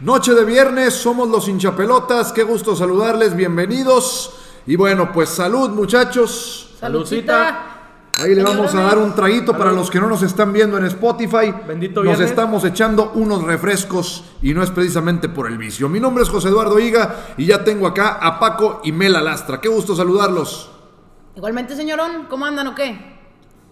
Noche 0.00 0.32
de 0.32 0.44
viernes, 0.44 0.94
somos 0.94 1.28
los 1.28 1.48
hinchapelotas, 1.48 2.30
qué 2.32 2.44
gusto 2.44 2.76
saludarles, 2.76 3.34
bienvenidos. 3.34 4.32
Y 4.64 4.76
bueno, 4.76 5.12
pues 5.12 5.28
salud 5.28 5.70
muchachos. 5.70 6.76
Saludcita. 6.78 7.64
Ahí 8.22 8.32
le 8.32 8.44
vamos 8.44 8.72
a 8.76 8.82
dar 8.82 8.98
un 8.98 9.12
traguito 9.12 9.58
para 9.58 9.72
los 9.72 9.90
que 9.90 9.98
no 9.98 10.08
nos 10.08 10.22
están 10.22 10.52
viendo 10.52 10.78
en 10.78 10.84
Spotify. 10.84 11.52
Bendito 11.66 12.00
Nos 12.04 12.12
viernes. 12.12 12.30
estamos 12.30 12.64
echando 12.64 13.10
unos 13.14 13.42
refrescos 13.42 14.24
y 14.40 14.54
no 14.54 14.62
es 14.62 14.70
precisamente 14.70 15.28
por 15.28 15.48
el 15.48 15.58
vicio. 15.58 15.88
Mi 15.88 15.98
nombre 15.98 16.22
es 16.22 16.30
José 16.30 16.48
Eduardo 16.48 16.78
Higa 16.78 17.34
y 17.36 17.46
ya 17.46 17.64
tengo 17.64 17.88
acá 17.88 18.18
a 18.20 18.38
Paco 18.38 18.80
y 18.84 18.92
Mela 18.92 19.20
Lastra. 19.20 19.60
Qué 19.60 19.68
gusto 19.68 19.96
saludarlos. 19.96 20.70
Igualmente, 21.34 21.74
señorón, 21.74 22.26
¿cómo 22.28 22.46
andan 22.46 22.68
o 22.68 22.74
qué? 22.76 23.18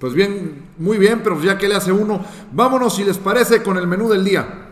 Pues 0.01 0.13
bien, 0.13 0.71
muy 0.79 0.99
bien, 0.99 1.21
pero 1.23 1.41
ya 1.41 1.57
que 1.57 1.69
le 1.69 1.77
hace 1.77 1.93
uno, 1.93 2.25
vámonos 2.51 2.97
si 2.97 3.05
les 3.05 3.19
parece 3.19 3.63
con 3.63 3.77
el 3.77 3.87
menú 3.87 4.09
del 4.09 4.25
día. 4.25 4.66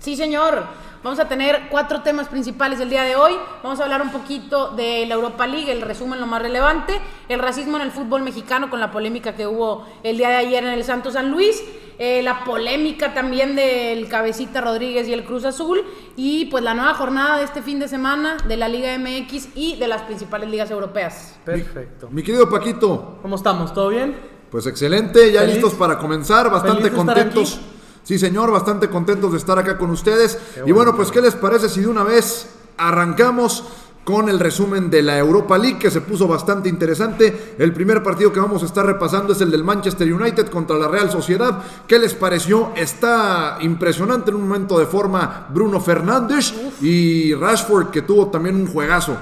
Sí, 0.00 0.16
señor. 0.16 0.64
Vamos 1.02 1.18
a 1.18 1.28
tener 1.28 1.68
cuatro 1.70 2.02
temas 2.02 2.28
principales 2.28 2.78
el 2.80 2.90
día 2.90 3.02
de 3.04 3.16
hoy. 3.16 3.32
Vamos 3.62 3.80
a 3.80 3.84
hablar 3.84 4.02
un 4.02 4.10
poquito 4.12 4.70
de 4.72 5.06
la 5.06 5.14
Europa 5.14 5.46
League, 5.46 5.72
el 5.72 5.80
resumen 5.80 6.20
lo 6.20 6.26
más 6.26 6.42
relevante, 6.42 7.00
el 7.28 7.38
racismo 7.38 7.76
en 7.78 7.84
el 7.84 7.90
fútbol 7.90 8.20
mexicano 8.22 8.68
con 8.68 8.80
la 8.80 8.90
polémica 8.90 9.34
que 9.34 9.46
hubo 9.46 9.86
el 10.02 10.18
día 10.18 10.28
de 10.28 10.36
ayer 10.36 10.62
en 10.62 10.70
el 10.70 10.84
Santo 10.84 11.10
San 11.10 11.30
Luis, 11.30 11.62
eh, 11.98 12.20
la 12.22 12.44
polémica 12.44 13.14
también 13.14 13.56
del 13.56 14.08
Cabecita 14.08 14.60
Rodríguez 14.60 15.08
y 15.08 15.14
el 15.14 15.24
Cruz 15.24 15.46
Azul 15.46 15.82
y 16.16 16.46
pues 16.46 16.62
la 16.62 16.74
nueva 16.74 16.92
jornada 16.92 17.38
de 17.38 17.44
este 17.44 17.62
fin 17.62 17.78
de 17.78 17.88
semana 17.88 18.36
de 18.46 18.58
la 18.58 18.68
Liga 18.68 18.94
MX 18.98 19.48
y 19.54 19.76
de 19.76 19.88
las 19.88 20.02
principales 20.02 20.50
ligas 20.50 20.70
europeas. 20.70 21.38
Perfecto. 21.46 22.08
Mi 22.10 22.22
querido 22.22 22.48
Paquito, 22.50 23.18
¿Cómo 23.22 23.36
estamos? 23.36 23.72
¿Todo 23.72 23.88
bien? 23.88 24.16
Pues 24.50 24.66
excelente, 24.66 25.32
ya 25.32 25.40
Feliz. 25.40 25.54
listos 25.56 25.74
para 25.74 25.96
comenzar, 25.96 26.50
bastante 26.50 26.82
Feliz 26.82 26.92
de 26.92 26.98
estar 27.00 27.14
contentos. 27.16 27.54
aquí. 27.56 27.69
Sí, 28.02 28.18
señor, 28.18 28.50
bastante 28.50 28.88
contentos 28.88 29.32
de 29.32 29.38
estar 29.38 29.58
acá 29.58 29.78
con 29.78 29.90
ustedes. 29.90 30.38
Y 30.66 30.72
bueno, 30.72 30.80
bueno, 30.80 30.96
pues, 30.96 31.10
¿qué 31.10 31.20
les 31.20 31.34
parece 31.34 31.68
si 31.68 31.80
de 31.80 31.88
una 31.88 32.04
vez 32.04 32.48
arrancamos 32.78 33.64
con 34.02 34.30
el 34.30 34.40
resumen 34.40 34.88
de 34.88 35.02
la 35.02 35.18
Europa 35.18 35.58
League, 35.58 35.78
que 35.78 35.90
se 35.90 36.00
puso 36.00 36.26
bastante 36.26 36.70
interesante? 36.70 37.54
El 37.58 37.72
primer 37.74 38.02
partido 38.02 38.32
que 38.32 38.40
vamos 38.40 38.62
a 38.62 38.66
estar 38.66 38.86
repasando 38.86 39.34
es 39.34 39.40
el 39.42 39.50
del 39.50 39.62
Manchester 39.62 40.10
United 40.10 40.48
contra 40.48 40.78
la 40.78 40.88
Real 40.88 41.10
Sociedad. 41.10 41.62
¿Qué 41.86 41.98
les 41.98 42.14
pareció? 42.14 42.72
Está 42.76 43.58
impresionante 43.60 44.30
en 44.30 44.36
un 44.36 44.48
momento 44.48 44.78
de 44.78 44.86
forma 44.86 45.46
Bruno 45.50 45.80
Fernández 45.80 46.54
y 46.80 47.34
Rashford, 47.34 47.90
que 47.90 48.02
tuvo 48.02 48.28
también 48.28 48.56
un 48.56 48.66
juegazo. 48.66 49.16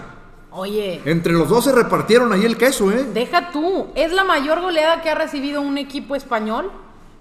Oye, 0.52 1.02
Entre 1.04 1.32
los 1.32 1.48
dos 1.48 1.64
se 1.64 1.72
repartieron 1.72 2.32
ahí 2.32 2.44
el 2.44 2.56
queso, 2.56 2.90
¿eh? 2.90 3.04
Deja 3.12 3.50
tú, 3.50 3.88
es 3.94 4.12
la 4.12 4.24
mayor 4.24 4.60
goleada 4.60 5.02
que 5.02 5.10
ha 5.10 5.14
recibido 5.14 5.60
un 5.60 5.76
equipo 5.76 6.16
español 6.16 6.70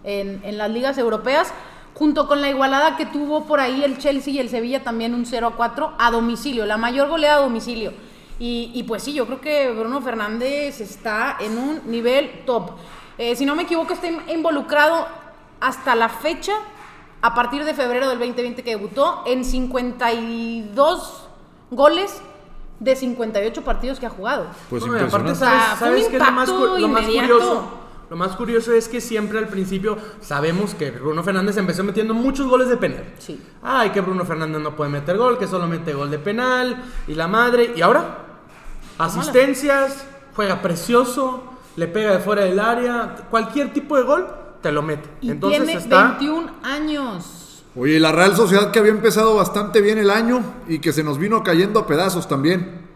en, 0.07 0.41
en 0.43 0.57
las 0.57 0.71
ligas 0.71 0.97
europeas, 0.97 1.53
junto 1.93 2.27
con 2.27 2.41
la 2.41 2.49
igualada 2.49 2.95
que 2.97 3.05
tuvo 3.05 3.45
por 3.45 3.59
ahí 3.59 3.83
el 3.83 3.97
Chelsea 3.99 4.33
y 4.33 4.39
el 4.39 4.49
Sevilla 4.49 4.83
también 4.83 5.13
un 5.13 5.25
0 5.25 5.47
a 5.47 5.55
4 5.55 5.93
a 5.99 6.11
domicilio, 6.11 6.65
la 6.65 6.77
mayor 6.77 7.07
goleada 7.09 7.37
a 7.37 7.41
domicilio. 7.43 7.91
Y, 8.39 8.71
y 8.73 8.83
pues 8.83 9.01
sí, 9.03 9.13
yo 9.13 9.25
creo 9.25 9.41
que 9.41 9.71
Bruno 9.71 9.99
Fernández 10.01 10.79
está 10.79 11.37
en 11.39 11.57
un 11.57 11.81
nivel 11.85 12.43
top. 12.45 12.71
Eh, 13.17 13.35
si 13.35 13.45
no 13.45 13.55
me 13.55 13.63
equivoco, 13.63 13.93
está 13.93 14.07
in- 14.07 14.21
involucrado 14.29 15.07
hasta 15.59 15.95
la 15.95 16.07
fecha, 16.07 16.53
a 17.23 17.33
partir 17.33 17.65
de 17.65 17.73
febrero 17.73 18.07
del 18.09 18.19
2020 18.19 18.63
que 18.63 18.69
debutó, 18.69 19.23
en 19.25 19.43
52 19.43 21.23
goles 21.71 22.21
de 22.79 22.95
58 22.95 23.63
partidos 23.63 23.99
que 23.99 24.05
ha 24.05 24.09
jugado. 24.11 24.45
Pues 24.69 24.85
No, 24.85 24.93
aparte, 24.93 25.05
impresionante. 25.17 25.31
O 25.31 25.35
sea, 25.35 25.75
¿sabes, 25.75 25.79
fue 25.79 25.87
un 25.89 25.93
sabes 25.95 26.07
qué 26.09 26.17
es 26.17 26.23
lo 26.25 26.31
más, 26.31 26.49
lo 26.49 26.87
más 26.87 27.01
inmediato. 27.03 27.33
curioso? 27.33 27.69
Lo 28.09 28.15
más 28.15 28.35
curioso 28.35 28.73
es 28.73 28.87
que 28.87 29.01
siempre 29.01 29.37
al 29.37 29.47
principio 29.47 29.97
sabemos 30.21 30.73
que 30.73 30.91
Bruno 30.91 31.23
Fernández 31.23 31.57
empezó 31.57 31.83
metiendo 31.83 32.13
muchos 32.13 32.47
goles 32.47 32.69
de 32.69 32.77
penal. 32.77 33.03
Sí. 33.19 33.41
Ay, 33.61 33.89
que 33.89 33.99
Bruno 33.99 34.23
Fernández 34.23 34.61
no 34.61 34.75
puede 34.75 34.89
meter 34.89 35.17
gol, 35.17 35.37
que 35.37 35.47
solo 35.47 35.67
mete 35.67 35.93
gol 35.93 36.09
de 36.09 36.19
penal 36.19 36.83
y 37.07 37.15
la 37.15 37.27
madre. 37.27 37.73
Y 37.75 37.81
ahora, 37.81 38.19
asistencias, 38.97 40.05
juega 40.35 40.61
precioso, 40.61 41.43
le 41.75 41.87
pega 41.87 42.13
de 42.13 42.19
fuera 42.19 42.43
del 42.43 42.59
área, 42.59 43.15
cualquier 43.29 43.73
tipo 43.73 43.97
de 43.97 44.03
gol 44.03 44.27
te 44.61 44.71
lo 44.71 44.81
mete. 44.81 45.09
Y 45.21 45.31
Entonces 45.31 45.63
tiene 45.63 45.79
está 45.79 46.15
21 46.19 46.51
años. 46.63 47.63
Oye, 47.75 47.99
la 47.99 48.11
Real 48.11 48.35
Sociedad 48.35 48.71
que 48.71 48.79
había 48.79 48.91
empezado 48.91 49.35
bastante 49.35 49.81
bien 49.81 49.97
el 49.97 50.09
año 50.09 50.41
y 50.67 50.79
que 50.79 50.93
se 50.93 51.03
nos 51.03 51.19
vino 51.19 51.43
cayendo 51.43 51.81
a 51.81 51.87
pedazos 51.87 52.27
también. 52.27 52.87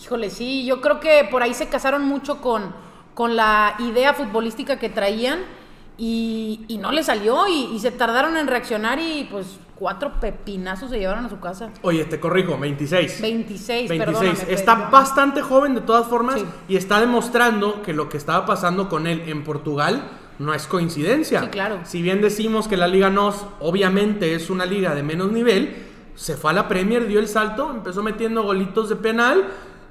Híjole, 0.00 0.30
sí, 0.30 0.64
yo 0.64 0.80
creo 0.80 1.00
que 1.00 1.26
por 1.28 1.42
ahí 1.42 1.54
se 1.54 1.68
casaron 1.68 2.04
mucho 2.04 2.40
con, 2.40 2.72
con 3.18 3.34
la 3.34 3.74
idea 3.80 4.14
futbolística 4.14 4.78
que 4.78 4.88
traían 4.88 5.40
y, 5.96 6.64
y 6.68 6.78
no 6.78 6.92
le 6.92 7.02
salió 7.02 7.48
y, 7.48 7.64
y 7.74 7.80
se 7.80 7.90
tardaron 7.90 8.36
en 8.36 8.46
reaccionar 8.46 9.00
y 9.00 9.26
pues 9.28 9.58
cuatro 9.74 10.20
pepinazos 10.20 10.90
se 10.90 11.00
llevaron 11.00 11.24
a 11.24 11.28
su 11.28 11.40
casa. 11.40 11.70
Oye, 11.82 12.04
te 12.04 12.20
corrijo, 12.20 12.56
26. 12.56 13.20
26, 13.20 13.88
26. 13.88 13.98
perdóname, 13.98 14.52
está 14.54 14.74
perdón. 14.76 14.90
bastante 14.92 15.42
joven 15.42 15.74
de 15.74 15.80
todas 15.80 16.06
formas 16.06 16.36
Sí. 16.38 16.46
y 16.68 16.76
está 16.76 17.00
demostrando 17.00 17.82
que 17.82 17.92
lo 17.92 18.08
que 18.08 18.18
estaba 18.18 18.46
pasando 18.46 18.88
con 18.88 19.08
él 19.08 19.24
en 19.26 19.42
Portugal 19.42 20.08
no 20.38 20.54
es 20.54 20.68
coincidencia. 20.68 21.40
Sí, 21.40 21.48
claro. 21.48 21.80
Si 21.82 22.00
bien 22.02 22.20
decimos 22.22 22.68
que 22.68 22.76
la 22.76 22.86
Liga 22.86 23.10
NOS 23.10 23.44
obviamente 23.58 24.36
es 24.36 24.48
una 24.48 24.64
liga 24.64 24.94
de 24.94 25.02
menos 25.02 25.32
nivel, 25.32 25.74
se 26.14 26.36
fue 26.36 26.52
a 26.52 26.54
la 26.54 26.68
Premier, 26.68 27.08
dio 27.08 27.18
el 27.18 27.26
salto, 27.26 27.72
empezó 27.72 28.04
metiendo 28.04 28.44
golitos 28.44 28.88
de 28.88 28.94
penal 28.94 29.42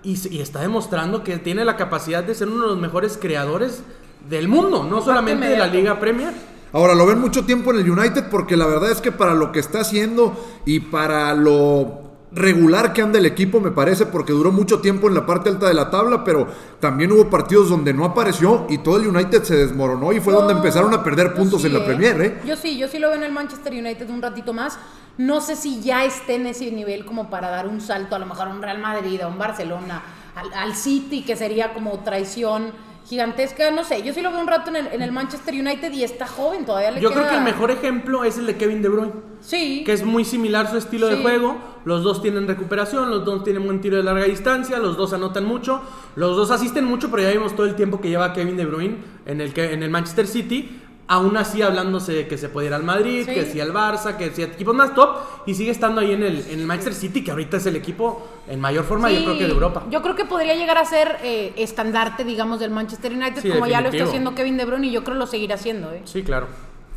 y, 0.03 0.39
está 0.39 0.61
demostrando 0.61 1.23
que 1.23 1.37
tiene 1.37 1.65
la 1.65 1.75
capacidad 1.75 2.23
de 2.23 2.35
ser 2.35 2.47
uno 2.47 2.63
de 2.63 2.69
los 2.69 2.79
mejores 2.79 3.17
creadores 3.19 3.83
del 4.29 4.47
mundo, 4.47 4.83
no 4.83 5.01
solamente 5.01 5.47
de 5.47 5.57
la. 5.57 5.67
Liga 5.67 5.99
Premier. 5.99 6.33
Ahora 6.73 6.95
lo 6.95 7.05
ven 7.05 7.19
mucho 7.19 7.45
tiempo 7.45 7.71
en 7.71 7.79
el 7.79 7.89
United 7.89 8.25
porque 8.29 8.57
la 8.57 8.65
verdad 8.65 8.91
es 8.91 9.01
que 9.01 9.11
para 9.11 9.33
lo 9.33 9.51
que 9.51 9.59
está 9.59 9.81
haciendo 9.81 10.35
y 10.65 10.79
para 10.79 11.33
lo 11.33 12.06
regular 12.31 12.93
que 12.93 13.01
anda 13.01 13.19
el 13.19 13.25
equipo 13.25 13.59
me 13.59 13.71
parece 13.71 14.05
porque 14.05 14.33
duró 14.33 14.51
mucho 14.51 14.79
tiempo 14.79 15.07
en 15.07 15.15
la 15.15 15.25
parte 15.25 15.49
alta 15.49 15.67
de 15.67 15.73
la 15.73 15.89
tabla, 15.89 16.23
pero 16.23 16.47
también 16.79 17.11
hubo 17.11 17.29
partidos 17.29 17.69
donde 17.69 17.93
no 17.93 18.05
apareció 18.05 18.65
y 18.69 18.79
todo 18.79 18.97
el 18.97 19.07
United 19.07 19.43
se 19.43 19.55
desmoronó 19.55 20.11
y 20.11 20.19
fue 20.19 20.33
donde 20.33 20.53
empezaron 20.53 20.93
a 20.93 21.03
perder 21.03 21.33
puntos 21.33 21.61
sí, 21.61 21.67
en 21.67 21.73
la 21.73 21.85
Premier, 21.85 22.21
¿eh? 22.21 22.41
Yo 22.45 22.55
sí, 22.57 22.77
yo 22.77 22.87
sí 22.87 22.99
lo 22.99 23.07
veo 23.09 23.17
en 23.17 23.23
el 23.23 23.31
Manchester 23.31 23.73
United 23.73 24.09
un 24.09 24.21
ratito 24.21 24.53
más. 24.53 24.77
No 25.17 25.41
sé 25.41 25.55
si 25.55 25.81
ya 25.81 26.05
esté 26.05 26.35
en 26.35 26.45
ese 26.45 26.71
nivel 26.71 27.05
como 27.05 27.29
para 27.29 27.49
dar 27.49 27.67
un 27.67 27.81
salto, 27.81 28.15
a 28.15 28.19
lo 28.19 28.25
mejor 28.27 28.49
a 28.49 28.51
un 28.51 28.61
Real 28.61 28.79
Madrid, 28.79 29.19
a 29.21 29.27
un 29.27 29.37
Barcelona, 29.37 30.03
al, 30.35 30.53
al 30.53 30.75
City, 30.75 31.23
que 31.23 31.35
sería 31.35 31.73
como 31.73 31.99
traición 31.99 32.71
gigantesca. 33.07 33.71
No 33.71 33.83
sé, 33.83 34.03
yo 34.03 34.13
sí 34.13 34.21
lo 34.21 34.31
veo 34.31 34.41
un 34.41 34.47
rato 34.47 34.69
en 34.69 34.75
el, 34.75 34.87
en 34.87 35.01
el 35.01 35.11
Manchester 35.11 35.53
United 35.53 35.91
y 35.93 36.03
está 36.03 36.27
joven, 36.27 36.65
todavía 36.65 36.91
le 36.91 37.01
Yo 37.01 37.09
queda- 37.09 37.19
creo 37.19 37.29
que 37.31 37.37
el 37.37 37.43
mejor 37.43 37.71
ejemplo 37.71 38.23
es 38.23 38.37
el 38.37 38.45
de 38.45 38.57
Kevin 38.57 38.81
De 38.81 38.89
Bruyne. 38.89 39.13
Sí. 39.39 39.83
que 39.85 39.93
es 39.93 40.03
muy 40.03 40.25
similar 40.25 40.69
su 40.69 40.77
estilo 40.77 41.07
de 41.07 41.17
juego. 41.21 41.57
Los 41.85 42.03
dos 42.03 42.21
tienen 42.21 42.47
recuperación, 42.47 43.09
los 43.09 43.23
dos 43.23 43.43
tienen 43.43 43.63
buen 43.65 43.79
tiro 43.81 43.95
de 43.95 44.03
larga 44.03 44.25
distancia, 44.25 44.77
los 44.79 44.97
dos 44.97 45.13
anotan 45.13 45.45
mucho, 45.45 45.81
los 46.15 46.35
dos 46.35 46.51
asisten 46.51 46.83
mucho, 46.85 47.09
pero 47.11 47.23
ya 47.23 47.29
vimos 47.31 47.55
todo 47.55 47.65
el 47.65 47.75
tiempo 47.75 48.01
que 48.01 48.09
lleva 48.09 48.33
Kevin 48.33 48.57
De 48.57 48.65
Bruyne 48.65 48.97
en 49.25 49.39
el, 49.39 49.53
que, 49.53 49.71
en 49.73 49.83
el 49.83 49.89
Manchester 49.89 50.27
City. 50.27 50.81
Aún 51.09 51.37
así 51.37 51.61
hablándose 51.61 52.11
de 52.11 52.27
que 52.27 52.37
se 52.37 52.49
puede 52.49 52.67
ir 52.67 52.73
al 52.73 52.83
Madrid, 52.83 53.23
Sí. 53.25 53.33
que 53.33 53.45
sí 53.45 53.61
al 53.61 53.71
Barça, 53.73 54.17
que 54.17 54.29
sí 54.31 54.41
a 54.41 54.45
equipos 54.47 54.75
más 54.75 54.93
top, 54.93 55.09
y 55.45 55.53
sigue 55.53 55.71
estando 55.71 56.01
ahí 56.01 56.11
en 56.11 56.21
el, 56.23 56.45
en 56.49 56.59
el 56.59 56.65
Manchester 56.65 56.93
City, 56.93 57.23
que 57.23 57.31
ahorita 57.31 57.57
es 57.57 57.65
el 57.65 57.77
equipo 57.77 58.27
en 58.49 58.59
mayor 58.59 58.83
forma, 58.83 59.09
yo 59.09 59.23
creo 59.23 59.37
que 59.37 59.45
de 59.45 59.51
Europa. 59.53 59.83
Yo 59.89 60.01
creo 60.01 60.15
que 60.15 60.25
podría 60.25 60.55
llegar 60.55 60.77
a 60.77 60.83
ser 60.83 61.17
eh, 61.23 61.53
estandarte, 61.55 62.25
digamos, 62.25 62.59
del 62.59 62.71
Manchester 62.71 63.13
United, 63.13 63.41
Sí, 63.41 63.49
como 63.49 63.67
ya 63.67 63.79
lo 63.79 63.87
está 63.89 64.03
haciendo 64.03 64.35
Kevin 64.35 64.57
De 64.57 64.65
Bruyne 64.65 64.87
y 64.87 64.91
yo 64.91 65.03
creo 65.05 65.15
que 65.15 65.19
lo 65.19 65.27
seguirá 65.27 65.55
haciendo. 65.55 65.91
¿eh? 65.93 66.01
Sí, 66.03 66.23
claro. 66.23 66.47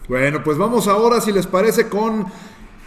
Bueno, 0.09 0.42
pues 0.42 0.59
vamos 0.59 0.88
ahora, 0.88 1.21
si 1.21 1.31
les 1.31 1.47
parece, 1.47 1.88
con 1.88 2.27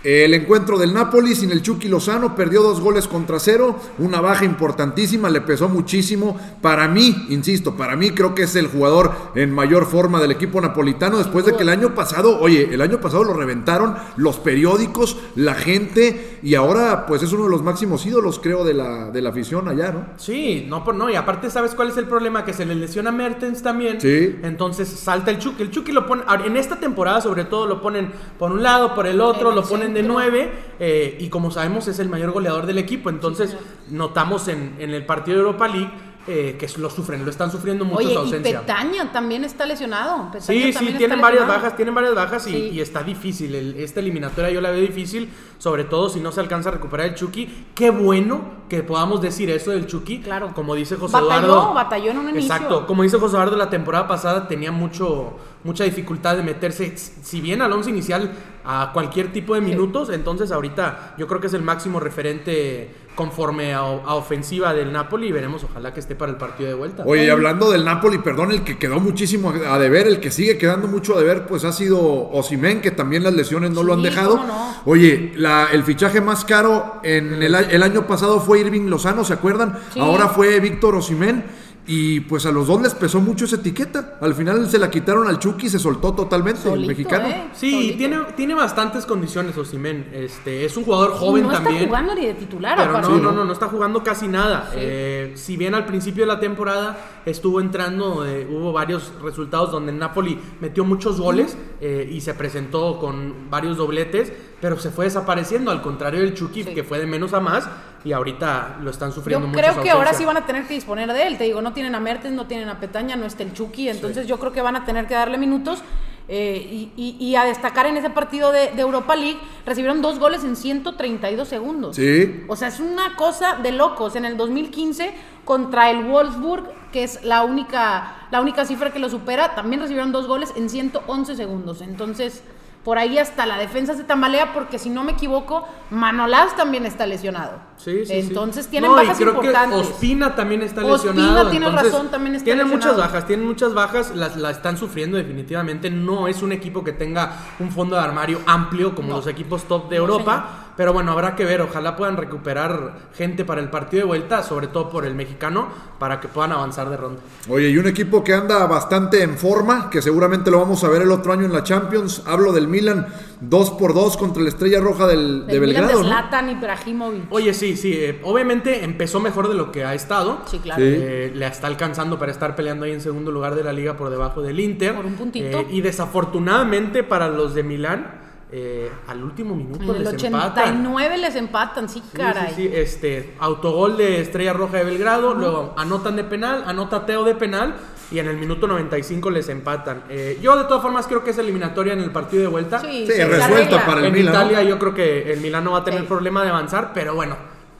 el 0.03 0.33
encuentro 0.33 0.77
del 0.77 0.93
Napoli 0.93 1.35
sin 1.35 1.51
el 1.51 1.61
Chucky 1.61 1.87
Lozano. 1.87 2.35
Perdió 2.35 2.61
dos 2.61 2.81
goles 2.81 3.07
contra 3.07 3.39
cero, 3.39 3.79
una 3.97 4.21
baja 4.21 4.45
importantísima, 4.45 5.29
le 5.29 5.41
pesó 5.41 5.69
muchísimo. 5.69 6.39
Para 6.61 6.87
mí, 6.87 7.25
insisto, 7.29 7.75
para 7.75 7.95
mí 7.95 8.11
creo 8.11 8.35
que 8.35 8.43
es 8.43 8.55
el 8.55 8.67
jugador 8.67 9.11
en 9.35 9.51
mayor 9.51 9.85
forma 9.85 10.21
del 10.21 10.31
equipo 10.31 10.59
napolitano 10.61 11.17
después 11.17 11.45
de 11.45 11.55
que 11.55 11.63
el 11.63 11.69
año 11.69 11.95
pasado, 11.95 12.39
oye, 12.39 12.69
el 12.71 12.81
año 12.81 12.99
pasado 12.99 13.23
lo 13.23 13.33
reventaron 13.33 13.95
los 14.17 14.37
periódicos, 14.37 15.17
la 15.35 15.53
gente, 15.53 16.39
y 16.43 16.55
ahora 16.55 17.05
pues 17.05 17.23
es 17.23 17.31
uno 17.33 17.45
de 17.45 17.49
los 17.49 17.63
máximos 17.63 18.05
ídolos, 18.05 18.39
creo, 18.39 18.63
de 18.63 18.73
la, 18.73 19.11
de 19.11 19.21
la 19.21 19.29
afición 19.29 19.67
allá, 19.67 19.91
¿no? 19.91 20.05
Sí, 20.17 20.65
no 20.67 20.83
por 20.83 20.95
no. 20.95 21.09
Y 21.09 21.15
aparte, 21.15 21.49
¿sabes 21.49 21.75
cuál 21.75 21.89
es 21.89 21.97
el 21.97 22.05
problema? 22.05 22.45
Que 22.45 22.53
se 22.53 22.65
le 22.65 22.75
lesiona 22.75 23.09
a 23.09 23.13
Mertens 23.13 23.61
también. 23.61 23.99
Sí. 24.01 24.35
Entonces 24.43 24.87
salta 24.89 25.31
el 25.31 25.39
Chucky. 25.39 25.63
El 25.63 25.71
Chucky 25.71 25.91
lo 25.91 26.05
pone. 26.05 26.23
ahora, 26.27 26.45
En 26.45 26.57
esta 26.57 26.79
temporada, 26.79 27.21
sobre 27.21 27.45
todo, 27.45 27.65
lo 27.65 27.81
ponen 27.81 28.11
por 28.37 28.51
un 28.51 28.61
lado, 28.61 28.93
por 28.95 29.07
el 29.07 29.21
otro, 29.21 29.49
En 29.49 29.55
lo 29.55 29.61
el 29.61 29.92
de 29.93 29.99
centro. 30.01 30.13
nueve. 30.13 30.51
eh, 30.79 31.17
y 31.19 31.29
como 31.29 31.51
sabemos, 31.51 31.87
es 31.87 31.99
el 31.99 32.09
mayor 32.09 32.31
goleador 32.31 32.65
del 32.65 32.77
equipo. 32.77 33.09
Entonces, 33.09 33.55
notamos 33.89 34.47
en, 34.47 34.75
en 34.79 34.91
el 34.93 35.05
partido 35.05 35.37
de 35.37 35.43
Europa 35.45 35.67
League 35.67 35.91
eh, 36.25 36.55
que 36.57 36.69
lo 36.79 36.89
sufren, 36.89 37.25
lo 37.25 37.31
están 37.31 37.51
sufriendo 37.51 37.83
mucho 37.83 37.97
Oye, 37.97 38.07
su 38.07 38.13
y 38.13 38.17
ausencia. 38.17 38.61
Petaña 38.61 39.11
también 39.11 39.43
está 39.43 39.65
lesionado. 39.65 40.31
Petaña 40.31 40.41
Sí, 40.45 40.71
sí, 40.71 40.93
tienen 40.97 41.19
varias 41.19 41.41
lesionado. 41.41 41.47
bajas, 41.63 41.75
tienen 41.75 41.93
varias 41.93 42.15
bajas 42.15 42.47
y, 42.47 42.51
Sí. 42.51 42.57
y 42.75 42.79
está 42.79 43.03
difícil. 43.03 43.53
El- 43.53 43.75
esta 43.75 43.99
eliminatoria 43.99 44.49
yo 44.49 44.61
la 44.61 44.71
veo 44.71 44.79
difícil, 44.79 45.27
sobre 45.57 45.83
todo 45.83 46.07
si 46.07 46.21
no 46.21 46.31
se 46.31 46.39
alcanza 46.39 46.69
a 46.69 46.71
recuperar 46.71 47.07
el 47.07 47.15
Chucky. 47.15 47.65
Qué 47.75 47.89
bueno 47.89 48.63
que 48.69 48.83
podamos 48.83 49.21
decir 49.21 49.49
eso 49.49 49.71
del 49.71 49.85
Chucky. 49.85 50.21
Claro. 50.21 50.53
Como 50.55 50.75
dice 50.75 50.95
José 50.95 51.11
Batalló, 51.19 51.45
Eduardo. 51.45 51.73
batalló 51.73 52.11
en 52.11 52.17
un 52.19 52.29
inicio. 52.29 52.53
Exacto. 52.55 52.87
Como 52.87 53.03
dice 53.03 53.17
José 53.19 53.35
Eduardo, 53.35 53.57
la 53.57 53.69
temporada 53.69 54.07
pasada 54.07 54.47
tenía 54.47 54.71
mucho, 54.71 55.33
mucha 55.63 55.83
dificultad 55.85 56.35
de 56.35 56.43
meterse, 56.43 56.93
si 56.97 57.39
bien 57.41 57.61
al 57.61 57.71
once 57.71 57.89
inicial 57.89 58.31
a 58.65 58.91
cualquier 58.93 59.31
tipo 59.31 59.55
de 59.55 59.61
minutos, 59.61 60.09
entonces 60.09 60.51
ahorita 60.51 61.15
yo 61.17 61.27
creo 61.27 61.39
que 61.41 61.47
es 61.47 61.53
el 61.53 61.61
máximo 61.61 61.99
referente 61.99 62.95
conforme 63.15 63.73
a, 63.75 63.79
a 63.79 64.15
ofensiva 64.15 64.73
del 64.73 64.91
Napoli 64.91 65.27
y 65.27 65.31
veremos 65.31 65.63
ojalá 65.63 65.93
que 65.93 65.99
esté 65.99 66.15
para 66.15 66.31
el 66.31 66.37
partido 66.37 66.69
de 66.69 66.75
vuelta. 66.75 67.03
Oye, 67.05 67.25
y 67.25 67.29
hablando 67.29 67.69
del 67.71 67.85
Napoli, 67.85 68.17
perdón, 68.17 68.51
el 68.51 68.63
que 68.63 68.77
quedó 68.79 68.99
muchísimo 68.99 69.53
a 69.69 69.77
deber, 69.77 70.07
el 70.07 70.19
que 70.19 70.31
sigue 70.31 70.57
quedando 70.57 70.87
mucho 70.87 71.15
a 71.15 71.19
deber, 71.19 71.45
pues 71.45 71.63
ha 71.63 71.71
sido 71.71 71.99
Osimen, 72.31 72.81
que 72.81 72.89
también 72.91 73.23
las 73.23 73.33
lesiones 73.33 73.71
no 73.71 73.83
lo 73.83 73.93
han 73.93 74.01
dejado. 74.01 74.37
cómo 74.37 74.47
no. 74.47 74.75
Oye, 74.85 75.31
la- 75.35 75.67
el 75.71 75.83
fichaje 75.83 76.21
más 76.21 76.43
caro 76.43 76.99
en 77.03 77.41
el, 77.43 77.53
a- 77.53 77.59
el 77.61 77.83
año 77.83 78.07
pasado 78.07 78.39
fue 78.39 78.61
Irving 78.61 78.87
Lozano, 78.89 79.23
¿se 79.23 79.33
acuerdan? 79.33 79.77
Sí. 79.93 79.99
Ahora 79.99 80.29
fue 80.29 80.59
Víctor 80.59 80.95
Osimen. 80.95 81.45
Y 81.85 82.21
pues 82.21 82.45
a 82.45 82.51
los 82.51 82.67
dos 82.67 82.81
les 82.81 82.93
pesó 82.95 83.19
mucho 83.19 83.43
esa 83.43 83.57
etiqueta. 83.57 84.17
Al 84.21 84.33
final 84.35 84.69
se 84.69 84.79
la 84.79 84.89
quitaron 84.89 85.27
al 85.27 85.37
Chucky 85.39 85.65
y 85.65 85.69
se 85.69 85.79
soltó 85.79 86.13
totalmente 86.13 86.71
el 86.71 86.85
mexicano. 86.87 87.27
¿eh? 87.27 87.49
Sí, 87.53 87.71
Solito. 87.71 87.97
tiene, 87.97 88.17
tiene 88.37 88.53
bastantes 88.53 89.05
condiciones 89.05 89.57
Osimen. 89.57 90.09
Este, 90.13 90.63
es 90.63 90.77
un 90.77 90.85
jugador 90.85 91.11
joven 91.11 91.43
no 91.43 91.51
también. 91.51 91.75
está 91.75 91.87
jugando 91.87 92.15
ni 92.15 92.25
de 92.25 92.33
titular, 92.35 92.77
Pero 92.77 92.93
no, 92.93 93.03
Sí, 93.03 93.11
no, 93.13 93.19
¿no? 93.19 93.31
no, 93.33 93.43
no 93.45 93.51
está 93.51 93.67
jugando 93.67 94.01
casi 94.01 94.29
nada. 94.29 94.71
Eh, 94.75 95.33
si 95.35 95.57
bien 95.57 95.75
al 95.75 95.85
principio 95.85 96.23
de 96.23 96.27
la 96.27 96.39
temporada 96.39 96.97
estuvo 97.25 97.59
entrando, 97.59 98.25
eh, 98.25 98.47
hubo 98.49 98.71
varios 98.71 99.11
resultados 99.21 99.71
donde 99.71 99.91
el 99.91 99.99
Napoli 99.99 100.39
metió 100.61 100.85
muchos 100.85 101.19
goles 101.19 101.57
eh, 101.81 102.09
y 102.09 102.21
se 102.21 102.33
presentó 102.33 102.97
con 102.97 103.49
varios 103.49 103.75
dobletes, 103.75 104.31
pero 104.63 104.79
se 104.79 104.91
fue 104.91 105.03
desapareciendo, 105.05 105.71
al 105.71 105.81
contrario 105.81 106.21
del 106.21 106.33
Chucky, 106.35 106.63
Sí. 106.63 106.73
que 106.73 106.85
fue 106.85 106.97
de 106.97 107.05
menos 107.05 107.33
a 107.33 107.41
más, 107.41 107.67
y 108.05 108.13
ahorita 108.13 108.77
lo 108.81 108.91
están 108.91 109.09
Yo 109.09 109.15
sufriendo 109.15 109.45
mucho. 109.45 109.59
creo 109.59 109.73
su 109.73 109.81
que 109.81 109.91
ahora 109.91 110.13
sí 110.13 110.23
van 110.23 110.37
a 110.37 110.45
tener 110.45 110.65
que 110.65 110.73
disponer 110.73 111.11
de 111.11 111.27
él. 111.27 111.37
Te 111.37 111.43
digo, 111.43 111.61
no 111.61 111.73
tienen 111.73 111.95
a 111.95 111.99
Mertens, 111.99 112.33
no 112.33 112.47
tienen 112.47 112.69
a 112.69 112.79
Petaña, 112.79 113.17
no 113.17 113.25
está 113.25 113.43
el 113.43 113.51
Chucky. 113.53 113.89
Entonces 113.89 114.25
yo 114.25 114.39
creo 114.39 114.53
que 114.53 114.61
van 114.61 114.77
a 114.77 114.85
tener 114.85 115.05
que 115.05 115.15
darle 115.15 115.37
minutos. 115.37 115.81
eh, 116.29 116.55
y, 116.71 116.93
y- 116.95 117.17
y 117.19 117.35
a 117.35 117.43
destacar 117.43 117.85
en 117.85 117.97
ese 117.97 118.09
partido 118.09 118.53
de, 118.53 118.71
de 118.71 118.81
Europa 118.81 119.13
League, 119.13 119.37
recibieron 119.65 120.01
dos 120.01 120.19
goles 120.19 120.45
en 120.45 120.55
132 120.55 121.49
segundos. 121.49 121.97
Sí. 121.97 122.45
O 122.47 122.55
sea, 122.55 122.69
es 122.69 122.79
una 122.79 123.17
cosa 123.17 123.57
de 123.61 123.73
locos. 123.73 124.15
En 124.15 124.23
el 124.23 124.37
2015, 124.37 125.13
contra 125.43 125.89
el 125.91 126.05
Wolfsburg, 126.05 126.63
que 126.93 127.03
es 127.03 127.25
la 127.25 127.43
única, 127.43 128.27
la 128.31 128.39
única 128.39 128.63
cifra 128.63 128.91
que 128.93 128.99
lo 128.99 129.09
supera, 129.09 129.53
también 129.53 129.81
recibieron 129.81 130.13
dos 130.13 130.25
goles 130.27 130.53
en 130.55 130.69
111 130.69 131.35
segundos. 131.35 131.81
Entonces, 131.81 132.41
por 132.83 132.97
ahí 132.97 133.17
hasta 133.17 133.45
la 133.45 133.57
defensa 133.57 133.93
se 133.95 134.03
tambalea, 134.03 134.53
porque 134.53 134.77
si 134.77 134.89
no 134.89 135.03
me 135.05 135.13
equivoco, 135.13 135.65
Manolás 135.89 136.55
también 136.57 136.85
está 136.85 137.05
lesionado. 137.07 137.53
Sí, 137.77 137.99
sí, 137.99 138.05
sí. 138.07 138.13
Entonces 138.19 138.67
tienen 138.67 138.91
No, 138.91 138.97
y 138.97 139.05
bajas 139.05 139.17
creo 139.17 139.29
importantes. 139.33 139.87
que 139.87 139.93
Ospina 139.93 140.35
también 140.35 140.61
está 140.63 140.83
Ospina, 140.85 141.13
lesionado. 141.13 141.49
tienes 141.49 141.69
entonces, 141.69 141.91
razón, 141.93 142.11
también 142.11 142.35
está 142.35 142.43
Tienen 142.45 142.65
lesionado. 142.67 142.93
muchas 142.93 143.05
bajas, 143.11 143.27
tienen 143.27 143.45
muchas 143.47 143.73
bajas, 143.73 144.15
las, 144.15 144.35
las 144.35 144.57
están 144.57 144.77
sufriendo 144.77 145.17
definitivamente. 145.17 145.89
No 145.89 146.27
es 146.27 146.41
un 146.43 146.51
equipo 146.51 146.83
que 146.83 146.91
tenga 146.91 147.31
un 147.59 147.71
fondo 147.71 147.95
de 147.95 148.01
armario 148.01 148.39
amplio 148.45 148.93
como 148.95 149.09
No. 149.09 149.15
los 149.17 149.27
equipos 149.27 149.63
top 149.63 149.89
de 149.89 149.95
No, 149.97 150.01
Europa. 150.03 150.62
Pero 150.75 150.91
bueno, 150.93 151.11
habrá 151.11 151.35
que 151.35 151.45
ver, 151.45 151.61
ojalá 151.61 151.95
puedan 151.95 152.17
recuperar 152.17 152.93
gente 153.15 153.45
para 153.45 153.61
el 153.61 153.69
partido 153.69 154.01
de 154.01 154.07
vuelta, 154.07 154.41
sobre 154.43 154.67
todo 154.67 154.89
por 154.89 155.05
el 155.05 155.13
mexicano, 155.13 155.67
para 155.99 156.19
que 156.19 156.27
puedan 156.27 156.51
avanzar 156.51 156.89
de 156.89 156.97
ronda. 156.97 157.21
Oye, 157.47 157.69
y 157.69 157.77
un 157.77 157.87
equipo 157.87 158.23
que 158.23 158.33
anda 158.33 158.65
bastante 158.65 159.21
en 159.21 159.37
forma, 159.37 159.89
que 159.89 160.01
seguramente 160.01 160.49
lo 160.49 160.59
vamos 160.59 160.83
a 160.83 160.89
ver 160.89 161.03
el 161.03 161.11
otro 161.11 161.31
año 161.31 161.45
en 161.45 161.53
la 161.53 161.63
Champions. 161.63 162.23
Hablo 162.25 162.51
del 162.53 162.67
Milan, 162.67 163.07
2 163.41 163.71
por 163.71 163.93
2 163.93 164.17
contra 164.17 164.41
la 164.41 164.49
Estrella 164.49 164.79
Roja 164.79 165.05
del, 165.05 165.45
de 165.45 165.53
Del 165.53 165.61
Milan 165.61 165.87
Belgrado. 165.87 166.03
de 166.03 166.09
¿no? 166.09 166.15
Zlatan 166.15 166.49
Ibrahimovic. 166.49 167.31
Oye, 167.31 167.53
sí, 167.53 167.77
sí, 167.77 167.93
eh, 167.93 168.19
obviamente 168.23 168.83
empezó 168.83 169.19
mejor 169.19 169.49
de 169.49 169.53
lo 169.55 169.71
que 169.71 169.85
ha 169.85 169.93
estado. 169.93 170.41
Sí, 170.45 170.59
claro. 170.59 170.81
Sí. 170.81 170.91
Eh, 170.95 171.31
le 171.35 171.45
está 171.45 171.67
alcanzando 171.67 172.17
para 172.17 172.31
estar 172.31 172.55
peleando 172.55 172.85
ahí 172.85 172.91
en 172.93 173.01
segundo 173.01 173.31
lugar 173.31 173.55
de 173.55 173.63
la 173.63 173.73
liga 173.73 173.95
por 173.95 174.09
debajo 174.09 174.41
del 174.41 174.59
Inter. 174.59 174.95
Por 174.95 175.05
un 175.05 175.15
puntito. 175.15 175.59
Eh, 175.59 175.67
y 175.69 175.81
desafortunadamente 175.81 177.03
para 177.03 177.27
los 177.27 177.53
de 177.53 177.63
Milán, 177.63 178.22
eh, 178.55 178.91
al 179.07 179.23
último 179.23 179.55
minuto 179.55 179.81
En 179.83 179.89
el 179.95 180.03
les 180.03 180.23
empatan. 180.23 180.63
89 180.75 181.17
les 181.17 181.35
empatan, 181.35 181.89
sí, 181.89 182.03
Sí, 182.05 182.15
caray. 182.17 182.49
sí, 182.49 182.55
sí, 182.55 182.69
este, 182.71 183.33
autogol 183.39 183.97
de 183.97 184.21
Estrella 184.21 184.53
Roja 184.53 184.77
de 184.77 184.83
Belgrado, 184.83 185.33
luego 185.33 185.73
anotan 185.75 186.15
de 186.15 186.23
penal, 186.23 186.63
anota 186.67 187.03
Teo 187.07 187.23
de 187.23 187.33
penal 187.33 187.73
y 188.11 188.19
en 188.19 188.27
el 188.27 188.37
minuto 188.37 188.67
95 188.67 189.31
les 189.31 189.49
empatan. 189.49 190.03
Eh, 190.07 190.37
yo 190.39 190.55
de 190.55 190.65
todas 190.65 190.83
formas 190.83 191.07
creo 191.07 191.23
que 191.23 191.31
es 191.31 191.37
eliminatoria 191.39 191.93
en 191.93 191.99
el 192.01 192.11
partido 192.11 192.43
de 192.43 192.47
vuelta. 192.49 192.79
Sí, 192.79 193.07
Sí, 193.07 193.13
se 193.13 193.25
resuelta 193.27 193.85
para 193.87 194.01
el 194.01 194.05
en 194.07 194.13
Milan, 194.13 194.33
Italia 194.35 194.61
yo 194.63 194.77
creo 194.77 194.93
que 194.93 195.33
el 195.33 195.41
Milan 195.41 195.63
no 195.63 195.71
va 195.71 195.79
a 195.79 195.83
tener 195.83 196.01
Sí. 196.01 196.05
problema 196.07 196.43
de 196.43 196.49
avanzar, 196.49 196.91
pero 196.93 197.15
bueno, 197.15 197.35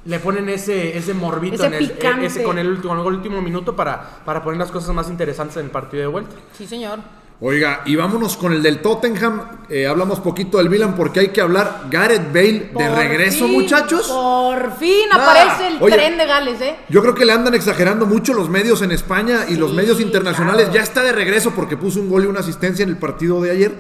le 0.05 0.19
ponen 0.19 0.49
ese, 0.49 0.97
ese 0.97 1.13
morbito 1.13 1.57
Ese 1.57 1.67
en 1.67 1.73
el, 1.75 1.91
ese 2.23 2.41
con 2.41 2.57
el 2.57 2.67
último, 2.67 2.89
con 2.95 2.99
el 2.99 3.13
último 3.13 3.41
minuto 3.43 3.75
para, 3.75 4.01
para 4.25 4.41
poner 4.41 4.59
las 4.59 4.71
cosas 4.71 4.95
más 4.95 5.07
interesantes 5.07 5.55
en 5.57 5.65
el 5.65 5.71
partido 5.71 6.01
de 6.01 6.07
vuelta. 6.07 6.35
Sí, 6.57 6.65
señor. 6.65 6.97
Oiga, 7.45 7.81
y 7.85 7.97
vámonos 7.97 8.37
con 8.37 8.53
el 8.53 8.63
del 8.63 8.79
Tottenham. 8.81 9.41
Eh, 9.69 9.85
hablamos 9.85 10.21
poquito 10.21 10.59
del 10.59 10.69
Milan 10.69 10.95
porque 10.95 11.19
hay 11.19 11.27
que 11.29 11.41
hablar. 11.41 11.87
Gareth 11.91 12.27
Bale 12.31 12.51
de 12.51 12.69
Por 12.71 12.83
regreso, 12.95 13.45
fin, 13.47 13.51
muchachos. 13.53 14.07
Por 14.07 14.71
fin 14.77 15.07
Ah, 15.11 15.15
aparece 15.21 15.67
el 15.75 15.83
oye. 15.83 15.93
tren 15.93 16.17
de 16.17 16.25
Gales, 16.25 16.61
¿eh? 16.61 16.75
Yo 16.87 17.01
creo 17.01 17.13
que 17.13 17.25
le 17.25 17.33
andan 17.33 17.53
exagerando 17.53 18.05
mucho 18.05 18.33
los 18.33 18.49
medios 18.49 18.81
en 18.81 18.93
España 18.93 19.41
y 19.49 19.57
los 19.57 19.73
medios 19.73 19.99
internacionales. 19.99 20.67
claro. 20.67 20.73
Ya 20.73 20.83
está 20.83 21.03
de 21.03 21.11
regreso 21.11 21.51
porque 21.53 21.75
puso 21.75 21.99
un 21.99 22.09
gol 22.09 22.23
y 22.23 22.27
una 22.27 22.39
asistencia 22.39 22.83
en 22.83 22.89
el 22.89 22.97
partido 22.97 23.41
de 23.41 23.51
ayer. 23.51 23.73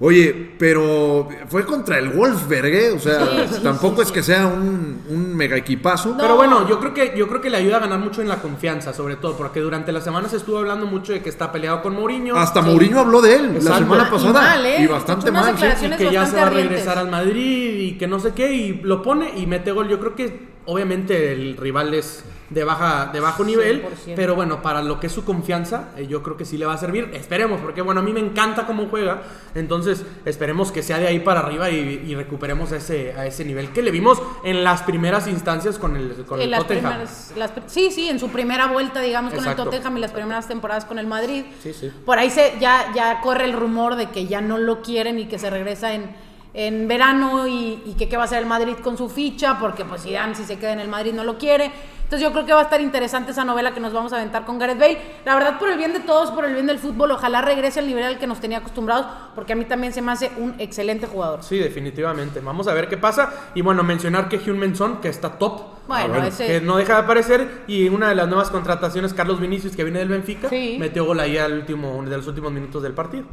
Oye, 0.00 0.54
pero 0.58 1.28
fue 1.48 1.64
contra 1.66 1.98
el 1.98 2.08
Wolfsberg, 2.08 2.66
¿eh? 2.74 2.90
O 2.92 2.98
sea, 2.98 3.20
Sí, 3.48 3.54
sí, 3.56 3.62
tampoco 3.62 3.96
sí, 3.96 4.02
es 4.02 4.08
sí. 4.08 4.14
que 4.14 4.22
sea 4.22 4.46
un, 4.46 5.02
un 5.10 5.36
mega 5.36 5.56
equipazo. 5.56 6.10
No. 6.10 6.16
Pero 6.18 6.36
bueno, 6.36 6.66
yo 6.68 6.80
creo 6.80 6.94
que 6.94 7.12
yo 7.16 7.28
creo 7.28 7.40
que 7.40 7.50
le 7.50 7.58
ayuda 7.58 7.76
a 7.76 7.80
ganar 7.80 7.98
mucho 7.98 8.22
en 8.22 8.28
la 8.28 8.36
confianza, 8.40 8.92
sobre 8.94 9.16
todo 9.16 9.36
porque 9.36 9.60
durante 9.60 9.92
la 9.92 10.00
semana 10.00 10.28
se 10.28 10.36
estuvo 10.38 10.58
hablando 10.58 10.86
mucho 10.86 11.12
de 11.12 11.22
que 11.22 11.28
está 11.28 11.52
peleado 11.52 11.82
con 11.82 11.94
Mourinho. 11.94 12.36
Hasta 12.36 12.62
Sí. 12.62 12.66
Mourinho 12.94 13.00
habló 13.00 13.20
de 13.22 13.34
él 13.36 13.42
la 13.52 13.58
Exacto. 13.58 13.78
semana 13.78 14.04
Y 14.08 14.10
pasada. 14.10 14.32
mal, 14.40 14.66
¿eh? 14.66 14.76
Y 14.82 14.86
bastante 14.86 15.30
unas 15.30 15.44
mal. 15.60 15.76
sí. 15.78 15.86
y 15.86 15.90
que 15.96 16.10
ya 16.12 16.26
se 16.26 16.36
va 16.36 16.42
a 16.42 16.46
ardientes. 16.46 16.70
regresar 16.70 16.98
al 16.98 17.10
Madrid 17.10 17.78
y 17.80 17.92
que 17.98 18.06
no 18.06 18.18
sé 18.20 18.32
qué 18.34 18.52
y 18.52 18.80
lo 18.82 19.02
pone 19.02 19.30
y 19.36 19.46
mete 19.46 19.72
gol. 19.72 19.88
Yo 19.88 19.98
creo 20.00 20.14
que 20.14 20.53
obviamente 20.66 21.32
el 21.32 21.56
rival 21.56 21.92
es 21.94 22.24
de 22.50 22.62
baja 22.62 23.10
de 23.12 23.20
bajo 23.20 23.42
nivel, 23.42 23.82
100%. 24.06 24.12
pero 24.14 24.34
bueno, 24.34 24.62
para 24.62 24.82
lo 24.82 25.00
que 25.00 25.06
es 25.08 25.12
su 25.12 25.24
confianza, 25.24 25.88
eh, 25.96 26.06
yo 26.06 26.22
creo 26.22 26.36
que 26.36 26.44
sí 26.44 26.56
le 26.58 26.66
va 26.66 26.74
a 26.74 26.78
servir. 26.78 27.10
Esperemos, 27.14 27.60
porque 27.60 27.82
bueno, 27.82 28.00
a 28.00 28.04
mí 28.04 28.12
me 28.12 28.20
encanta 28.20 28.66
cómo 28.66 28.86
juega, 28.88 29.22
entonces 29.54 30.04
esperemos 30.24 30.70
que 30.70 30.82
sea 30.82 30.98
de 30.98 31.08
ahí 31.08 31.20
para 31.20 31.40
arriba 31.40 31.70
y, 31.70 32.02
y 32.06 32.14
recuperemos 32.14 32.70
a 32.72 32.76
ese 32.76 33.12
a 33.14 33.26
ese 33.26 33.44
nivel 33.44 33.70
que 33.70 33.82
le 33.82 33.90
vimos 33.90 34.20
en 34.44 34.62
las 34.62 34.82
primeras 34.82 35.26
instancias 35.26 35.78
con 35.78 35.96
el 35.96 36.14
con 36.26 36.38
En 36.38 36.44
el 36.44 36.50
las 36.52 36.60
Tottenham. 36.60 36.92
primeras- 36.92 37.32
las 37.36 37.52
sí, 37.66 37.90
sí, 37.90 38.08
en 38.08 38.18
su 38.20 38.28
primera 38.28 38.66
vuelta, 38.68 39.00
digamos, 39.00 39.32
con 39.32 39.40
Exacto. 39.42 39.62
el 39.64 39.70
Tottenham 39.70 39.96
y 39.96 40.00
las 40.00 40.12
primeras 40.12 40.46
temporadas 40.46 40.84
con 40.84 40.98
el 40.98 41.06
Madrid. 41.06 41.44
Sí, 41.62 41.72
sí. 41.72 41.90
Por 42.04 42.18
ahí 42.18 42.30
se, 42.30 42.54
ya, 42.60 42.92
ya 42.94 43.20
corre 43.20 43.46
el 43.46 43.54
rumor 43.54 43.96
de 43.96 44.10
que 44.10 44.26
ya 44.26 44.40
no 44.40 44.58
lo 44.58 44.82
quieren 44.82 45.18
y 45.18 45.26
que 45.26 45.38
se 45.38 45.50
regresa 45.50 45.94
en, 45.94 46.10
en 46.54 46.86
verano 46.88 47.46
y, 47.48 47.82
y 47.84 47.94
que 47.98 48.08
qué 48.08 48.16
va 48.16 48.22
a 48.22 48.26
hacer 48.26 48.38
el 48.38 48.46
Madrid 48.46 48.76
con 48.82 48.96
su 48.96 49.08
ficha, 49.08 49.58
porque 49.58 49.84
pues 49.84 50.02
Zidane 50.02 50.34
si 50.34 50.44
se 50.44 50.56
queda 50.58 50.72
en 50.72 50.80
el 50.80 50.88
Madrid 50.88 51.12
no 51.12 51.24
lo 51.24 51.36
quiere. 51.36 51.70
Entonces 52.04 52.20
yo 52.28 52.32
creo 52.32 52.44
que 52.44 52.52
va 52.52 52.60
a 52.60 52.64
estar 52.64 52.80
interesante 52.82 53.32
esa 53.32 53.44
novela 53.44 53.72
que 53.72 53.80
nos 53.80 53.92
vamos 53.94 54.12
a 54.12 54.16
aventar 54.16 54.44
con 54.44 54.58
Gareth 54.58 54.78
Bale. 54.78 54.98
La 55.24 55.34
verdad, 55.34 55.58
por 55.58 55.70
el 55.70 55.78
bien 55.78 55.94
de 55.94 56.00
todos, 56.00 56.30
por 56.32 56.44
el 56.44 56.52
bien 56.52 56.66
del 56.66 56.78
fútbol, 56.78 57.10
ojalá 57.10 57.40
regrese 57.40 57.80
al 57.80 57.86
nivel 57.86 58.04
al 58.04 58.18
que 58.18 58.26
nos 58.26 58.40
tenía 58.40 58.58
acostumbrados, 58.58 59.06
porque 59.34 59.54
a 59.54 59.56
mí 59.56 59.64
también 59.64 59.92
se 59.94 60.02
me 60.02 60.12
hace 60.12 60.30
un 60.36 60.54
excelente 60.58 61.06
jugador. 61.06 61.42
Sí, 61.42 61.58
definitivamente. 61.58 62.40
Vamos 62.40 62.68
a 62.68 62.74
ver 62.74 62.88
qué 62.88 62.98
pasa. 62.98 63.32
Y 63.54 63.62
bueno, 63.62 63.82
mencionar 63.82 64.28
que 64.28 64.38
Hyun 64.38 64.76
Son, 64.76 65.00
que 65.00 65.08
está 65.08 65.38
top. 65.38 65.62
Bueno, 65.88 66.22
ese... 66.22 66.46
que 66.46 66.60
no 66.60 66.76
deja 66.76 66.92
de 66.96 67.00
aparecer. 67.00 67.62
Y 67.66 67.88
una 67.88 68.10
de 68.10 68.14
las 68.14 68.28
nuevas 68.28 68.50
contrataciones, 68.50 69.14
Carlos 69.14 69.40
Vinicius, 69.40 69.74
que 69.74 69.82
viene 69.82 69.98
del 69.98 70.08
Benfica, 70.08 70.50
Sí. 70.50 70.76
metió 70.78 71.06
gol 71.06 71.18
ahí 71.20 71.38
al 71.38 71.54
último, 71.54 72.02
de 72.04 72.16
los 72.16 72.26
últimos 72.26 72.52
minutos 72.52 72.82
del 72.82 72.92
partido. 72.92 73.24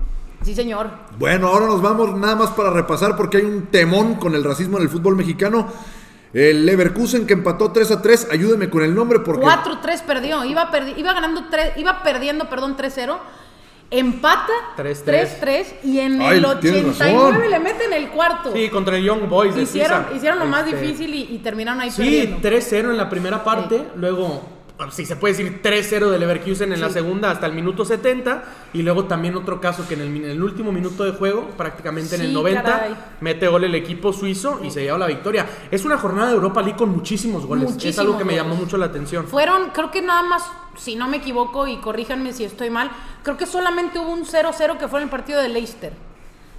Sí, 0.44 0.56
señor. 0.56 0.90
Bueno, 1.20 1.48
ahora 1.48 1.68
nos 1.68 1.82
vamos 1.82 2.16
nada 2.18 2.36
más 2.36 2.50
para 2.52 2.72
repasar 2.72 3.16
porque 3.16 3.38
hay 3.38 3.44
un 3.46 3.68
temón 3.68 4.16
con 4.16 4.34
el 4.36 4.44
racismo 4.44 4.78
en 4.78 4.84
el 4.84 4.90
fútbol 4.90 5.16
mexicano. 5.16 5.68
El 6.34 6.66
Leverkusen 6.66 7.28
que 7.28 7.34
empató 7.34 7.72
3 7.72 7.92
a 7.92 8.02
3. 8.02 8.28
Ayúdeme 8.32 8.70
con 8.70 8.84
el 8.84 8.96
nombre 8.96 9.20
porque. 9.20 9.46
4-3 9.46 10.02
perdió. 10.04 10.44
Iba, 10.46 10.72
perdi- 10.72 10.94
iba 10.98 11.14
ganando 11.14 11.46
3, 11.52 11.74
iba 11.78 12.02
perdiendo, 12.04 12.50
perdón, 12.50 12.76
3-0. 12.78 13.18
Empata 13.94 14.54
3-3. 14.78 15.04
3-3 15.42 15.66
y 15.84 16.00
en 16.00 16.22
Ay, 16.22 16.38
el 16.38 16.60
tienes 16.62 16.86
89 16.96 17.32
razón. 17.38 17.50
le 17.52 17.60
meten 17.60 17.92
el 17.92 18.10
cuarto. 18.10 18.54
Sí, 18.54 18.70
contra 18.70 18.96
el 18.96 19.04
Young 19.04 19.28
Boys 19.28 19.54
de 19.54 19.64
hicieron, 19.64 20.04
Suiza. 20.04 20.16
hicieron 20.16 20.40
lo 20.40 20.46
más 20.46 20.66
Este, 20.66 20.80
difícil 20.82 21.14
y, 21.14 21.24
y 21.36 21.40
terminaron 21.40 21.82
ahí 21.82 21.92
Sí, 21.92 22.02
perdiendo. 22.02 22.40
3-0 22.42 22.92
en 22.92 22.98
la 22.98 23.10
primera 23.10 23.44
parte. 23.44 23.86
Luego, 23.98 24.42
si 24.90 25.06
se 25.06 25.16
puede 25.16 25.34
decir 25.36 25.62
3-0 25.62 26.10
de 26.10 26.18
Leverkusen 26.18 26.74
en 26.74 26.82
la 26.82 26.90
segunda 26.90 27.30
hasta 27.30 27.46
el 27.46 27.54
minuto 27.54 27.86
70. 27.86 28.44
Y 28.74 28.82
luego 28.82 29.06
también 29.06 29.36
otro 29.36 29.62
caso 29.62 29.88
que 29.88 29.94
en 29.94 30.02
el, 30.02 30.08
en 30.16 30.32
el 30.32 30.42
último 30.44 30.72
minuto 30.72 31.04
de 31.04 31.12
juego, 31.12 31.50
prácticamente 31.58 32.16
en 32.16 32.22
el 32.22 32.28
Sí, 32.30 32.34
90, 32.34 32.64
caray. 32.64 32.96
mete 33.20 33.48
gol 33.48 33.64
el 33.66 33.76
equipo 33.76 34.12
suizo 34.14 34.60
y 34.64 34.72
se 34.72 34.82
lleva 34.84 34.98
la 34.98 35.08
victoria. 35.08 35.46
Es 35.70 35.86
una 35.86 35.98
jornada 35.98 36.30
de 36.30 36.36
Europa 36.36 36.62
League 36.62 36.78
con 36.78 36.90
muchísimos 36.90 37.46
goles. 37.46 37.76
es 37.84 38.00
algo 38.00 38.18
que 38.18 38.24
me 38.26 38.36
llamó 38.36 38.56
mucho 38.56 38.78
la 38.78 38.86
atención. 38.88 39.28
Fueron, 39.28 39.70
creo 39.72 39.92
que 39.92 40.02
nada 40.02 40.24
más, 40.24 40.44
si 40.78 40.96
no 40.96 41.08
me 41.08 41.18
equivoco 41.18 41.68
y 41.68 41.78
corríjanme 41.78 42.34
si 42.34 42.44
estoy 42.46 42.70
mal, 42.70 42.90
creo 43.24 43.38
que 43.38 43.46
solamente 43.46 44.00
hubo 44.00 44.12
un 44.12 44.26
0-0 44.26 44.78
que 44.78 44.88
fue 44.88 45.00
en 45.00 45.04
el 45.04 45.10
partido 45.10 45.42
de 45.42 45.50
Leicester. 45.50 45.94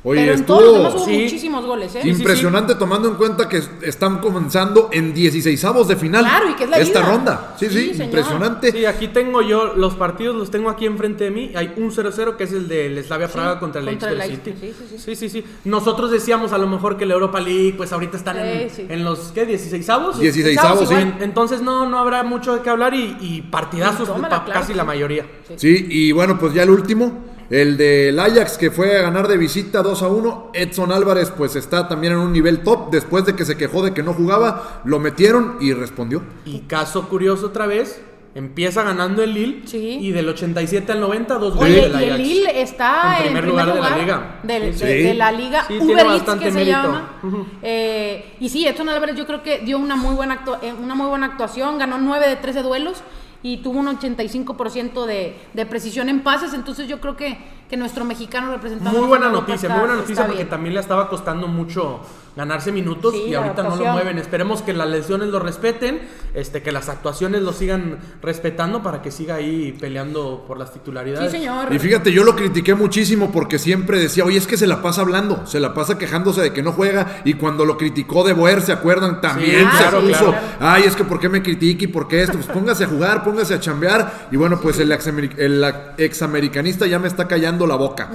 Oye, 0.05 0.21
Pero 0.23 0.33
en 0.33 0.41
estuvo 0.41 0.59
todos 0.59 0.69
los 0.73 0.79
demás 0.79 0.95
hubo 0.97 1.05
sí. 1.05 1.23
muchísimos 1.23 1.65
goles, 1.65 1.95
¿eh? 1.95 2.01
sí, 2.03 2.09
impresionante 2.09 2.75
tomando 2.75 3.09
en 3.09 3.15
cuenta 3.15 3.49
que 3.49 3.63
están 3.83 4.19
comenzando 4.19 4.89
en 4.93 5.15
16 5.15 5.65
avos 5.65 5.87
de 5.87 5.95
final. 5.95 6.25
Claro, 6.25 6.51
y 6.51 6.55
que 6.55 6.65
es 6.65 6.71
la 6.71 6.79
Esta 6.79 7.03
ronda. 7.03 7.55
Sí, 7.57 7.67
sí, 7.69 7.91
señor. 7.93 8.07
impresionante. 8.07 8.73
Sí, 8.73 8.85
aquí 8.85 9.07
tengo 9.09 9.43
yo 9.43 9.75
los 9.77 9.95
partidos, 9.95 10.35
los 10.35 10.51
tengo 10.51 10.71
aquí 10.71 10.87
enfrente 10.87 11.23
de 11.23 11.31
mí. 11.31 11.53
Hay 11.55 11.75
un 11.77 11.93
0-0 11.93 12.35
que 12.37 12.43
es 12.45 12.53
el 12.53 12.67
del 12.67 13.05
Slavia 13.05 13.29
Praga 13.29 13.61
contra 13.61 13.81
el 13.81 13.87
contra 13.87 14.11
el 14.11 14.19
Leicester 14.19 14.55
City. 14.57 14.73
Sí, 14.75 14.75
sí, 14.91 14.99
sí, 14.99 15.15
sí, 15.15 15.29
sí. 15.29 15.45
Nosotros 15.67 16.11
decíamos 16.11 16.51
a 16.53 16.59
lo 16.59 16.67
mejor 16.67 16.97
que 16.97 17.07
la 17.07 17.15
Europa 17.15 17.41
League, 17.41 17.75
pues 17.77 17.93
ahorita 17.93 18.17
están 18.17 18.39
en, 18.41 18.71
Sí, 18.71 18.77
sí. 18.79 18.87
en 18.89 19.05
los, 19.05 19.31
¿qué? 19.33 19.47
16 19.47 19.89
avos. 19.89 20.19
16 20.19 20.59
Avos, 20.59 20.89
sí. 20.89 20.97
Entonces 21.21 21.63
no, 21.63 21.89
no 21.89 22.01
habrá 22.01 22.25
mucho 22.25 22.57
de 22.57 22.63
qué 22.63 22.71
hablar 22.71 22.93
y, 22.95 23.17
y 23.21 23.43
partidazos, 23.43 24.09
Tómala, 24.09 24.39
pa- 24.41 24.45
claro 24.47 24.61
casi 24.63 24.75
la 24.75 24.83
sí. 24.83 24.87
mayoría. 24.89 25.27
Sí, 25.57 25.87
y 25.89 26.11
bueno, 26.11 26.39
pues 26.41 26.55
ya 26.55 26.65
el 26.65 26.71
último, 26.71 27.25
el 27.53 27.77
del 27.77 28.19
Ajax 28.19 28.57
que 28.59 28.71
fue 28.71 28.97
a 28.99 29.03
ganar 29.03 29.29
de 29.29 29.37
visita 29.37 29.83
2 29.83 30.03
a 30.03 30.09
1. 30.09 30.51
Edson 30.55 30.91
Álvarez 30.91 31.31
pues 31.37 31.55
está 31.55 31.87
también 31.87 32.15
en 32.15 32.19
un 32.21 32.33
nivel 32.33 32.63
top 32.63 32.91
después 32.91 33.25
de 33.27 33.37
que 33.37 33.45
se 33.45 33.57
quejó 33.57 33.83
de 33.85 33.93
que 33.93 34.03
no 34.03 34.15
jugaba, 34.15 34.81
lo 34.85 34.99
metieron 34.99 35.57
y 35.61 35.73
respondió. 35.75 36.23
Y 36.47 36.61
caso 36.61 37.09
curioso 37.09 37.47
otra 37.49 37.67
vez, 37.67 38.01
empieza 38.35 38.83
ganando 38.83 39.23
el 39.23 39.35
Lille 39.35 39.61
Sí. 39.67 39.99
y 40.01 40.11
del 40.13 40.27
87 40.31 40.91
al 40.93 41.01
90 41.01 41.35
dos 41.37 41.55
goles 41.55 41.73
Oye, 41.75 41.83
del 41.83 41.93
y 41.93 41.95
Ajax. 42.07 42.11
el 42.15 42.23
Lille 42.23 42.63
está 42.63 43.17
En 43.19 43.27
en 43.27 43.33
primer 43.35 43.45
lugar 43.47 43.75
de 43.75 43.81
la 43.83 43.99
liga. 43.99 44.41
del- 44.43 44.75
Sí, 44.75 44.85
de, 44.87 45.03
de 45.03 45.15
la 45.15 45.31
liga 45.33 45.65
Sí, 45.69 45.75
Uber 45.79 45.87
tiene 45.97 46.15
Eats, 46.17 46.35
que 46.37 46.45
se 46.51 46.51
mérito. 46.53 46.71
llama. 46.79 47.19
Ujú. 47.23 47.47
Eh, 47.61 48.35
y 48.41 48.49
sí, 48.49 48.67
Edson 48.67 48.89
Álvarez 48.89 49.15
yo 49.17 49.27
creo 49.27 49.43
que 49.43 49.59
dio 49.59 49.77
una 49.79 49.97
muy 49.97 50.15
buena, 50.15 50.43
actua- 50.43 50.59
eh, 50.63 50.73
una 50.73 50.95
muy 50.95 51.07
buena 51.09 51.27
actuación, 51.27 51.77
ganó 51.77 51.99
9 51.99 52.27
de 52.29 52.37
13 52.37 52.63
duelos 52.63 53.03
y 53.43 53.59
tuvo 53.59 53.81
un 53.81 53.87
85% 53.87 55.05
de, 55.05 55.37
de 55.53 55.67
precisión 55.67 56.09
en 56.09 56.23
pases, 56.23 56.55
entonces 56.55 56.89
yo 56.89 57.01
creo 57.01 57.17
que, 57.17 57.39
que 57.73 57.79
nuestro 57.79 58.05
mexicano 58.05 58.53
representante 58.53 58.99
Muy 58.99 59.09
buena 59.09 59.31
noticia, 59.31 59.55
está- 59.55 59.69
muy 59.71 59.79
buena 59.81 59.95
noticia 59.95 60.25
porque 60.27 60.37
bien. 60.41 60.51
también 60.51 60.75
le 60.75 60.81
estaba 60.81 61.09
costando 61.09 61.49
mucho 61.49 62.01
ganarse 62.37 62.71
minutos 62.73 63.13
Sí, 63.15 63.25
y 63.29 63.35
ahorita 63.35 63.63
no 63.63 63.77
lo 63.77 63.85
mueven. 63.93 64.19
Esperemos 64.19 64.61
que 64.63 64.73
las 64.75 64.89
lesiones 64.89 65.29
lo 65.29 65.39
respeten, 65.39 66.01
este, 66.35 66.63
que 66.63 66.71
las 66.73 66.89
actuaciones 66.91 67.41
lo 67.43 67.53
sigan 67.55 67.99
respetando 68.23 68.83
para 68.83 69.01
que 69.03 69.11
siga 69.11 69.35
ahí 69.37 69.75
peleando 69.79 70.45
por 70.47 70.59
las 70.59 70.69
Sí, 70.69 70.79
titularidades. 70.81 71.31
señor. 71.33 71.73
Y 71.75 71.79
fíjate, 71.79 72.13
yo 72.13 72.25
lo 72.25 72.37
critiqué 72.37 72.75
muchísimo 72.75 73.33
porque 73.33 73.59
siempre 73.59 73.99
decía, 73.99 74.25
oye, 74.25 74.37
es 74.39 74.47
que 74.47 74.57
se 74.59 74.67
la 74.67 74.83
pasa 74.83 75.01
hablando, 75.03 75.47
se 75.47 75.59
la 75.61 75.73
pasa 75.75 75.97
quejándose 75.97 76.41
de 76.43 76.53
que 76.53 76.63
no 76.63 76.73
juega. 76.73 77.23
Y 77.25 77.35
cuando 77.35 77.65
lo 77.65 77.79
criticó 77.79 78.23
de 78.23 78.35
Boer, 78.35 78.61
¿se 78.61 78.73
acuerdan? 78.73 79.21
También 79.23 79.67
Sí, 79.71 79.77
se 79.77 79.83
claro, 79.83 80.01
puso, 80.01 80.27
claro. 80.31 80.37
ay, 80.61 80.83
es 80.85 80.95
que 80.97 81.05
¿por 81.05 81.21
qué 81.21 81.29
me 81.31 81.43
critica 81.43 81.85
y 81.85 81.89
por 81.89 82.07
qué 82.09 82.23
esto? 82.23 82.35
Pues 82.35 82.47
póngase 82.47 82.85
a 82.85 82.89
jugar, 82.89 83.25
póngase 83.25 83.55
a 83.55 83.61
chambear. 83.61 84.29
Y 84.31 84.37
bueno, 84.37 84.59
pues 84.61 84.79
el, 84.79 84.91
el 84.93 85.65
examericanista 85.99 86.87
ya 86.87 86.99
me 86.99 87.09
está 87.09 87.29
callando 87.29 87.62
la 87.67 87.77
boca. 87.77 88.11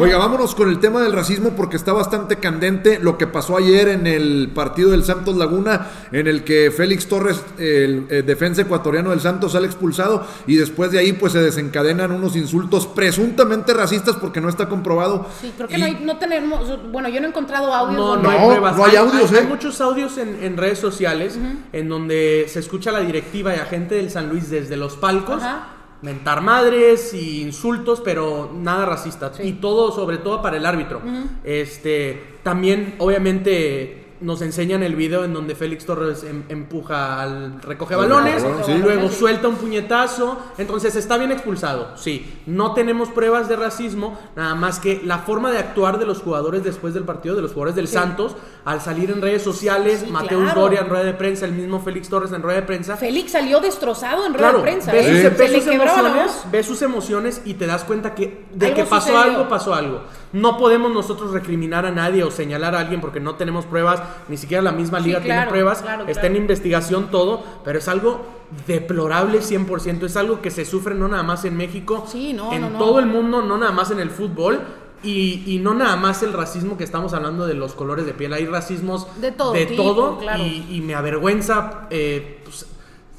Oiga, 0.00 0.18
vámonos 0.18 0.54
con 0.54 0.68
el 0.68 0.78
tema 0.80 1.00
del 1.02 1.12
racismo 1.12 1.50
porque 1.56 1.76
está 1.76 1.92
bastante 1.92 2.36
candente 2.36 2.98
lo 2.98 3.16
que 3.18 3.26
pasó 3.26 3.56
ayer 3.56 3.88
en 3.88 4.06
el 4.06 4.50
partido 4.54 4.90
del 4.90 5.04
Santos 5.04 5.36
Laguna, 5.36 5.88
en 6.12 6.26
el 6.26 6.44
que 6.44 6.70
Félix 6.70 7.06
Torres, 7.08 7.40
el, 7.58 8.06
eh, 8.10 8.22
defensa 8.22 8.62
ecuatoriano 8.62 9.10
del 9.10 9.20
Santos, 9.20 9.52
sale 9.52 9.66
expulsado 9.66 10.26
y 10.46 10.56
después 10.56 10.90
de 10.92 10.98
ahí 10.98 11.12
pues 11.12 11.32
se 11.32 11.40
desencadenan 11.40 12.10
unos 12.12 12.36
insultos 12.36 12.86
presuntamente 12.86 13.72
racistas 13.74 14.16
porque 14.16 14.40
no 14.40 14.48
está 14.48 14.68
comprobado. 14.68 15.26
Sí, 15.40 15.52
creo 15.56 15.68
que 15.68 15.76
Y- 15.76 15.80
no, 15.80 15.86
hay- 15.86 15.98
no 16.04 16.16
tenemos, 16.18 16.90
bueno, 16.90 17.08
yo 17.08 17.20
no 17.20 17.26
he 17.26 17.30
encontrado 17.30 17.72
audios. 17.72 18.22
No, 18.22 18.30
hay 18.30 18.38
pruebas. 18.46 18.76
no 18.76 18.84
hay 18.84 18.96
audios, 18.96 19.32
hay, 19.32 19.38
¿eh? 19.38 19.46
muchos 19.48 19.80
audios 19.80 20.18
en, 20.18 20.42
en 20.42 20.56
redes 20.56 20.78
sociales 20.78 21.38
en 21.72 21.88
donde 21.88 22.46
se 22.48 22.60
escucha 22.60 22.90
la 22.92 23.00
directiva 23.00 23.54
y 23.54 23.58
a 23.58 23.64
gente 23.66 23.94
del 23.96 24.10
San 24.10 24.28
Luis 24.28 24.50
desde 24.50 24.76
los 24.76 24.96
palcos. 24.96 25.42
Ajá. 25.42 25.68
Mentar 26.04 26.42
madres 26.42 27.14
y 27.14 27.40
insultos, 27.40 28.02
pero 28.04 28.52
nada 28.54 28.84
racista. 28.84 29.32
Y 29.42 29.52
todo, 29.54 29.90
sobre 29.90 30.18
todo 30.18 30.42
para 30.42 30.58
el 30.58 30.66
árbitro. 30.66 31.00
Este, 31.42 32.36
también, 32.42 32.94
obviamente, 32.98 34.03
nos 34.24 34.40
enseñan 34.42 34.82
el 34.82 34.96
video 34.96 35.24
en 35.24 35.32
donde 35.34 35.54
Félix 35.54 35.84
Torres 35.84 36.24
em- 36.24 36.42
empuja 36.48 37.20
al 37.22 37.60
recoge 37.62 37.94
Al 37.94 38.00
balones, 38.00 38.44
sí. 38.64 38.72
luego 38.82 39.08
Sí. 39.10 39.16
suelta 39.18 39.48
un 39.48 39.56
puñetazo, 39.56 40.38
entonces 40.58 40.96
está 40.96 41.16
bien 41.18 41.30
expulsado. 41.30 41.88
Sí, 41.96 42.40
no 42.46 42.72
tenemos 42.74 43.10
pruebas 43.10 43.48
de 43.48 43.56
racismo, 43.56 44.18
nada 44.34 44.54
más 44.54 44.80
que 44.80 45.02
la 45.04 45.18
forma 45.18 45.50
de 45.52 45.58
actuar 45.58 45.98
de 45.98 46.06
los 46.06 46.20
jugadores 46.22 46.64
después 46.64 46.94
del 46.94 47.04
partido, 47.04 47.36
de 47.36 47.42
los 47.42 47.52
jugadores 47.52 47.76
del 47.76 47.86
Santos, 47.86 48.34
al 48.64 48.80
salir 48.80 49.10
en 49.10 49.20
redes 49.20 49.42
sociales, 49.42 50.00
Sí, 50.06 50.10
Mateus 50.10 50.42
claro. 50.44 50.62
Doria 50.62 50.80
en 50.80 50.88
rueda 50.88 51.04
de 51.04 51.14
prensa, 51.14 51.44
el 51.44 51.52
mismo 51.52 51.80
Félix 51.80 52.08
Torres 52.08 52.32
en 52.32 52.42
rueda 52.42 52.60
de 52.60 52.66
prensa. 52.66 52.96
Félix 52.96 53.32
salió 53.32 53.60
destrozado 53.60 54.24
en 54.26 54.32
rueda 54.32 54.48
Claro, 54.50 54.58
de 54.58 54.62
prensa. 54.64 54.90
ves, 54.90 55.06
¿eh? 55.06 55.28
sus, 55.28 55.38
ves 55.38 55.50
le 55.52 55.60
sus 55.60 55.72
emociones, 55.72 56.44
ves 56.50 56.66
sus 56.66 56.82
emociones 56.82 57.42
y 57.44 57.54
te 57.54 57.66
das 57.66 57.84
cuenta 57.84 58.14
que 58.14 58.46
de 58.54 58.66
Algo 58.66 58.76
que 58.76 58.84
pasó 58.84 59.08
sucedió. 59.08 59.20
algo, 59.22 59.48
pasó 59.50 59.74
algo. 59.74 60.00
No 60.34 60.58
podemos 60.58 60.92
nosotros 60.92 61.30
recriminar 61.30 61.86
a 61.86 61.90
nadie 61.90 62.22
o 62.24 62.30
señalar 62.30 62.74
a 62.74 62.80
alguien 62.80 63.00
porque 63.00 63.20
no 63.20 63.36
tenemos 63.36 63.64
pruebas, 63.64 64.02
ni 64.28 64.36
siquiera 64.36 64.62
la 64.62 64.72
misma 64.72 64.98
Sí, 65.00 65.06
liga 65.06 65.20
tiene 65.20 65.46
pruebas, 65.46 65.80
claro, 65.80 66.04
está 66.06 66.26
en 66.26 66.36
investigación 66.36 67.10
todo, 67.10 67.42
pero 67.64 67.78
es 67.78 67.88
algo 67.88 68.20
deplorable 68.66 69.40
100%, 69.40 70.04
es 70.04 70.16
algo 70.16 70.42
que 70.42 70.50
se 70.50 70.64
sufre 70.64 70.94
no 70.94 71.08
nada 71.08 71.22
más 71.22 71.44
en 71.44 71.56
México, 71.56 72.04
Sí, 72.06 72.32
no, 72.32 72.52
en 72.52 72.60
no, 72.62 72.70
no. 72.70 72.78
todo 72.78 72.98
el 72.98 73.06
mundo, 73.06 73.42
no 73.42 73.56
nada 73.58 73.72
más 73.72 73.90
en 73.90 74.00
el 74.00 74.10
fútbol. 74.10 74.60
Y, 75.02 75.42
y 75.46 75.58
no 75.58 75.74
nada 75.74 75.96
más 75.96 76.22
el 76.22 76.32
racismo 76.32 76.78
que 76.78 76.84
estamos 76.84 77.12
hablando 77.12 77.46
de 77.46 77.52
los 77.52 77.74
colores 77.74 78.06
de 78.06 78.14
piel, 78.14 78.32
hay 78.32 78.46
racismos 78.46 79.06
De 79.20 79.32
todo 79.32 79.52
de 79.52 79.66
tipo, 79.66 79.82
todo 79.82 80.18
y, 80.38 80.66
y 80.70 80.80
me 80.80 80.94
avergüenza 80.94 81.86
eh, 81.90 82.42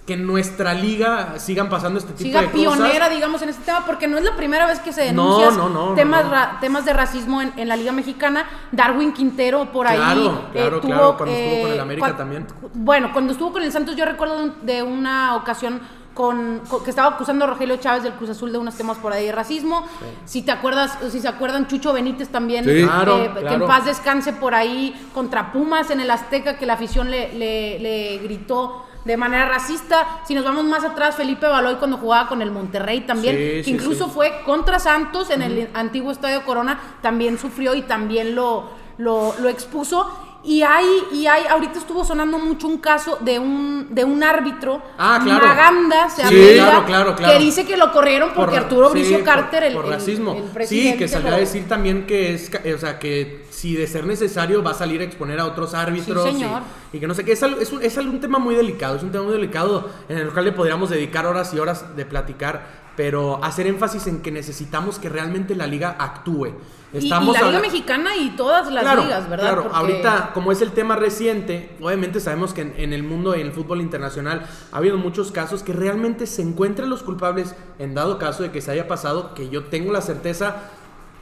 que 0.06 0.14
en 0.14 0.28
nuestra 0.28 0.74
liga 0.76 1.40
sigan 1.40 1.68
pasando 1.68 1.98
este 1.98 2.12
tipo 2.14 2.26
siga 2.28 2.42
de 2.42 2.48
pionera, 2.50 2.94
cosas. 2.94 3.10
digamos, 3.10 3.42
en 3.42 3.50
este 3.50 3.64
tema, 3.64 3.86
porque 3.88 4.08
no 4.08 4.18
es 4.20 4.24
la 4.24 4.36
primera 4.36 4.68
vez 4.68 4.80
que 4.80 4.94
se 4.94 5.12
No, 5.12 5.40
denuncian 5.40 5.58
no, 5.58 5.70
no, 5.70 5.90
no, 5.90 5.96
temas, 5.96 6.30
ra- 6.30 6.58
temas 6.62 6.86
de 6.86 6.94
racismo 6.94 7.42
en, 7.42 7.52
en 7.58 7.68
la 7.68 7.76
Liga 7.76 7.92
Mexicana. 7.92 8.46
Darwin 8.72 9.14
Quintero 9.14 9.72
por 9.72 9.88
ahí. 9.88 9.98
Claro, 9.98 10.44
eh, 10.50 10.52
claro, 10.54 10.80
tuvo, 10.80 10.92
claro, 10.92 11.18
cuando 11.18 11.36
estuvo 11.36 11.62
con 11.64 11.72
el 11.72 11.78
eh, 11.78 11.82
América 11.82 12.16
también. 12.18 12.48
Bueno, 12.76 13.10
cuando 13.14 13.32
estuvo 13.34 13.52
con 13.52 13.64
el 13.64 13.72
Santos, 13.72 13.96
yo 13.96 14.06
recuerdo 14.06 14.38
de 14.38 14.44
un- 14.44 14.66
de 14.66 14.84
una 14.84 15.36
ocasión 15.38 15.82
con, 16.14 16.60
con- 16.70 16.84
que 16.84 16.92
estaba 16.92 17.10
acusando 17.16 17.44
a 17.46 17.48
Rogelio 17.48 17.78
Chávez 17.78 18.04
del 18.04 18.14
Cruz 18.14 18.30
Azul 18.30 18.52
de 18.52 18.60
unos 18.60 18.76
temas 18.76 18.98
por 19.00 19.12
ahí 19.12 19.26
de 19.26 19.32
racismo. 19.32 19.88
Si 20.26 20.44
te 20.44 20.52
acuerdas, 20.52 20.98
si 21.12 21.20
se 21.20 21.28
acuerdan, 21.28 21.66
Chucho 21.68 21.92
Benítez 21.94 22.30
también, 22.30 22.64
Sí. 22.64 22.70
eh, 22.70 22.84
Claro, 22.86 23.34
que 23.34 23.54
en 23.56 23.66
paz 23.66 23.86
descanse 23.86 24.34
por 24.34 24.54
ahí 24.54 24.94
contra 25.16 25.52
Pumas 25.52 25.90
en 25.90 26.00
el 26.00 26.12
Azteca, 26.12 26.58
que 26.60 26.68
la 26.68 26.74
afición 26.74 27.10
le, 27.10 27.34
le- 27.34 27.80
le 27.80 28.18
gritó 28.20 28.86
de 29.06 29.18
manera 29.18 29.48
racista. 29.48 30.06
Si 30.28 30.34
nos 30.36 30.44
vamos 30.44 30.66
más 30.66 30.84
atrás, 30.84 31.16
Felipe 31.16 31.46
Baloy 31.48 31.76
cuando 31.76 31.98
jugaba 31.98 32.28
con 32.28 32.42
el 32.42 32.52
Monterrey 32.52 33.02
también, 33.02 33.36
Sí, 33.36 33.42
que 33.42 33.64
sí, 33.64 33.72
incluso 33.72 34.06
sí. 34.06 34.12
fue 34.14 34.42
contra 34.46 34.80
Santos 34.80 35.30
en 35.30 35.42
el 35.44 35.70
antiguo 35.74 36.12
Estadio 36.12 36.44
Corona, 36.44 36.80
también 37.02 37.38
sufrió 37.38 37.76
y 37.76 37.84
también 37.84 38.36
lo, 38.36 38.70
lo, 38.98 39.36
lo 39.40 39.48
expuso. 39.50 40.10
Y 40.46 40.62
hay, 40.62 40.86
y 41.12 41.26
hay, 41.26 41.44
ahorita 41.48 41.80
estuvo 41.80 42.06
sonando 42.06 42.38
mucho 42.38 42.68
un 42.68 42.78
caso 42.78 43.18
de 43.22 43.40
un, 43.40 43.88
de 43.90 44.04
un 44.04 44.24
árbitro, 44.24 44.82
Ah, 44.98 45.20
claro. 45.24 45.46
Maganda, 45.48 46.10
se 46.10 46.28
Sí, 46.28 46.54
claro, 46.56 46.86
claro, 46.86 47.16
que 47.16 47.40
dice 47.40 47.66
que 47.66 47.76
lo 47.78 47.92
corrieron 47.92 48.30
porque 48.36 48.52
Por- 48.58 48.60
Arturo 48.64 48.88
sí, 48.90 48.94
Bricio 49.00 49.18
por- 49.18 49.26
Carter, 49.26 49.64
el, 49.64 49.74
por 49.74 49.86
el- 49.86 49.92
racismo. 49.92 50.34
el 50.34 50.44
sí, 50.44 50.50
presidente, 50.54 50.98
que 51.00 51.08
salió 51.08 51.30
lo- 51.32 51.36
a 51.36 51.40
decir 51.40 51.68
también 51.68 52.06
que 52.06 52.36
es, 52.36 52.50
ca- 52.52 52.62
o 52.74 52.78
sea, 52.78 53.00
que 53.00 53.46
si 53.50 53.76
de 53.76 53.88
ser 53.88 54.06
necesario 54.06 54.62
va 54.62 54.72
a 54.72 54.76
salir 54.76 55.02
a 55.02 55.04
exponer 55.06 55.40
a 55.40 55.46
otros 55.46 55.74
árbitros 55.74 56.24
Sí, 56.30 56.34
señor. 56.34 56.62
Y, 56.94 57.00
que 57.00 57.08
no 57.08 57.14
sé 57.16 57.26
qué, 57.26 57.32
es, 57.32 57.42
es, 57.42 57.72
un, 57.74 57.82
es 57.82 57.98
un 57.98 58.20
tema 58.22 58.38
muy 58.38 58.54
delicado, 58.54 58.98
es 58.98 59.04
un 59.04 59.12
tema 59.12 59.24
muy 59.24 59.34
delicado 59.34 59.90
en 60.10 60.20
el 60.20 60.30
cual 60.30 60.46
le 60.46 60.52
podríamos 60.52 60.90
dedicar 60.92 61.26
horas 61.26 61.54
y 61.56 61.60
horas 61.60 61.96
de 61.96 62.06
platicar, 62.06 62.85
pero 62.96 63.44
hacer 63.44 63.68
énfasis 63.68 64.08
en 64.08 64.22
que 64.22 64.32
necesitamos 64.32 65.00
que 65.00 65.10
realmente 65.10 65.56
la 65.56 65.68
liga 65.68 65.96
actúe. 66.00 66.48
y, 66.94 66.98
y 66.98 66.98
Estamos 67.00 67.38
la 67.40 67.48
Liga 67.48 67.60
Mexicana 67.60 68.16
y 68.16 68.30
todas 68.38 68.72
las 68.72 68.84
claro, 68.84 69.04
ligas, 69.04 69.30
¿verdad? 69.30 69.46
Claro, 69.48 69.64
Porque- 69.64 69.78
ahorita, 69.78 70.32
como 70.34 70.52
es 70.52 70.62
el 70.62 70.72
tema 70.72 70.96
reciente, 70.96 71.76
obviamente 71.82 72.20
sabemos 72.22 72.54
que 72.54 72.62
en, 72.62 72.74
en 72.78 72.94
el 72.94 73.04
mundo, 73.04 73.34
en 73.34 73.42
el 73.42 73.52
fútbol 73.52 73.82
internacional, 73.82 74.46
ha 74.72 74.78
habido 74.78 74.98
muchos 74.98 75.32
casos 75.32 75.62
que 75.62 75.74
realmente 75.74 76.26
se 76.26 76.42
encuentran 76.42 76.90
los 76.90 77.04
culpables, 77.04 77.54
en 77.80 77.94
dado 77.96 78.18
caso 78.18 78.44
de 78.44 78.52
que 78.52 78.62
se 78.62 78.72
haya 78.72 78.88
pasado, 78.88 79.34
que 79.34 79.50
yo 79.50 79.66
tengo 79.66 79.92
la 79.92 80.02
certeza, 80.02 80.56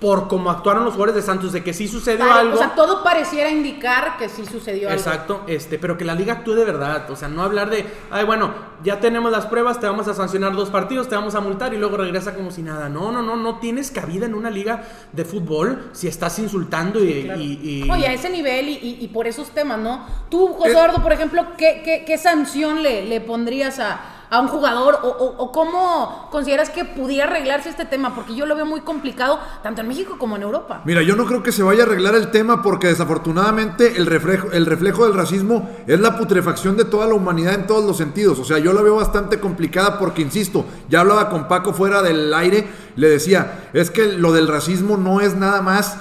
por 0.03 0.27
cómo 0.27 0.51
actuaron 0.51 0.83
los 0.83 0.95
jugadores 0.95 1.15
de 1.15 1.21
Santos, 1.21 1.53
de 1.53 1.63
que 1.63 1.71
sí 1.73 1.87
sucedió 1.87 2.27
Pare- 2.27 2.39
algo. 2.41 2.55
O 2.55 2.57
sea, 2.57 2.75
todo 2.75 3.01
pareciera 3.05 3.49
indicar 3.49 4.17
que 4.17 4.27
sí 4.27 4.45
sucedió 4.45 4.89
algo. 4.89 4.99
Exacto, 4.99 5.43
este, 5.47 5.79
pero 5.79 5.97
que 5.97 6.03
la 6.03 6.13
liga 6.13 6.33
actúe 6.33 6.55
de 6.55 6.65
verdad, 6.65 7.09
o 7.09 7.15
sea, 7.15 7.29
no 7.29 7.41
hablar 7.41 7.69
de, 7.69 7.85
ay, 8.11 8.25
bueno, 8.25 8.53
ya 8.83 8.99
tenemos 8.99 9.31
las 9.31 9.45
pruebas, 9.45 9.79
te 9.79 9.87
vamos 9.87 10.09
a 10.09 10.13
sancionar 10.13 10.51
dos 10.57 10.69
partidos, 10.69 11.07
te 11.07 11.15
vamos 11.15 11.35
a 11.35 11.39
multar 11.39 11.73
y 11.73 11.77
luego 11.77 11.95
regresa 11.95 12.35
como 12.35 12.51
si 12.51 12.61
nada. 12.63 12.89
No, 12.89 13.13
no, 13.13 13.21
no, 13.21 13.37
no 13.37 13.59
tienes 13.59 13.91
cabida 13.91 14.25
en 14.25 14.33
una 14.35 14.49
liga 14.49 14.83
de 15.13 15.23
fútbol 15.23 15.89
si 15.93 16.09
estás 16.09 16.37
insultando 16.37 17.01
y, 17.01 17.23
Claro. 17.23 17.39
y- 17.39 17.59
y- 17.85 17.89
Oye, 17.89 18.05
a 18.07 18.11
ese 18.11 18.29
nivel 18.29 18.67
y, 18.67 18.73
y- 18.73 18.97
y 18.99 19.07
por 19.07 19.25
esos 19.25 19.51
temas, 19.51 19.79
¿no? 19.79 20.05
Tú, 20.29 20.47
José 20.47 20.69
Eh. 20.69 20.73
Eduardo, 20.73 21.01
por 21.01 21.13
ejemplo, 21.13 21.45
¿qué, 21.57 21.81
qué, 21.85 22.03
qué 22.05 22.17
sanción 22.17 22.83
le, 22.83 23.05
le 23.05 23.21
pondrías 23.21 23.79
a, 23.79 24.01
a 24.33 24.39
un 24.39 24.47
jugador 24.47 24.97
o, 25.03 25.07
o- 25.09 25.35
o 25.43 25.51
cómo 25.51 26.27
consideras 26.31 26.69
que 26.71 26.85
pudiera 26.85 27.25
arreglarse 27.29 27.69
este 27.69 27.85
tema? 27.85 28.15
Porque 28.15 28.33
yo 28.35 28.45
lo 28.47 28.55
veo 28.55 28.65
muy 28.65 28.81
complicado 28.81 29.39
tanto 29.61 29.81
en 29.81 29.87
México 29.87 30.15
como 30.17 30.35
en 30.35 30.41
Europa. 30.41 30.81
Mira, 30.85 31.03
yo 31.03 31.15
no 31.15 31.25
creo 31.25 31.43
que 31.43 31.51
se 31.51 31.61
vaya 31.61 31.83
a 31.83 31.85
arreglar 31.85 32.15
el 32.15 32.31
tema 32.31 32.63
porque 32.63 32.87
desafortunadamente 32.87 33.95
el 33.97 34.05
reflejo, 34.05 34.47
el 34.51 34.65
reflejo 34.65 35.05
del 35.05 35.13
racismo 35.13 35.69
es 35.87 35.99
la 35.99 36.17
putrefacción 36.17 36.77
de 36.77 36.85
toda 36.85 37.07
la 37.07 37.13
humanidad 37.13 37.53
en 37.53 37.67
todos 37.67 37.85
los 37.85 37.97
sentidos. 37.97 38.39
O 38.39 38.45
sea, 38.45 38.57
yo 38.57 38.73
la 38.73 38.81
veo 38.81 38.95
bastante 38.95 39.39
complicada 39.39 39.99
porque, 39.99 40.21
insisto, 40.21 40.65
ya 40.89 41.01
hablaba 41.01 41.29
con 41.29 41.47
Paco 41.47 41.73
fuera 41.73 42.01
del 42.01 42.33
aire, 42.33 42.67
le 42.95 43.09
decía, 43.09 43.69
es 43.73 43.91
que 43.91 44.13
lo 44.13 44.33
del 44.33 44.47
racismo 44.47 44.97
no 44.97 45.21
es 45.21 45.35
nada 45.35 45.61
más 45.61 45.95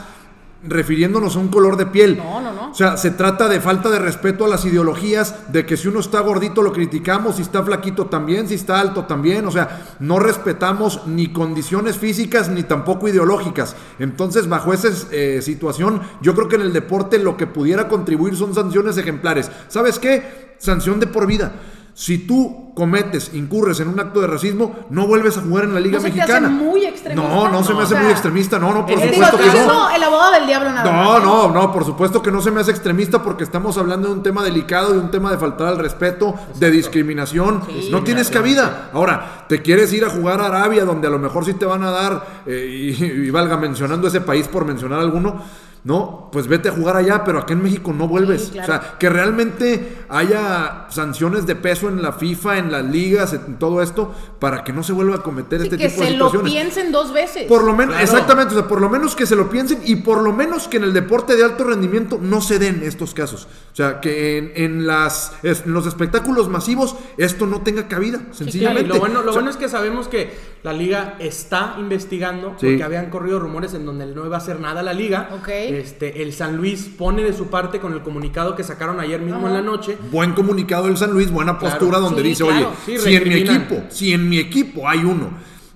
refiriéndonos 0.65 1.37
a 1.37 1.39
un 1.39 1.49
color 1.49 1.77
de 1.77 1.87
piel. 1.87 2.19
No, 2.19 2.41
no, 2.41 2.53
no. 2.53 2.71
O 2.71 2.75
sea, 2.75 2.97
se 2.97 3.11
trata 3.11 3.49
de 3.49 3.61
falta 3.61 3.91
de 3.91 3.99
respeto 3.99 4.45
a 4.45 4.49
las 4.49 4.65
ideologías, 4.65 5.53
de 5.53 5.67
que 5.67 5.77
si 5.77 5.89
uno 5.89 6.01
está 6.01 6.21
gordito 6.21 6.63
lo 6.63 6.73
criticamos, 6.73 7.37
si 7.37 7.43
está 7.43 7.63
flaquito 7.63 8.07
también, 8.07 8.49
si 8.49 8.55
está 8.55 8.81
alto 8.81 9.05
también. 9.05 9.47
O 9.47 9.51
sea, 9.51 9.97
no 10.01 10.19
respetamos 10.19 11.07
ni 11.07 11.33
condiciones 11.33 11.99
físicas 11.99 12.49
ni 12.49 12.63
tampoco 12.63 13.09
ideológicas. 13.09 13.77
Entonces, 13.99 14.49
bajo 14.49 14.73
esa 14.73 14.89
eh, 15.11 15.41
situación, 15.43 16.03
yo 16.21 16.35
creo 16.35 16.49
que 16.49 16.57
en 16.57 16.63
el 16.63 16.73
deporte 16.73 17.19
lo 17.19 17.37
que 17.37 17.47
pudiera 17.47 17.89
contribuir 17.89 18.37
son 18.37 18.55
sanciones 18.55 18.97
ejemplares. 18.97 19.51
¿Sabes 19.69 19.99
qué? 19.99 20.55
Sanción 20.59 21.01
de 21.01 21.09
por 21.09 21.27
vida. 21.27 21.53
Si 21.95 22.19
tú 22.27 22.73
cometes, 22.75 23.35
incurres 23.35 23.79
en 23.81 23.89
un 23.89 24.01
acto 24.01 24.23
de 24.23 24.27
racismo, 24.27 24.75
no 24.89 25.07
vuelves 25.07 25.37
a 25.37 25.43
jugar 25.43 25.65
en 25.65 25.75
la 25.75 25.81
Liga 25.81 25.99
¿No 25.99 26.03
se 26.03 26.11
te 26.11 26.15
Mexicana. 26.17 26.47
hace 26.49 26.57
muy 26.57 26.87
extremista? 26.87 27.29
No, 27.29 27.49
no 27.49 27.63
se 27.63 27.69
me 27.75 27.81
No, 27.81 27.81
hace 27.85 27.93
o 27.95 27.97
sea, 27.97 28.03
muy 28.03 28.11
extremista. 28.13 28.59
No, 28.59 28.73
no, 28.73 28.87
por 28.87 28.99
supuesto 28.99 29.37
que 29.37 29.45
no. 29.47 29.53
siendo 29.53 29.91
el 29.91 30.03
abogado 30.03 30.33
del 30.33 30.47
diablo 30.47 30.71
nada 30.73 30.91
No, 30.91 31.13
más. 31.13 31.23
no, 31.23 31.51
no, 31.53 31.71
por 31.73 31.85
supuesto 31.85 32.23
que 32.23 32.31
no 32.33 32.41
se 32.41 32.51
me 32.51 32.63
hace 32.63 32.71
extremista 32.71 33.23
porque 33.23 33.45
estamos 33.45 33.77
hablando 33.77 34.09
de 34.09 34.15
un 34.15 34.23
tema 34.23 34.43
delicado, 34.43 34.95
de 34.95 35.01
un 35.01 35.11
tema 35.11 35.31
de 35.31 35.37
faltar 35.37 35.67
al 35.69 35.79
respeto, 35.79 36.35
de 36.59 36.71
discriminación. 36.71 37.63
no 37.91 38.03
tienes 38.03 38.31
cabida. 38.31 38.89
Ahora, 38.95 39.45
te 39.49 39.61
quieres 39.61 39.93
ir 39.93 40.05
a 40.07 40.09
jugar 40.11 40.41
a 40.41 40.47
Arabia, 40.47 40.87
donde 40.87 41.09
a 41.09 41.11
lo 41.11 41.19
mejor 41.19 41.45
sí 41.45 41.53
te 41.55 41.67
van 41.67 41.83
a 41.83 41.91
dar, 41.91 42.43
eh, 42.47 42.95
y, 42.99 43.05
y 43.05 43.31
valga 43.31 43.59
mencionando 43.59 44.09
ese 44.09 44.23
país 44.23 44.49
por 44.49 44.65
mencionar 44.65 44.99
alguno. 45.01 45.43
No, 45.85 46.29
pues 46.31 46.47
vete 46.47 46.69
a 46.69 46.73
jugar 46.73 46.97
allá, 46.97 47.25
pero 47.25 47.41
acá 47.41 47.55
en 47.55 47.63
México 47.63 47.93
no 47.93 48.07
vuelves. 48.07 48.45
Sí, 48.45 48.51
claro. 48.53 48.63
O 48.63 48.67
sea, 48.83 48.99
que 49.01 49.09
realmente 49.11 50.05
haya 50.09 50.87
sanciones 50.91 51.45
de 51.45 51.57
peso 51.57 51.89
en 51.89 52.03
la 52.03 52.13
FIFA, 52.13 52.59
en 52.59 52.71
las 52.71 52.85
ligas, 52.85 53.33
en 53.33 53.59
todo 53.59 53.83
esto, 53.83 54.15
para 54.39 54.63
que 54.63 54.73
no 54.73 54.85
se 54.85 54.93
vuelva 54.93 55.17
a 55.17 55.23
cometer 55.23 55.59
Sí, 55.61 55.65
este 55.67 55.79
que 55.79 55.89
tipo 55.89 56.03
de 56.03 56.07
se 56.07 56.17
lo 56.17 56.27
situaciones. 56.31 56.53
piensen 56.53 56.93
dos 56.93 57.13
veces. 57.13 57.49
Por 57.49 57.65
lo 57.65 57.73
menos, 57.73 57.97
Claro. 57.97 58.05
exactamente, 58.05 58.55
o 58.55 58.59
sea, 58.59 58.69
por 58.69 58.81
lo 58.81 58.89
menos 58.89 59.17
que 59.17 59.27
se 59.27 59.35
lo 59.35 59.51
piensen 59.51 59.81
y 59.85 59.97
por 59.97 60.23
lo 60.23 60.33
menos 60.33 60.69
que 60.69 60.77
en 60.77 60.85
el 60.85 60.93
deporte 60.93 61.37
de 61.37 61.43
alto 61.43 61.65
rendimiento 61.65 62.19
no 62.23 62.41
se 62.41 62.61
den 62.61 62.83
estos 62.85 63.13
casos. 63.13 63.49
O 63.73 63.75
sea, 63.75 63.99
que 64.01 64.39
en, 64.39 64.53
en 64.55 64.87
las, 64.87 65.33
en 65.43 65.73
los 65.73 65.87
espectáculos 65.87 66.49
masivos 66.49 66.95
esto 67.17 67.47
no 67.47 67.63
tenga 67.63 67.89
cabida, 67.89 68.19
Sí, 68.31 68.45
sencillamente. 68.45 68.85
y 68.91 68.93
lo 68.93 69.01
bueno, 69.01 69.15
lo 69.23 69.31
O 69.31 69.33
sea, 69.33 69.43
bueno 69.43 69.51
es 69.51 69.57
que 69.57 69.69
sabemos 69.69 70.07
que 70.07 70.52
la 70.63 70.73
liga 70.73 71.17
está 71.19 71.75
investigando, 71.81 72.51
Sí. 72.59 72.67
porque 72.67 72.83
habían 72.85 73.11
corrido 73.11 73.41
rumores 73.41 73.75
en 73.75 73.85
donde 73.85 74.07
no 74.07 74.25
iba 74.25 74.37
a 74.37 74.39
hacer 74.39 74.61
nada 74.61 74.83
la 74.83 74.93
liga. 74.93 75.29
Ok. 75.33 75.49
Este, 75.49 76.23
el 76.23 76.33
San 76.33 76.57
Luis 76.57 76.89
pone 76.97 77.25
de 77.25 77.33
su 77.33 77.49
parte 77.49 77.81
con 77.81 77.93
el 77.93 78.03
comunicado 78.03 78.55
que 78.55 78.63
sacaron 78.63 79.01
ayer 79.01 79.21
mismo 79.21 79.39
Ajá. 79.41 79.49
en 79.49 79.55
la 79.55 79.63
noche. 79.63 79.99
Buen 80.13 80.33
comunicado 80.35 80.87
del 80.87 80.97
San 80.97 81.11
Luis, 81.13 81.31
buena 81.31 81.59
Claro. 81.59 81.77
postura 81.79 81.99
donde 81.99 82.23
Sí, 82.23 82.29
dice, 82.29 82.45
claro. 82.45 82.69
oye, 82.87 82.99
Sí, 82.99 83.05
si 83.09 83.17
en 83.17 83.29
mi 83.29 83.35
equipo, 83.35 83.83
si 83.89 84.13
en 84.13 84.29
mi 84.29 84.39
equipo 84.39 84.89
hay 84.89 85.01
uno 85.01 85.31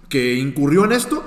que 0.09 0.35
incurrió 0.35 0.85
en 0.85 0.93
esto, 0.93 1.25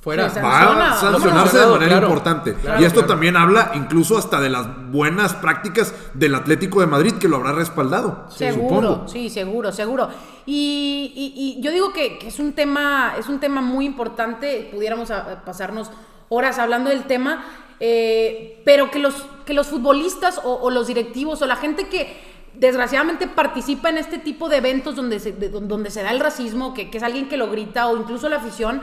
Fuera. 0.00 0.30
Sí, 0.30 0.38
va 0.40 0.50
Sanciona, 0.60 0.92
a 0.92 0.96
sancionarse 1.00 1.58
de 1.58 1.66
manera 1.66 1.88
claro. 1.98 2.06
importante. 2.06 2.54
Claro, 2.54 2.80
y 2.80 2.84
esto 2.84 3.00
claro. 3.00 3.08
también 3.14 3.36
habla 3.36 3.72
incluso 3.74 4.16
hasta 4.16 4.40
de 4.40 4.48
las 4.48 4.66
buenas 4.92 5.34
prácticas 5.34 5.92
del 6.14 6.34
Atlético 6.36 6.80
de 6.80 6.86
Madrid 6.86 7.14
que 7.14 7.28
lo 7.28 7.36
habrá 7.36 7.52
respaldado. 7.52 8.24
Seguro, 8.30 8.78
supongo. 8.80 9.08
sí, 9.08 9.28
seguro, 9.28 9.72
seguro. 9.72 10.08
Y, 10.46 11.12
y- 11.16 11.58
y 11.58 11.60
yo 11.62 11.70
digo 11.72 11.92
que, 11.92 12.16
que 12.18 12.28
es 12.28 12.38
un 12.38 12.52
tema, 12.52 13.14
es 13.18 13.28
un 13.28 13.40
tema 13.40 13.60
muy 13.60 13.84
importante. 13.86 14.70
Pudiéramos 14.72 15.10
a- 15.10 15.32
a 15.32 15.44
pasarnos 15.44 15.90
horas 16.28 16.58
hablando 16.58 16.90
del 16.90 17.02
tema, 17.04 17.44
eh, 17.80 18.62
pero 18.64 18.90
que 18.90 18.98
los, 19.00 19.14
que 19.44 19.52
los 19.54 19.66
futbolistas 19.66 20.40
o, 20.44 20.52
o 20.54 20.70
los 20.70 20.86
directivos 20.86 21.42
o 21.42 21.46
la 21.46 21.56
gente 21.56 21.88
que 21.88 22.16
desgraciadamente 22.54 23.26
participa 23.28 23.88
en 23.90 23.98
este 23.98 24.18
tipo 24.18 24.48
de 24.48 24.56
eventos 24.58 24.96
donde 24.96 25.20
se, 25.20 25.32
de- 25.32 25.48
donde 25.48 25.90
se 25.90 26.02
da 26.02 26.10
el 26.12 26.20
racismo, 26.20 26.72
que, 26.74 26.90
que 26.90 26.98
es 26.98 27.04
alguien 27.04 27.28
que 27.28 27.36
lo 27.36 27.50
grita 27.50 27.88
o 27.88 27.96
incluso 27.96 28.28
la 28.28 28.36
afición, 28.36 28.80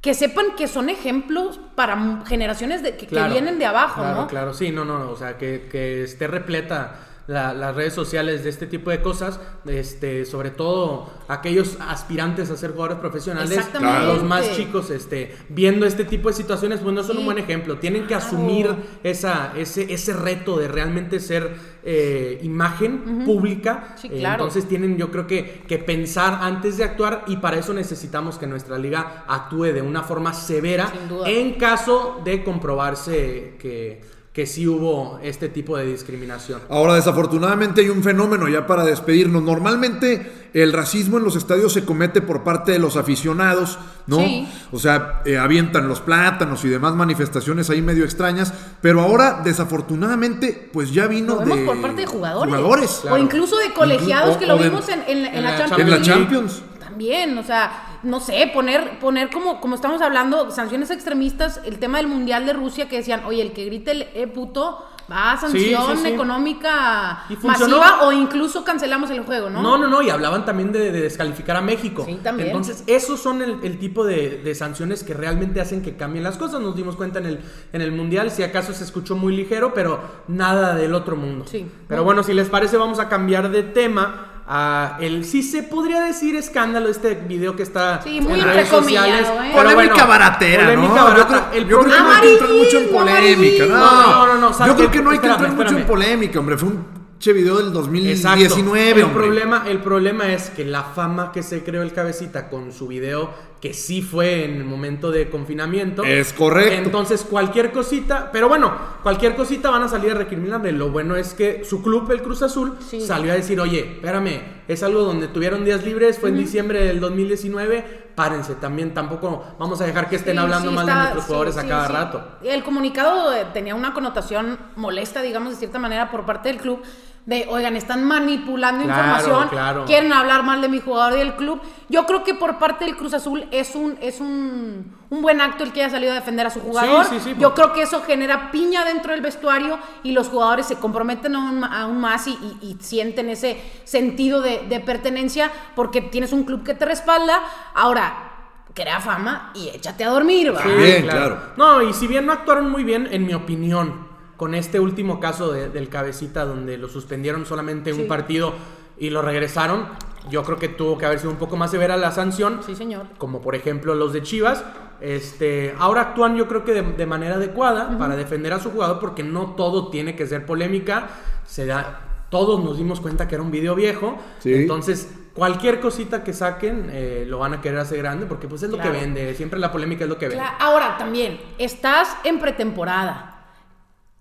que 0.00 0.14
sepan 0.14 0.54
que 0.56 0.68
son 0.68 0.88
ejemplos 0.88 1.58
para 1.74 2.22
generaciones 2.26 2.82
de, 2.82 2.96
que, 2.96 3.06
vienen 3.28 3.58
de 3.58 3.66
abajo, 3.66 4.00
claro, 4.00 4.20
¿no? 4.22 4.26
Claro, 4.28 4.54
sí, 4.54 4.70
no, 4.70 4.84
no, 4.84 5.10
o 5.10 5.16
sea, 5.16 5.36
que, 5.38 5.68
que 5.70 6.04
esté 6.04 6.26
repleta 6.28 7.00
la- 7.26 7.52
las 7.52 7.74
redes 7.76 7.92
sociales 7.92 8.42
de 8.42 8.48
este 8.48 8.66
tipo 8.66 8.90
de 8.90 9.02
cosas, 9.02 9.38
este, 9.66 10.24
sobre 10.24 10.50
todo 10.50 11.10
aquellos 11.28 11.76
aspirantes 11.80 12.48
a 12.50 12.56
ser 12.56 12.70
jugadores 12.70 12.98
profesionales, 12.98 13.68
los 14.06 14.22
más 14.22 14.56
chicos, 14.56 14.88
este, 14.90 15.36
viendo 15.50 15.84
este 15.84 16.04
tipo 16.04 16.28
de 16.28 16.34
situaciones, 16.34 16.80
pues 16.80 16.94
no 16.94 17.02
son 17.02 17.16
Sí. 17.16 17.18
un 17.18 17.24
buen 17.26 17.36
ejemplo, 17.38 17.76
tienen 17.78 18.02
que 18.02 18.08
Claro. 18.14 18.24
asumir 18.24 18.74
esa, 19.02 19.52
ese, 19.58 19.92
ese 19.92 20.14
reto 20.14 20.58
de 20.58 20.68
realmente 20.68 21.20
ser 21.20 21.54
eh, 21.90 22.38
imagen 22.42 23.24
pública, 23.24 23.94
Sí, 23.96 24.08
Eh, 24.12 24.18
claro. 24.18 24.44
entonces 24.44 24.68
tienen 24.68 24.98
yo 24.98 25.10
creo 25.10 25.26
que, 25.26 25.62
que 25.66 25.78
pensar 25.78 26.38
antes 26.42 26.76
de 26.76 26.84
actuar 26.84 27.24
y 27.28 27.36
para 27.38 27.56
eso 27.58 27.72
necesitamos 27.72 28.36
que 28.36 28.46
nuestra 28.46 28.76
liga 28.78 29.24
actúe 29.26 29.72
de 29.72 29.80
una 29.80 30.02
forma 30.02 30.34
severa 30.34 30.92
Sin 30.94 31.08
duda. 31.08 31.30
en 31.30 31.54
caso 31.54 32.20
de 32.24 32.44
comprobarse 32.44 33.54
que, 33.58 34.02
que 34.38 34.46
sí 34.46 34.68
hubo 34.68 35.18
este 35.20 35.48
tipo 35.48 35.76
de 35.76 35.84
discriminación. 35.84 36.60
Ahora, 36.68 36.94
desafortunadamente 36.94 37.80
hay 37.80 37.88
un 37.88 38.04
fenómeno 38.04 38.46
ya 38.48 38.68
para 38.68 38.84
despedirnos. 38.84 39.42
Normalmente 39.42 40.30
el 40.54 40.72
racismo 40.72 41.18
en 41.18 41.24
los 41.24 41.34
estadios 41.34 41.72
se 41.72 41.84
comete 41.84 42.20
por 42.22 42.44
parte 42.44 42.70
de 42.70 42.78
los 42.78 42.96
aficionados, 42.96 43.80
¿no? 44.06 44.18
Sí. 44.18 44.48
O 44.70 44.78
sea, 44.78 45.22
eh, 45.24 45.36
avientan 45.38 45.88
los 45.88 46.00
plátanos 46.00 46.64
y 46.64 46.68
demás 46.68 46.94
manifestaciones 46.94 47.68
ahí 47.68 47.82
medio 47.82 48.04
extrañas. 48.04 48.54
Pero 48.80 49.00
ahora, 49.00 49.40
desafortunadamente, 49.42 50.70
pues 50.72 50.92
ya 50.92 51.08
vino 51.08 51.34
Lo 51.34 51.40
vemos 51.40 51.58
de 51.58 51.64
por 51.64 51.80
parte 51.82 52.00
de 52.02 52.06
jugadores. 52.06 52.54
jugadores. 52.54 53.02
O 53.10 53.18
incluso 53.18 53.56
de 53.58 53.72
colegiados 53.74 54.36
Inclu- 54.36 54.38
que 54.38 54.46
lo 54.46 54.56
de- 54.56 54.68
vimos 54.68 54.88
en, 54.88 55.02
en 55.08 55.22
la- 55.22 55.28
en 55.30 55.34
en 55.34 55.42
la 55.44 55.50
la 55.50 55.58
Champions 55.58 55.80
En 55.80 55.90
la 55.90 55.96
League. 55.96 56.06
Champions. 56.12 56.62
También, 56.98 57.38
o 57.38 57.44
sea, 57.44 58.00
no 58.02 58.18
sé, 58.18 58.50
poner, 58.52 58.98
poner 58.98 59.30
como, 59.30 59.60
como 59.60 59.76
estamos 59.76 60.02
hablando, 60.02 60.50
sanciones 60.50 60.90
extremistas, 60.90 61.60
el 61.64 61.78
tema 61.78 61.98
del 61.98 62.08
Mundial 62.08 62.44
de 62.44 62.52
Rusia 62.54 62.88
que 62.88 62.96
decían, 62.96 63.22
oye, 63.24 63.40
el 63.40 63.52
que 63.52 63.64
grite 63.66 63.92
el 63.92 64.02
eh, 64.14 64.26
puto 64.26 64.84
va 65.08 65.32
a 65.32 65.36
sanción 65.40 65.96
sí, 65.96 66.02
sí. 66.02 66.08
económica 66.08 67.24
Y 67.30 67.36
funcionó. 67.36 67.78
masiva 67.78 68.02
o 68.04 68.12
incluso 68.12 68.64
cancelamos 68.64 69.10
el 69.10 69.20
juego, 69.24 69.48
¿no? 69.48 69.62
No, 69.62 69.78
no, 69.78 69.86
no, 69.86 70.02
y 70.02 70.10
hablaban 70.10 70.44
también 70.44 70.72
de, 70.72 70.90
de 70.90 71.00
descalificar 71.02 71.56
a 71.56 71.60
México. 71.60 72.02
Sí, 72.04 72.18
también. 72.20 72.48
Entonces, 72.48 72.82
esos 72.88 73.20
son 73.20 73.42
el, 73.42 73.60
el 73.62 73.78
tipo 73.78 74.04
de, 74.04 74.42
de 74.42 74.54
sanciones 74.56 75.04
que 75.04 75.14
realmente 75.14 75.60
hacen 75.60 75.80
que 75.82 75.96
cambien 75.96 76.24
las 76.24 76.36
cosas. 76.36 76.60
Nos 76.60 76.74
dimos 76.74 76.96
cuenta 76.96 77.20
en 77.20 77.26
el, 77.26 77.40
en 77.72 77.80
el 77.80 77.92
Mundial, 77.92 78.32
si 78.32 78.42
acaso 78.42 78.72
se 78.74 78.82
escuchó 78.82 79.14
muy 79.14 79.36
ligero, 79.36 79.72
pero 79.72 80.00
nada 80.26 80.74
del 80.74 80.92
otro 80.94 81.14
mundo. 81.14 81.44
Sí. 81.48 81.64
Pero 81.86 82.02
bueno, 82.02 82.24
si 82.24 82.34
les 82.34 82.48
parece, 82.48 82.76
vamos 82.76 82.98
a 82.98 83.08
cambiar 83.08 83.50
de 83.50 83.62
tema. 83.62 84.37
A 84.50 84.96
el 85.00 85.26
sí 85.26 85.42
se 85.42 85.62
podría 85.62 86.00
decir 86.04 86.34
escándalo, 86.34 86.88
este 86.88 87.14
video 87.14 87.54
que 87.54 87.62
está 87.62 88.00
Sí, 88.02 88.18
muy 88.22 88.40
en 88.40 88.44
redes 88.46 88.68
sociales. 88.68 89.26
¿eh? 89.28 89.52
Pero 89.54 89.70
Polémica 89.70 90.06
baratera, 90.06 90.64
polémica 90.64 90.94
¿no? 90.94 91.04
barata. 91.04 91.18
Yo 91.18 91.26
creo, 91.26 91.52
el 91.52 91.68
yo 91.68 91.68
creo 91.68 91.78
que 91.80 91.84
problema- 91.90 92.08
no 92.08 92.14
hay 92.14 92.20
que 92.22 92.32
entrar 92.32 92.50
mucho 92.52 92.78
en 92.78 92.88
polémica. 92.88 93.66
No, 93.66 93.76
No, 93.76 94.26
no, 94.26 94.34
no, 94.38 94.52
¿sabes 94.54 94.72
Yo 94.72 94.76
creo 94.78 94.90
qué? 94.90 94.96
que 94.98 95.04
no 95.04 95.10
hay 95.10 95.18
que 95.18 95.26
Espérame, 95.26 95.44
entrar 95.44 95.50
mucho 95.50 95.60
en 95.76 95.82
espérame. 95.82 95.86
polémica, 95.86 96.38
hombre. 96.40 96.56
Fue 96.56 96.68
un 96.70 96.97
che 97.18 97.32
video 97.32 97.56
del 97.56 97.66
Exacto. 97.66 97.80
2019, 97.80 98.90
el 98.92 99.02
hombre. 99.04 99.22
problema, 99.22 99.64
el 99.68 99.78
problema 99.78 100.32
es 100.32 100.50
que 100.50 100.64
la 100.64 100.84
fama 100.84 101.32
que 101.32 101.42
se 101.42 101.64
creó 101.64 101.82
el 101.82 101.92
cabecita 101.92 102.48
con 102.48 102.72
su 102.72 102.86
video, 102.86 103.30
que 103.60 103.74
sí 103.74 104.02
fue 104.02 104.44
en 104.44 104.54
el 104.54 104.64
momento 104.64 105.10
de 105.10 105.28
confinamiento. 105.28 106.04
Es 106.04 106.32
correcto. 106.32 106.74
Entonces, 106.74 107.22
cualquier 107.28 107.72
cosita, 107.72 108.30
pero 108.32 108.48
bueno, 108.48 108.72
cualquier 109.02 109.34
cosita 109.34 109.68
van 109.70 109.82
a 109.82 109.88
salir 109.88 110.12
a 110.12 110.14
recriminarle. 110.14 110.70
Lo 110.70 110.90
bueno 110.90 111.16
es 111.16 111.34
que 111.34 111.64
su 111.64 111.82
club, 111.82 112.08
el 112.12 112.22
Cruz 112.22 112.42
Azul, 112.42 112.74
Sí. 112.88 113.00
salió 113.00 113.32
a 113.32 113.34
decir, 113.34 113.58
oye, 113.60 113.80
espérame, 113.96 114.40
es 114.68 114.82
algo 114.84 115.02
donde 115.02 115.26
tuvieron 115.26 115.64
días 115.64 115.84
libres, 115.84 116.18
fue 116.20 116.28
en 116.28 116.36
diciembre 116.38 116.84
del 116.84 117.00
2019, 117.00 118.07
párense 118.18 118.56
también, 118.56 118.92
tampoco 118.92 119.44
vamos 119.60 119.80
a 119.80 119.86
dejar 119.86 120.08
que 120.08 120.16
estén 120.16 120.34
Sí, 120.34 120.38
hablando 120.42 120.70
sí, 120.70 120.74
mal 120.74 120.86
de 120.86 120.92
nuestros 120.94 121.22
sí, 121.22 121.26
jugadores 121.28 121.56
a 121.56 121.66
cada 121.68 121.86
rato. 121.86 122.24
El 122.42 122.64
comunicado 122.64 123.32
eh, 123.32 123.46
tenía 123.52 123.76
una 123.76 123.94
connotación 123.94 124.58
molesta, 124.74 125.22
digamos, 125.22 125.50
de 125.52 125.56
cierta 125.56 125.78
manera, 125.78 126.10
por 126.10 126.26
parte 126.26 126.48
del 126.48 126.58
club. 126.58 126.82
De, 127.28 127.46
oigan, 127.50 127.76
están 127.76 128.04
manipulando 128.04 128.84
Claro, 128.84 129.00
información, 129.02 129.48
claro. 129.50 129.84
quieren 129.84 130.10
hablar 130.14 130.44
mal 130.44 130.62
de 130.62 130.68
mi 130.70 130.80
jugador 130.80 131.12
y 131.12 131.18
del 131.18 131.36
club. 131.36 131.60
Yo 131.90 132.06
creo 132.06 132.24
que 132.24 132.32
por 132.32 132.58
parte 132.58 132.86
del 132.86 132.96
Cruz 132.96 133.12
Azul 133.12 133.46
es 133.50 133.74
un, 133.74 133.98
es 134.00 134.20
un, 134.22 134.96
un 135.10 135.20
buen 135.20 135.42
acto 135.42 135.62
el 135.62 135.72
que 135.74 135.82
haya 135.82 135.90
salido 135.90 136.12
a 136.12 136.14
defender 136.14 136.46
a 136.46 136.50
su 136.50 136.60
jugador. 136.60 137.04
sí, 137.04 137.20
sí, 137.20 137.34
Yo 137.38 137.50
porque- 137.50 137.60
creo 137.60 137.72
que 137.74 137.82
eso 137.82 138.00
genera 138.00 138.50
piña 138.50 138.82
dentro 138.86 139.12
del 139.12 139.20
vestuario 139.20 139.78
y 140.02 140.12
los 140.12 140.28
jugadores 140.28 140.64
se 140.64 140.76
comprometen 140.76 141.36
aún, 141.36 141.62
aún 141.64 142.00
más 142.00 142.26
y, 142.28 142.30
y- 142.62 142.66
y 142.66 142.76
sienten 142.82 143.28
ese 143.28 143.60
sentido 143.84 144.40
de, 144.40 144.64
de 144.66 144.80
pertenencia 144.80 145.52
porque 145.76 146.00
tienes 146.00 146.32
un 146.32 146.44
club 146.44 146.64
que 146.64 146.72
te 146.72 146.86
respalda. 146.86 147.40
Ahora, 147.74 148.30
crea 148.72 149.00
fama 149.00 149.52
y 149.54 149.68
échate 149.68 150.02
a 150.02 150.08
dormir, 150.08 150.54
¿va? 150.56 150.62
Sí. 150.62 150.68
Bien, 150.70 151.02
claro. 151.02 151.38
No, 151.58 151.82
y 151.82 151.92
si 151.92 152.06
bien 152.06 152.24
no 152.24 152.32
actuaron 152.32 152.70
muy 152.70 152.84
bien, 152.84 153.06
en 153.10 153.26
mi 153.26 153.34
opinión, 153.34 154.07
con 154.38 154.54
este 154.54 154.80
último 154.80 155.20
caso 155.20 155.52
de- 155.52 155.68
del 155.68 155.90
cabecita 155.90 156.46
donde 156.46 156.78
lo 156.78 156.88
suspendieron 156.88 157.44
solamente 157.44 157.92
Sí. 157.92 158.00
un 158.00 158.08
partido 158.08 158.54
y 158.96 159.10
lo 159.10 159.20
regresaron, 159.20 159.86
yo 160.30 160.42
creo 160.44 160.56
que 160.58 160.68
tuvo 160.68 160.96
que 160.96 161.04
haber 161.06 161.18
sido 161.18 161.30
un 161.30 161.36
poco 161.36 161.56
más 161.58 161.70
severa 161.70 161.96
la 161.98 162.10
sanción. 162.12 162.60
Sí, 162.64 162.74
señor. 162.74 163.06
Como 163.18 163.40
por 163.42 163.54
ejemplo 163.54 163.94
los 163.94 164.14
de 164.14 164.22
Chivas. 164.22 164.64
Este, 165.00 165.74
ahora 165.78 166.00
actúan 166.02 166.36
yo 166.36 166.48
creo 166.48 166.64
que 166.64 166.72
de, 166.72 166.82
de 166.82 167.06
manera 167.06 167.36
adecuada 167.36 167.96
para 167.98 168.16
defender 168.16 168.52
a 168.52 168.58
su 168.58 168.70
jugador 168.70 168.98
porque 168.98 169.22
no 169.22 169.54
todo 169.56 169.88
tiene 169.90 170.16
que 170.16 170.26
ser 170.26 170.44
polémica. 170.46 171.08
Se 171.46 171.66
da, 171.66 172.00
todos 172.30 172.62
nos 172.64 172.76
dimos 172.78 173.00
cuenta 173.00 173.28
que 173.28 173.36
era 173.36 173.42
un 173.44 173.50
video 173.52 173.74
viejo. 173.76 174.18
Sí. 174.40 174.52
Entonces, 174.54 175.08
cualquier 175.34 175.78
cosita 175.80 176.24
que 176.24 176.32
saquen 176.32 176.90
eh, 176.92 177.24
lo 177.28 177.38
van 177.38 177.54
a 177.54 177.60
querer 177.60 177.78
hacer 177.78 177.98
grande 177.98 178.26
porque 178.26 178.48
pues 178.48 178.62
es 178.64 178.70
lo 178.70 178.76
Claro. 178.76 178.92
que 178.92 178.98
vende. 179.00 179.34
Siempre 179.34 179.58
la 179.60 179.70
polémica 179.70 180.02
es 180.04 180.10
lo 180.10 180.18
que 180.18 180.28
vende. 180.28 180.44
Ahora 180.58 180.96
también, 180.98 181.40
estás 181.58 182.16
en 182.24 182.40
pretemporada. 182.40 183.37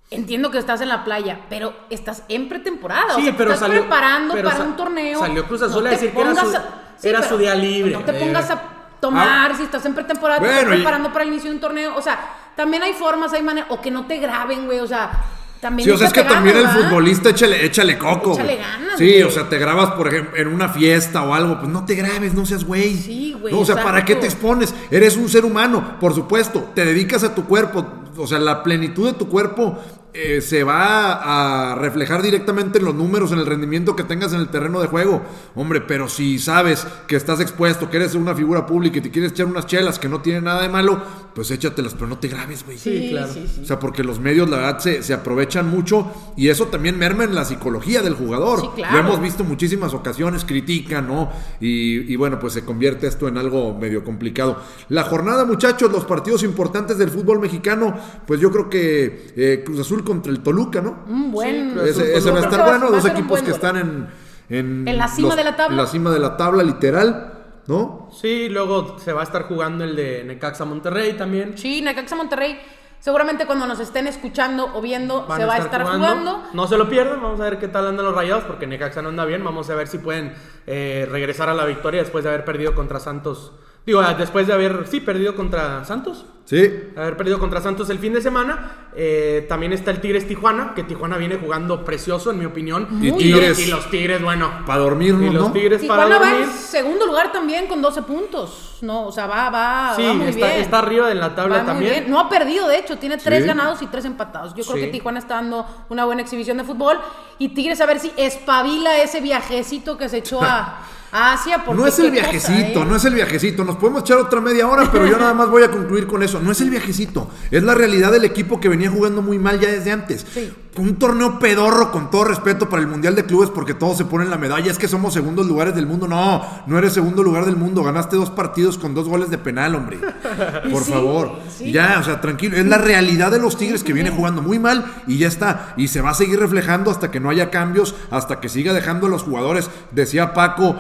Entiendo 0.10 0.52
que 0.52 0.58
estás 0.58 0.80
en 0.82 0.88
la 0.88 1.04
playa, 1.04 1.42
pero 1.50 1.74
estás 1.90 2.24
en 2.30 2.48
pretemporada. 2.48 3.16
Sí, 3.16 3.22
o 3.22 3.26
sea, 3.26 3.38
pero 3.38 3.52
estás 3.54 3.68
salió- 3.68 3.82
preparando 3.82 4.34
pero 4.34 4.50
para 4.50 4.64
un 4.64 4.76
torneo. 4.78 5.20
salió 5.20 5.46
Cruz 5.46 5.62
Azul 5.64 5.86
a 5.86 5.90
decir 5.90 6.12
que 6.12 6.22
era 6.22 6.34
su- 6.36 6.56
a- 6.56 6.64
era 7.04 7.24
su 7.24 7.38
día 7.38 7.54
libre. 7.56 7.92
No 7.92 8.00
te 8.06 8.14
pongas 8.14 8.50
a 8.50 8.62
tomar 9.02 9.56
si 9.58 9.64
estás 9.64 9.86
en 9.86 9.94
pretemporada, 9.94 10.40
te 10.40 10.48
estás 10.48 10.64
y- 10.64 10.68
preparando 10.76 11.12
para 11.12 11.24
el 11.24 11.30
inicio 11.32 11.50
de 11.50 11.56
un 11.58 11.62
torneo. 11.62 11.96
O 11.98 12.02
sea, 12.02 12.20
también 12.56 12.84
hay 12.84 12.94
formas, 12.94 13.34
hay 13.34 13.42
maneras. 13.44 13.70
O 13.72 13.82
que 13.82 13.92
no 13.92 14.06
te 14.08 14.18
graben, 14.18 14.66
güey. 14.66 14.80
O 14.80 14.88
sea, 14.88 15.12
también. 15.60 15.90
Sí, 15.90 15.92
o 15.94 15.98
sea, 15.98 16.08
es 16.08 16.14
que 16.14 16.24
también 16.24 16.56
el 16.56 16.68
futbolista 16.70 17.30
échale, 17.30 17.66
échale 17.66 17.98
coco. 17.98 18.32
Échale 18.34 18.56
güey. 18.56 18.66
ganas, 18.66 18.98
Sí, 18.98 19.10
güey. 19.12 19.24
o 19.24 19.30
sea, 19.30 19.50
te 19.50 19.58
grabas, 19.58 19.92
por 19.92 20.08
ejemplo, 20.08 20.38
en 20.38 20.48
una 20.48 20.70
fiesta 20.70 21.22
o 21.24 21.34
algo, 21.34 21.58
pues 21.60 21.70
no 21.70 21.84
te 21.86 21.96
grabes, 21.96 22.34
no 22.34 22.46
seas 22.46 22.64
güey. 22.64 22.96
Sí, 22.96 23.36
güey, 23.38 23.54
No, 23.54 23.60
o 23.60 23.66
sea, 23.66 23.84
¿para 23.84 24.06
qué 24.06 24.16
te 24.16 24.26
expones? 24.26 24.74
Eres 24.90 25.18
un 25.18 25.28
ser 25.28 25.44
humano, 25.44 25.98
por 26.00 26.16
supuesto, 26.16 26.70
te 26.74 26.86
dedicas 26.86 27.24
a 27.26 27.36
tu 27.36 27.46
cuerpo, 27.46 27.86
o 28.20 28.26
sea, 28.26 28.40
la 28.40 28.64
plenitud 28.64 29.06
de 29.06 29.14
tu 29.14 29.28
cuerpo 29.30 29.78
eh, 30.14 30.42
se 30.42 30.64
va 30.64 31.72
a 31.72 31.76
reflejar 31.76 32.22
directamente 32.22 32.80
en 32.80 32.86
los 32.86 32.96
números, 32.96 33.32
en 33.32 33.40
el 33.40 33.46
rendimiento 33.46 33.96
que 33.96 34.04
tengas 34.04 34.34
en 34.34 34.40
el 34.40 34.50
terreno 34.50 34.80
de 34.82 34.88
juego. 34.88 35.22
Hombre, 35.54 35.82
pero 35.82 36.08
si 36.08 36.40
sabes 36.40 36.88
que 37.08 37.16
estás 37.16 37.40
expuesto, 37.40 37.90
que 37.90 37.98
eres 37.98 38.16
una 38.16 38.34
figura 38.34 38.66
pública 38.66 38.98
y 38.98 39.02
te 39.02 39.12
quieres 39.12 39.32
echar 39.32 39.46
unas 39.46 39.68
chelas 39.68 40.00
que 40.00 40.10
no 40.10 40.22
tienen 40.22 40.46
nada 40.46 40.62
de 40.62 40.70
malo, 40.70 41.02
pues 41.36 41.52
échatelas, 41.52 41.94
pero 41.94 42.08
no 42.08 42.18
te 42.18 42.30
grabes, 42.30 42.66
güey. 42.66 42.78
Sí, 42.78 43.10
claro. 43.12 43.32
sí, 43.32 43.46
sí. 43.48 43.62
O 43.62 43.66
sea, 43.66 43.80
porque 43.80 44.04
los 44.04 44.20
medios, 44.20 44.50
la 44.50 44.58
verdad, 44.58 44.80
se, 44.80 45.04
se 45.04 45.14
aprovechan 45.14 45.70
mucho 45.70 46.12
y 46.36 46.50
eso 46.50 46.66
también 46.66 46.98
merma 46.98 47.24
en 47.24 47.36
la 47.36 47.46
psicología 47.46 48.02
del 48.02 48.16
jugador. 48.16 48.62
Sí, 48.62 48.68
claro. 48.76 48.94
Lo 48.94 49.00
hemos 49.02 49.22
visto 49.22 49.44
muchísimas 49.44 49.94
ocasiones, 49.94 50.46
critican, 50.46 51.08
¿no? 51.08 51.30
Y, 51.60 52.12
y 52.12 52.16
bueno, 52.16 52.40
pues 52.40 52.54
se 52.54 52.66
convierte 52.66 53.08
esto 53.08 53.28
en 53.28 53.38
algo 53.38 53.78
medio 53.78 54.04
complicado. 54.04 54.62
La 54.90 55.04
jornada, 55.04 55.46
muchachos, 55.46 55.92
los 55.92 56.06
partidos 56.06 56.42
importantes 56.44 56.98
del 56.98 57.10
fútbol 57.10 57.40
mexicano, 57.40 57.96
pues 58.26 58.40
yo 58.40 58.52
creo 58.52 58.70
que 58.70 59.34
eh, 59.36 59.62
Cruz 59.64 59.82
Azul 59.82 59.97
contra 60.04 60.32
el 60.32 60.42
Toluca, 60.42 60.82
¿no? 60.82 61.04
Un 61.08 61.32
buen. 61.32 61.72
Cruz 61.72 61.92
Azul 61.92 62.04
Ese, 62.04 62.18
ese 62.18 62.32
va 62.32 62.38
a 62.40 62.42
estar 62.42 62.60
Va 62.62 62.70
bueno, 62.70 62.92
dos 62.92 63.06
equipos 63.06 63.30
buen 63.30 63.46
que 63.46 63.52
están 63.52 63.78
en... 63.78 64.08
En, 64.50 64.88
En 64.88 64.98
la 64.98 65.08
cima 65.08 65.36
de 65.36 65.44
la 65.44 65.56
tabla. 65.56 65.74
En 65.74 65.84
la 65.84 65.88
cima 65.88 66.12
de 66.12 66.20
la 66.20 66.38
tabla, 66.38 66.64
literal, 66.64 67.34
¿no? 67.68 68.10
Sí, 68.12 68.48
luego 68.50 68.98
se 69.00 69.12
va 69.12 69.22
a 69.22 69.24
estar 69.24 69.44
jugando 69.44 69.84
el 69.84 69.96
de 69.96 70.24
Necaxa 70.24 70.64
Monterrey 70.66 71.14
también. 71.14 71.58
Sí, 71.58 71.82
Necaxa 71.82 72.16
Monterrey. 72.16 72.58
Seguramente 73.00 73.46
cuando 73.46 73.68
nos 73.68 73.80
estén 73.80 74.08
escuchando 74.08 74.72
o 74.74 74.82
viendo, 74.82 75.28
Van 75.28 75.40
se 75.40 75.46
va 75.46 75.56
a 75.56 75.58
estar 75.60 75.84
jugando. 75.84 76.44
No 76.54 76.68
se 76.68 76.78
lo 76.78 76.90
pierdan, 76.90 77.22
vamos 77.22 77.40
a 77.40 77.44
ver 77.44 77.60
qué 77.60 77.68
tal 77.68 77.88
andan 77.88 78.06
los 78.06 78.16
rayados, 78.16 78.44
porque 78.46 78.66
Necaxa 78.66 79.02
no 79.02 79.10
anda 79.10 79.24
bien. 79.26 79.44
Vamos 79.44 79.70
a 79.70 79.76
ver 79.76 79.88
si 79.88 80.00
pueden 80.00 80.34
eh, 80.66 81.08
regresar 81.12 81.50
a 81.50 81.54
la 81.54 81.66
victoria 81.66 82.02
después 82.02 82.24
de 82.24 82.32
haber 82.32 82.44
perdido 82.44 82.74
contra 82.74 83.00
Santos. 83.00 83.54
Digo, 83.88 84.02
ah, 84.02 84.14
después 84.14 84.46
de 84.46 84.54
haber, 84.54 84.86
sí, 84.88 85.00
perdido 85.00 85.34
contra 85.34 85.86
Santos. 85.86 86.26
Sí. 86.44 86.58
Haber 86.96 87.16
perdido 87.18 87.40
contra 87.40 87.62
Santos 87.62 87.90
el 87.90 88.00
fin 88.00 88.12
de 88.14 88.22
semana. 88.22 88.90
Eh, 88.96 89.46
también 89.48 89.72
está 89.74 89.92
el 89.92 90.02
Tigres 90.02 90.28
Tijuana, 90.28 90.74
que 90.76 90.84
Tijuana 90.84 91.16
viene 91.18 91.38
jugando 91.38 91.84
precioso, 91.86 92.32
en 92.32 92.40
mi 92.40 92.46
opinión. 92.46 92.88
Y 93.02 93.10
los- 93.10 93.18
Tigres- 93.18 93.60
y 93.60 93.66
los 93.72 93.90
Tigres, 93.90 94.22
bueno. 94.22 94.52
Para 94.66 94.80
dormirnos, 94.80 95.32
Y 95.32 95.34
los. 95.34 95.54
Tigres 95.54 95.84
para 95.86 96.04
Tijuana 96.06 96.18
va 96.20 96.30
dormir. 96.32 96.50
en 96.50 96.58
segundo 96.58 97.06
lugar 97.06 97.32
también 97.32 97.68
con 97.68 97.82
12 97.82 98.02
puntos. 98.02 98.78
No, 98.82 99.08
o 99.08 99.12
sea, 99.12 99.26
va, 99.26 99.50
va, 99.50 99.94
Sí, 99.96 100.06
va 100.06 100.14
muy 100.14 100.28
está, 100.28 100.48
bien. 100.48 100.60
está 100.60 100.80
arriba 100.80 101.08
de 101.08 101.16
la 101.16 101.34
tabla 101.34 101.56
Va 101.58 101.62
muy 101.64 101.68
también. 101.72 101.92
bien. 101.94 102.12
No 102.12 102.20
ha 102.20 102.30
perdido, 102.30 102.68
de 102.68 102.78
hecho, 102.80 102.98
tiene 102.98 103.18
tres 103.18 103.42
Sí. 103.44 103.48
ganados 103.48 103.82
y 103.82 103.88
tres 103.88 104.04
empatados. 104.06 104.54
Yo 104.54 104.64
creo 104.66 104.76
que 104.86 104.88
Tijuana 104.92 105.20
está 105.20 105.36
dando 105.36 105.66
una 105.90 106.04
buena 106.06 106.22
exhibición 106.22 106.58
de 106.58 106.64
fútbol. 106.66 106.98
Y 107.40 107.50
Tigres 107.50 107.80
a 107.82 107.86
ver 107.86 108.00
si 108.00 108.12
espabila 108.18 109.02
ese 109.02 109.22
viajecito 109.22 109.98
que 109.98 110.08
se 110.10 110.18
echó 110.18 110.42
a, 110.44 110.80
a 111.12 111.34
Asia. 111.34 111.64
Porque 111.66 111.82
No 111.82 111.88
es 111.88 111.98
el 112.00 112.10
cosa, 112.10 112.22
viajecito, 112.22 112.82
¿eh? 112.82 112.86
no 112.86 112.96
es 112.96 113.06
el 113.06 113.14
viajecito. 113.14 113.64
Nos 113.64 113.78
podemos 113.78 114.02
echar 114.02 114.18
otra 114.18 114.42
media 114.42 114.68
hora, 114.68 114.92
pero 114.92 115.06
yo 115.08 115.18
nada 115.20 115.34
más 115.34 115.50
voy 115.50 115.64
a 115.64 115.72
concluir 115.72 116.08
con 116.08 116.24
eso. 116.24 116.40
No 116.40 116.52
es 116.52 116.62
el 116.62 116.70
viajecito, 116.70 117.30
es 117.52 117.64
la 117.64 117.76
realidad 117.76 118.12
del 118.12 118.26
equipo 118.26 118.60
que 118.60 118.70
venía 118.70 118.90
jugando 118.90 119.22
muy 119.22 119.40
mal 119.40 119.60
ya 119.60 119.70
desde 119.70 119.92
antes. 119.92 120.26
Sí. 120.34 120.54
Un 120.78 120.96
torneo 120.98 121.40
pedorro, 121.40 121.92
con 121.92 122.12
todo 122.12 122.26
respeto 122.26 122.70
para 122.70 122.82
el 122.82 122.88
Mundial 122.88 123.16
de 123.16 123.26
Clubes, 123.26 123.50
porque 123.50 123.74
todos 123.74 123.98
se 123.98 124.06
ponen 124.06 124.30
la 124.30 124.38
medalla. 124.38 124.70
Es 124.72 124.78
que 124.78 124.88
somos 124.88 125.14
segundos 125.14 125.48
lugares 125.48 125.74
del 125.76 125.88
mundo. 125.88 126.08
No, 126.08 126.46
no 126.68 126.78
eres 126.78 126.94
segundo 126.94 127.24
lugar 127.24 127.46
del 127.46 127.56
mundo. 127.56 127.84
Ganaste 127.84 128.16
dos 128.16 128.30
partidos 128.30 128.78
con 128.78 128.94
dos 128.94 129.08
goles 129.10 129.30
de 129.30 129.38
penal, 129.38 129.74
hombre. 129.76 129.98
Por 130.72 130.84
Sí, 130.84 130.92
favor. 130.92 131.40
sí. 131.50 131.72
Ya, 131.72 131.98
o 132.00 132.04
sea, 132.04 132.22
tranquilo. 132.22 132.58
Es 132.58 132.66
la 132.66 132.78
realidad 132.78 133.32
de 133.32 133.40
los 133.40 133.58
Tigres 133.58 133.84
que 133.84 133.94
viene 133.94 134.10
jugando 134.12 134.42
muy 134.42 134.60
mal 134.60 134.86
y 135.08 135.18
ya 135.18 135.28
está. 135.28 135.74
Y 135.78 135.88
se 135.88 136.02
va 136.02 136.12
a 136.12 136.14
seguir 136.14 136.40
reflejando 136.40 136.92
hasta 136.92 137.10
que 137.12 137.20
no 137.20 137.30
haya 137.30 137.50
cambios, 137.50 137.96
hasta 138.12 138.40
que 138.40 138.48
siga 138.50 138.74
dejando 138.74 139.08
a 139.08 139.10
los 139.10 139.24
jugadores. 139.24 139.70
Decía 139.92 140.34
Paco. 140.34 140.76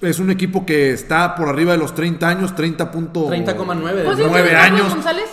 Es 0.00 0.18
un 0.18 0.30
equipo 0.30 0.64
que 0.64 0.92
está 0.92 1.34
por 1.34 1.48
arriba 1.48 1.72
de 1.72 1.78
los 1.78 1.94
30 1.94 2.26
años, 2.26 2.54
30 2.56 2.90
punto 2.90 3.26
30,9 3.28 3.94
de 3.94 4.04
¿Pues 4.04 4.16
sí, 4.16 4.24
nueve 4.26 4.48
tiene 4.48 4.62
Carlos 4.62 4.80
años. 4.80 4.94
González? 4.94 5.24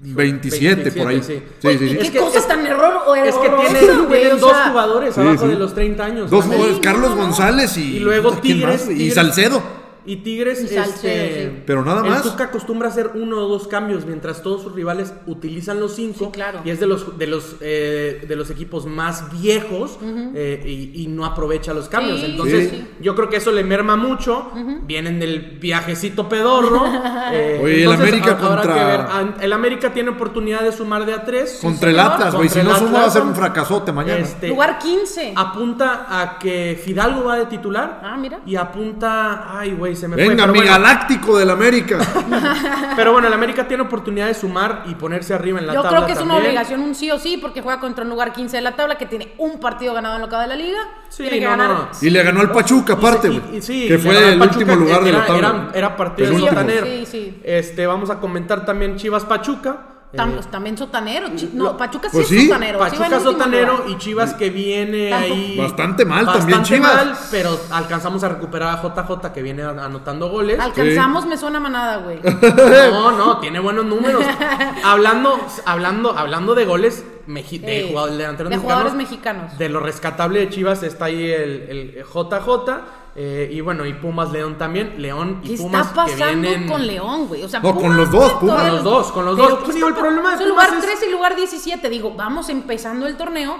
27, 0.00 0.92
por 0.92 1.08
ahí. 1.08 1.16
27, 1.20 1.46
Sí, 1.48 1.52
sí. 1.60 1.66
Oye, 1.68 1.78
sí, 1.78 1.84
¿y 1.84 1.88
sí. 1.88 1.96
qué 1.96 2.02
Es 2.04 2.10
que- 2.10 2.18
cosas 2.18 2.42
es- 2.42 2.48
tan 2.48 2.66
error 2.66 3.02
o 3.06 3.14
Es 3.16 3.34
que 3.34 3.48
tienen, 3.48 4.06
güey, 4.06 4.20
tienen 4.20 4.36
o 4.36 4.40
dos 4.40 4.52
sea, 4.52 4.68
jugadores 4.70 5.14
Sí, 5.14 5.20
abajo 5.20 5.44
sí. 5.44 5.48
de 5.48 5.58
los 5.58 5.74
30 5.74 6.04
años. 6.04 6.30
Dos 6.30 6.44
Carlos. 6.80 7.14
González 7.16 7.76
y, 7.76 7.96
Y 7.96 8.00
luego 8.00 8.30
¿quién 8.40 8.58
Tigres, 8.58 8.82
más? 8.86 8.90
y 8.90 8.94
Tigres- 8.98 9.14
Salcedo. 9.14 9.77
Y 10.08 10.16
Tigres, 10.16 10.62
Y 10.62 10.68
Salcedo, 10.68 11.24
este, 11.24 11.50
sí. 11.50 11.62
Pero 11.66 11.84
nada 11.84 12.02
más. 12.02 12.24
El 12.24 12.30
Tuca 12.32 12.44
acostumbra 12.44 12.88
a 12.88 12.90
hacer 12.90 13.10
uno 13.14 13.38
o 13.38 13.48
dos 13.48 13.68
cambios 13.68 14.06
mientras 14.06 14.42
todos 14.42 14.62
sus 14.62 14.74
rivales 14.74 15.12
utilizan 15.26 15.78
los 15.80 15.94
cinco. 15.94 16.26
Sí, 16.26 16.30
claro. 16.32 16.60
Y 16.64 16.70
es 16.70 16.80
de 16.80 16.86
los 16.86 17.18
de 17.18 17.26
los 17.26 17.56
eh, 17.60 18.24
de 18.26 18.36
los 18.36 18.50
equipos 18.50 18.86
más 18.86 19.30
viejos 19.40 19.98
eh, 20.34 20.62
y, 20.64 21.02
y 21.02 21.06
no 21.08 21.24
aprovecha 21.24 21.74
los 21.74 21.88
cambios. 21.88 22.20
Sí, 22.20 22.26
Entonces, 22.26 22.72
yo 23.00 23.14
creo 23.14 23.28
que 23.28 23.36
eso 23.36 23.52
le 23.52 23.62
merma 23.64 23.96
mucho. 23.96 24.50
Vienen 24.84 25.20
del 25.20 25.58
viajecito 25.60 26.28
pedorro. 26.28 26.84
eh, 27.32 27.60
Oye, 27.62 27.84
el 27.84 27.92
América 27.92 28.38
contra- 28.38 28.74
que 28.74 28.84
ver. 28.84 29.00
An- 29.00 29.34
El 29.40 29.52
América 29.52 29.92
tiene 29.92 30.10
oportunidad 30.10 30.60
de 30.62 30.72
sumar 30.72 31.04
de 31.04 31.12
a 31.12 31.24
tres. 31.24 31.58
Contra 31.60 31.90
el. 31.90 31.98
Atlas, 31.98 32.34
güey. 32.34 32.48
Si 32.48 32.62
no 32.62 32.74
suma 32.76 33.00
va 33.00 33.04
a 33.04 33.10
ser 33.10 33.22
un 33.22 33.34
fracasote 33.34 33.92
mañana. 33.92 34.20
Este, 34.20 34.48
Lugar 34.48 34.78
15. 34.78 35.34
apunta 35.36 36.06
a 36.08 36.38
que 36.38 36.80
Fidalgo 36.82 37.24
va 37.24 37.36
de 37.36 37.46
titular. 37.46 38.00
Ah, 38.02 38.16
mira. 38.16 38.40
Y 38.46 38.56
apunta. 38.56 39.58
Ay, 39.58 39.72
güey, 39.72 39.94
se 39.98 40.08
me 40.08 40.16
fue. 40.16 40.28
Venga, 40.28 40.46
mi 40.46 40.58
bueno. 40.60 40.72
galáctico 40.72 41.36
del 41.38 41.50
América. 41.50 41.98
Pero 42.96 43.12
bueno, 43.12 43.28
el 43.28 43.34
América 43.34 43.68
tiene 43.68 43.82
oportunidad 43.82 44.26
de 44.26 44.34
sumar 44.34 44.84
y 44.86 44.94
ponerse 44.94 45.34
arriba 45.34 45.58
en 45.58 45.66
la 45.66 45.74
Yo 45.74 45.82
tabla. 45.82 45.98
creo 45.98 46.06
que 46.06 46.12
es 46.14 46.20
una 46.20 46.36
obligación, 46.36 46.80
un 46.80 46.94
sí 46.94 47.10
o 47.10 47.18
sí, 47.18 47.36
porque 47.36 47.60
juega 47.60 47.78
contra 47.80 48.04
un 48.04 48.10
lugar 48.10 48.32
15 48.32 48.56
de 48.56 48.62
la 48.62 48.74
tabla 48.74 48.96
que 48.96 49.06
tiene 49.06 49.34
un 49.38 49.60
partido 49.60 49.92
ganado 49.94 50.16
en 50.16 50.22
lo 50.22 50.28
que 50.28 50.36
va 50.36 50.42
de 50.42 50.48
la 50.48 50.56
liga. 50.56 50.78
Sí, 51.08 51.24
tiene 51.24 51.38
que 51.40 51.44
no, 51.44 51.50
ganar. 51.50 51.68
no. 51.70 51.88
Y 52.00 52.10
le 52.10 52.22
ganó 52.22 52.40
el 52.42 52.50
Pachuca, 52.50 52.94
aparte, 52.94 53.28
Y 53.28 53.56
y- 53.56 53.62
sí, 53.62 53.86
que 53.88 53.98
fue 53.98 54.16
al 54.16 54.24
el 54.34 54.38
Pachuca, 54.38 54.58
último 54.58 54.76
lugar 54.76 55.04
de 55.04 55.12
la 55.12 55.26
tabla. 55.26 55.48
Era, 55.48 55.70
era 55.74 55.96
partido 55.96 56.30
de 56.32 57.06
sí. 57.06 57.40
Este, 57.44 57.86
vamos 57.86 58.10
a 58.10 58.18
comentar 58.20 58.64
también 58.64 58.96
Chivas 58.96 59.24
Pachuca. 59.24 59.97
Tam- 60.14 60.38
Eh, 60.38 60.40
también 60.50 60.78
sotanero. 60.78 61.28
No, 61.52 61.64
lo- 61.64 61.76
Pachuca 61.76 62.08
sí 62.08 62.16
pues 62.16 62.30
es 62.32 62.38
sí. 62.40 62.46
sotanero. 62.46 62.78
sí 62.78 62.84
Pachuca 62.96 63.16
último 63.16 63.32
sotanero 63.32 63.72
lugar. 63.78 63.90
y 63.90 63.98
Chivas 63.98 64.32
que 64.34 64.48
viene 64.48 65.12
ahí. 65.12 65.54
Bastante 65.58 66.04
mal 66.06 66.24
también 66.24 66.58
bastante 66.60 66.68
Chivas. 66.76 66.94
mal, 67.06 67.16
pero 67.30 67.60
alcanzamos 67.70 68.24
a 68.24 68.28
recuperar 68.30 68.78
a 68.78 68.82
JJ 68.82 69.32
que 69.34 69.42
viene 69.42 69.62
anotando 69.64 70.30
goles. 70.30 70.58
Alcanzamos, 70.58 71.26
me 71.26 71.36
suena 71.36 71.60
manada, 71.60 71.98
güey. 71.98 72.20
No, 72.90 73.12
no, 73.12 73.38
tiene 73.38 73.60
buenos 73.60 73.84
números. 73.84 74.24
hablando, 74.84 75.38
hablando, 75.66 76.16
hablando 76.16 76.54
de 76.54 76.64
goles 76.64 77.04
meji- 77.26 77.60
de, 77.60 77.80
Ey, 77.80 77.88
jugadores, 77.90 78.16
de 78.18 78.24
mexicanos, 78.28 78.60
jugadores 78.62 78.94
mexicanos. 78.94 79.58
De 79.58 79.68
lo 79.68 79.80
rescatable 79.80 80.40
de 80.40 80.48
Chivas 80.48 80.82
está 80.82 81.06
ahí 81.06 81.30
el, 81.30 81.94
el 81.96 82.04
JJ. 82.04 82.80
Eh, 83.20 83.48
y 83.52 83.60
bueno, 83.60 83.84
y 83.84 83.94
Pumas 83.94 84.30
León 84.30 84.56
también. 84.58 84.94
León 85.02 85.40
y 85.42 85.48
¿Qué 85.50 85.56
Pumas 85.56 85.88
está 85.88 86.04
que 86.04 86.12
pasando 86.12 86.48
vienen. 86.48 86.68
con 86.68 86.86
León, 86.86 87.26
güey? 87.26 87.42
O 87.42 87.48
sea, 87.48 87.58
No, 87.58 87.74
con 87.74 87.96
los 87.96 88.10
dos, 88.12 88.32
Pumas. 88.34 88.62
Con 88.62 88.70
los 88.76 88.84
dos, 88.84 89.10
con 89.12 89.24
los 89.24 89.34
Pero, 89.36 89.48
dos. 89.48 89.58
¿qué 89.58 89.64
Pues 89.64 89.74
digo, 89.74 89.88
el 89.88 89.94
problema 89.94 90.34
es 90.34 90.40
Pumas 90.40 90.48
lugar 90.48 90.70
es- 90.78 90.84
13 90.84 91.06
y 91.08 91.10
lugar 91.10 91.34
17. 91.34 91.88
Digo, 91.88 92.14
vamos 92.14 92.48
empezando 92.48 93.08
el 93.08 93.16
torneo, 93.16 93.56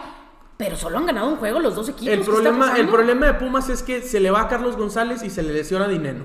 pero 0.56 0.76
solo 0.76 0.98
han 0.98 1.06
ganado 1.06 1.28
un 1.28 1.36
juego 1.38 1.58
los 1.58 1.74
dos 1.74 1.88
equipos. 1.88 2.06
El 2.12 2.20
¿qué 2.20 2.20
está 2.22 2.32
problema, 2.32 2.76
el 2.78 2.88
problema 2.88 3.26
de 3.26 3.34
Pumas 3.34 3.68
es 3.68 3.82
que 3.82 4.00
se 4.02 4.20
le 4.20 4.30
va 4.30 4.42
a 4.42 4.48
Carlos 4.48 4.76
González 4.76 5.22
y 5.24 5.30
se 5.30 5.42
le 5.42 5.52
lesiona 5.52 5.88
Dinero. 5.88 6.24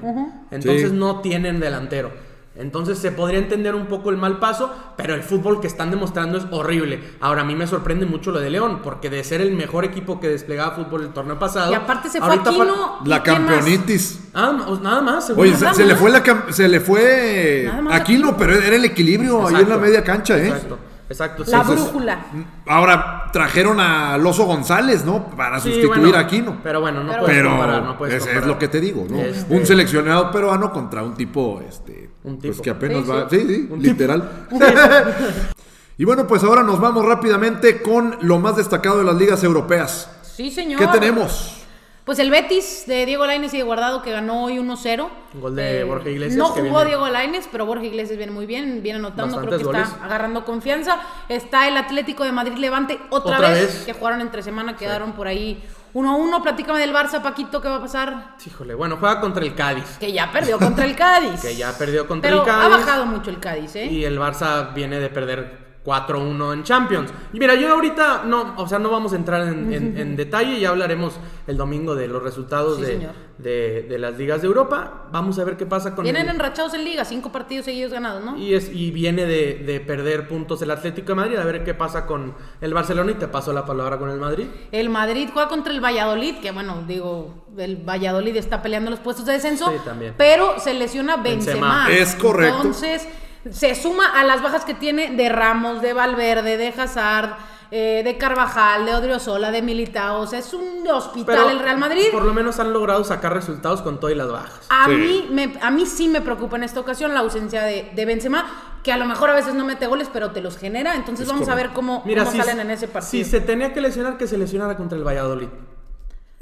Entonces 0.51 0.89
Sí. 0.91 0.95
no 0.95 1.21
tienen 1.21 1.59
delantero. 1.59 2.11
Entonces 2.55 2.99
se 2.99 3.11
podría 3.11 3.39
entender 3.39 3.73
un 3.73 3.87
poco 3.87 4.11
el 4.11 4.17
mal 4.17 4.37
paso, 4.37 4.71
pero 4.95 5.15
el 5.15 5.23
fútbol 5.23 5.59
que 5.59 5.65
están 5.65 5.89
demostrando 5.89 6.37
es 6.37 6.45
horrible. 6.51 6.99
Ahora 7.19 7.41
a 7.41 7.43
mí 7.45 7.55
me 7.55 7.65
sorprende 7.65 8.05
mucho 8.05 8.29
lo 8.31 8.39
de 8.39 8.51
León, 8.51 8.81
porque 8.83 9.09
de 9.09 9.23
ser 9.23 9.41
el 9.41 9.53
mejor 9.53 9.85
equipo 9.85 10.19
que 10.19 10.29
desplegaba 10.29 10.75
fútbol 10.75 11.01
el 11.01 11.09
torneo 11.13 11.39
pasado. 11.39 11.71
Y 11.71 11.73
aparte 11.75 12.09
se 12.09 12.19
fue 12.21 12.35
Aquino. 12.35 12.99
La 13.05 13.17
¿y 13.17 13.19
quién 13.21 13.43
más? 13.45 13.53
campeonitis. 13.55 14.19
Ah, 14.35 14.53
nada 14.83 15.01
más. 15.01 15.25
seguro. 15.25 15.47
Oye, 15.47 15.57
se, 15.57 15.63
Nada 15.63 15.73
se 15.75 15.85
le 15.85 15.95
fue 15.95 16.11
la 16.11 16.23
cam- 16.23 16.51
se 16.51 16.67
le 16.67 16.79
fue 16.79 17.71
Aquino, 17.91 18.37
pero 18.37 18.53
era 18.53 18.75
el 18.75 18.85
equilibrio 18.85 19.47
ahí 19.47 19.55
en 19.63 19.69
la 19.69 19.77
media 19.77 20.03
cancha, 20.03 20.37
¿eh? 20.37 20.47
Exacto, 20.49 20.77
exacto. 21.09 21.45
sí, 21.45 21.51
La 21.51 21.63
brújula. 21.63 22.19
Ahora 22.67 23.25
trajeron 23.31 23.79
a 23.79 24.17
Loso 24.17 24.45
González, 24.45 25.03
¿no? 25.05 25.25
Para 25.27 25.59
Sí, 25.59 25.69
sustituir 25.69 26.01
bueno, 26.01 26.17
a 26.17 26.21
Aquino. 26.21 26.57
Pero 26.63 26.81
bueno, 26.81 27.03
no 27.03 27.11
Pero- 27.11 27.23
puedes 27.23 27.37
Pero 27.37 27.49
comparar, 27.49 27.83
no 27.83 27.97
puedes 27.97 28.25
es, 28.27 28.45
lo 28.45 28.57
que 28.59 28.67
te 28.67 28.79
digo, 28.79 29.05
¿no? 29.09 29.17
Este- 29.19 29.53
Un 29.53 29.65
seleccionado 29.65 30.31
peruano 30.31 30.71
contra 30.71 31.03
un 31.03 31.13
tipo, 31.15 31.61
este, 31.67 32.09
Un 32.23 32.37
pues 32.39 32.51
tipo. 32.53 32.63
que 32.63 32.69
apenas 32.69 33.03
Sí, 33.05 33.09
va, 33.11 33.29
sí. 33.29 33.39
sí, 33.39 33.45
sí, 33.47 33.69
literal. 33.79 34.47
y 35.97 36.05
bueno, 36.05 36.25
pues 36.27 36.43
ahora 36.43 36.63
nos 36.63 36.79
vamos 36.79 37.05
rápidamente 37.05 37.81
con 37.81 38.17
lo 38.21 38.39
más 38.39 38.55
destacado 38.57 38.97
de 38.99 39.03
las 39.03 39.15
ligas 39.15 39.43
europeas. 39.43 40.09
Sí, 40.23 40.49
señor. 40.51 40.79
¿Qué 40.79 40.87
tenemos? 40.87 41.62
Pues 42.05 42.19
el 42.19 42.29
Betis 42.31 42.83
de 42.85 43.05
Diego 43.05 43.25
Lainez 43.25 43.53
y 43.53 43.57
de 43.57 43.63
Guardado 43.63 44.01
que 44.01 44.11
ganó 44.11 44.43
hoy 44.43 44.57
1-0. 44.57 45.09
Un 45.35 45.41
gol 45.41 45.55
de 45.55 45.85
Borja 45.85 46.09
Iglesias, 46.09 46.37
No 46.37 46.47
jugó 46.47 46.83
Diego 46.83 47.07
Lainez, 47.07 47.47
pero 47.49 47.65
Borja 47.65 47.85
Iglesias 47.85 48.17
viene 48.17 48.33
muy 48.33 48.45
bien, 48.45 48.83
viene 48.83 48.99
anotando, 48.99 49.39
creo 49.39 49.57
que 49.57 49.79
está 49.79 50.03
agarrando 50.03 50.43
confianza. 50.43 50.99
Está 51.29 51.67
el 51.69 51.77
Atlético 51.77 52.25
de 52.25 52.33
Madrid 52.33 52.57
Levante 52.57 52.99
otra, 53.09 53.37
Otra 53.37 53.49
vez, 53.51 53.73
vez. 53.73 53.85
que 53.85 53.93
jugaron 53.93 54.19
entre 54.19 54.43
semana, 54.43 54.75
quedaron 54.75 55.13
por 55.13 55.27
ahí 55.27 55.63
1-1. 55.93 56.43
Platícame 56.43 56.79
del 56.79 56.93
Barça, 56.93 57.21
Paquito, 57.21 57.61
¿qué 57.61 57.69
va 57.69 57.77
a 57.77 57.81
pasar? 57.81 58.35
Híjole, 58.45 58.73
bueno, 58.75 58.97
juega 58.99 59.21
contra 59.21 59.45
el 59.45 59.55
Cádiz. 59.55 59.97
Que 59.97 60.11
ya 60.11 60.29
perdió 60.29 60.59
contra 60.59 60.83
el 60.83 60.97
Cádiz. 60.97 61.39
Que 61.41 61.55
ya 61.55 61.71
perdió 61.77 62.05
contra 62.05 62.29
pero 62.29 62.41
el 62.41 62.47
Cádiz. 62.47 62.65
ha 62.65 62.77
bajado 62.79 63.05
mucho 63.05 63.29
el 63.29 63.39
Cádiz, 63.39 63.77
¿eh? 63.77 63.85
Y 63.85 64.03
el 64.03 64.19
Barça 64.19 64.73
viene 64.73 64.99
de 64.99 65.07
perder 65.07 65.62
4-1 65.85 66.53
en 66.53 66.63
Champions. 66.63 67.11
Y 67.33 67.39
mira, 67.39 67.55
yo 67.55 67.71
ahorita 67.73 68.23
no, 68.25 68.53
o 68.57 68.67
sea, 68.67 68.79
no 68.79 68.89
vamos 68.89 69.13
a 69.13 69.15
entrar 69.17 69.47
en, 69.47 69.73
en- 69.73 69.97
en 70.03 70.15
detalle, 70.15 70.59
ya 70.59 70.69
hablaremos 70.69 71.13
el 71.47 71.57
domingo 71.57 71.93
de 71.95 72.07
los 72.07 72.23
resultados 72.23 72.77
Sí, 72.77 72.83
de, 72.83 73.09
de- 73.37 73.81
de 73.89 73.99
las 73.99 74.17
ligas 74.17 74.41
de 74.41 74.47
Europa. 74.47 75.07
Vamos 75.11 75.37
a 75.39 75.43
ver 75.43 75.57
qué 75.57 75.65
pasa 75.65 75.93
con 75.95 76.03
Vienen 76.03 76.27
el- 76.29 76.35
enrachados 76.35 76.73
en 76.73 76.83
liga, 76.85 77.03
cinco 77.05 77.31
partidos 77.31 77.65
seguidos 77.65 77.91
ganados, 77.91 78.23
¿no? 78.23 78.37
y, 78.37 78.53
es, 78.53 78.69
y 78.73 78.91
viene 78.91 79.25
de, 79.25 79.55
de 79.65 79.79
perder 79.81 80.27
puntos 80.27 80.61
el 80.61 80.71
Atlético 80.71 81.09
de 81.09 81.15
Madrid, 81.15 81.37
a 81.37 81.43
ver 81.43 81.63
qué 81.63 81.73
pasa 81.73 82.05
con 82.05 82.33
el 82.61 82.73
Barcelona 82.73 83.11
y 83.11 83.15
te 83.15 83.27
paso 83.27 83.51
la 83.51 83.65
palabra 83.65 83.97
con 83.99 84.09
el 84.09 84.19
Madrid. 84.19 84.47
El 84.71 84.89
Madrid 84.89 85.29
juega 85.33 85.49
contra 85.49 85.73
el 85.73 85.83
Valladolid, 85.83 86.35
que 86.37 86.51
bueno, 86.51 86.83
digo, 86.87 87.45
el 87.57 87.77
Valladolid 87.77 88.35
está 88.37 88.61
peleando 88.61 88.89
los 88.89 88.99
puestos 88.99 89.25
de 89.25 89.33
descenso, 89.33 89.69
Sí, 89.69 89.77
también. 89.83 90.13
pero 90.17 90.59
se 90.59 90.73
lesiona 90.73 91.17
Benzema. 91.17 91.85
Benzema. 91.87 91.91
Es 91.91 92.15
correcto. 92.15 92.55
Entonces, 92.57 93.07
se 93.51 93.75
suma 93.75 94.19
a 94.19 94.23
las 94.23 94.41
bajas 94.41 94.65
que 94.65 94.73
tiene 94.73 95.11
de 95.11 95.29
Ramos, 95.29 95.81
de 95.81 95.93
Valverde, 95.93 96.57
de 96.57 96.67
Hazard, 96.69 97.35
eh, 97.71 98.01
de 98.05 98.17
Carvajal, 98.17 98.85
de 98.85 98.93
Odriozola, 98.93 99.49
de 99.51 99.61
Militao. 99.61 100.21
O 100.21 100.27
sea, 100.27 100.39
es 100.39 100.53
un 100.53 100.87
hospital 100.87 101.49
el 101.49 101.59
Real 101.59 101.77
Madrid. 101.79 102.05
por 102.11 102.23
lo 102.23 102.33
menos 102.33 102.59
han 102.59 102.71
logrado 102.71 103.03
sacar 103.03 103.33
resultados 103.33 103.81
con 103.81 103.99
todo 103.99 104.11
y 104.11 104.15
las 104.15 104.31
bajas. 104.31 104.59
A, 104.69 104.85
Sí. 104.85 104.91
mí 104.91 105.27
me, 105.31 105.53
a 105.61 105.71
mí 105.71 105.85
sí 105.85 106.07
me 106.07 106.21
preocupa 106.21 106.55
en 106.57 106.63
esta 106.63 106.79
ocasión 106.79 107.13
la 107.13 107.21
ausencia 107.21 107.63
de, 107.63 107.91
de 107.95 108.05
Benzema, 108.05 108.45
que 108.83 108.91
a 108.91 108.97
lo 108.97 109.05
mejor 109.05 109.29
a 109.29 109.33
veces 109.33 109.53
no 109.55 109.65
mete 109.65 109.87
goles, 109.87 110.09
pero 110.13 110.31
te 110.31 110.41
los 110.41 110.57
genera. 110.57 110.95
Entonces 110.95 111.25
Es 111.25 111.31
vamos 111.33 111.49
a 111.49 111.55
ver 111.55 111.69
cómo, 111.71 112.03
Mira, 112.05 112.25
cómo 112.25 112.31
si, 112.33 112.37
salen 112.37 112.59
en 112.59 112.71
ese 112.71 112.87
partido. 112.87 113.09
si 113.09 113.23
se 113.23 113.39
tenía 113.41 113.73
que 113.73 113.81
lesionar, 113.81 114.17
que 114.17 114.27
se 114.27 114.37
lesionara 114.37 114.77
contra 114.77 114.97
el 114.97 115.03
Valladolid. 115.07 115.47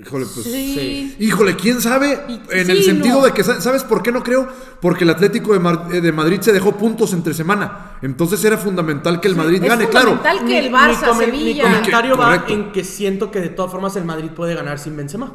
Híjole, 0.05 0.25
pues. 0.25 0.45
sí. 0.45 0.51
sí. 0.51 1.15
Híjole, 1.19 1.55
quién 1.55 1.79
sabe, 1.81 2.13
en 2.49 2.65
sí, 2.65 2.71
el 2.71 2.83
sentido 2.83 3.19
no. 3.19 3.25
de 3.25 3.31
que, 3.33 3.43
sa- 3.43 3.61
¿sabes 3.61 3.83
por 3.83 4.01
qué 4.01 4.11
no 4.11 4.23
creo? 4.23 4.47
Porque 4.81 5.03
el 5.03 5.09
Atlético 5.11 5.53
de, 5.53 5.59
Mar- 5.59 5.87
eh, 5.91 6.01
de 6.01 6.11
Madrid 6.11 6.41
se 6.41 6.51
dejó 6.51 6.73
puntos 6.77 7.13
entre 7.13 7.33
semana. 7.33 7.97
Entonces 8.01 8.43
era 8.43 8.57
fundamental 8.57 9.19
que 9.21 9.27
el 9.27 9.35
Madrid 9.35 9.61
es 9.61 9.69
gane, 9.69 9.87
claro. 9.89 10.11
fundamental 10.17 10.47
que 10.47 10.57
el 10.59 10.71
Mi- 10.71 10.77
Barça, 10.77 11.13
mi, 11.13 11.19
mi 11.19 11.25
Sevilla. 11.25 11.63
comentario 11.63 12.17
va 12.17 12.25
Correcto. 12.25 12.53
en 12.53 12.71
que 12.71 12.83
siento 12.83 13.29
que 13.31 13.39
de 13.41 13.49
todas 13.49 13.71
formas 13.71 13.95
el 13.95 14.05
Madrid 14.05 14.31
puede 14.31 14.55
ganar 14.55 14.79
sin 14.79 14.97
Benzema. 14.97 15.31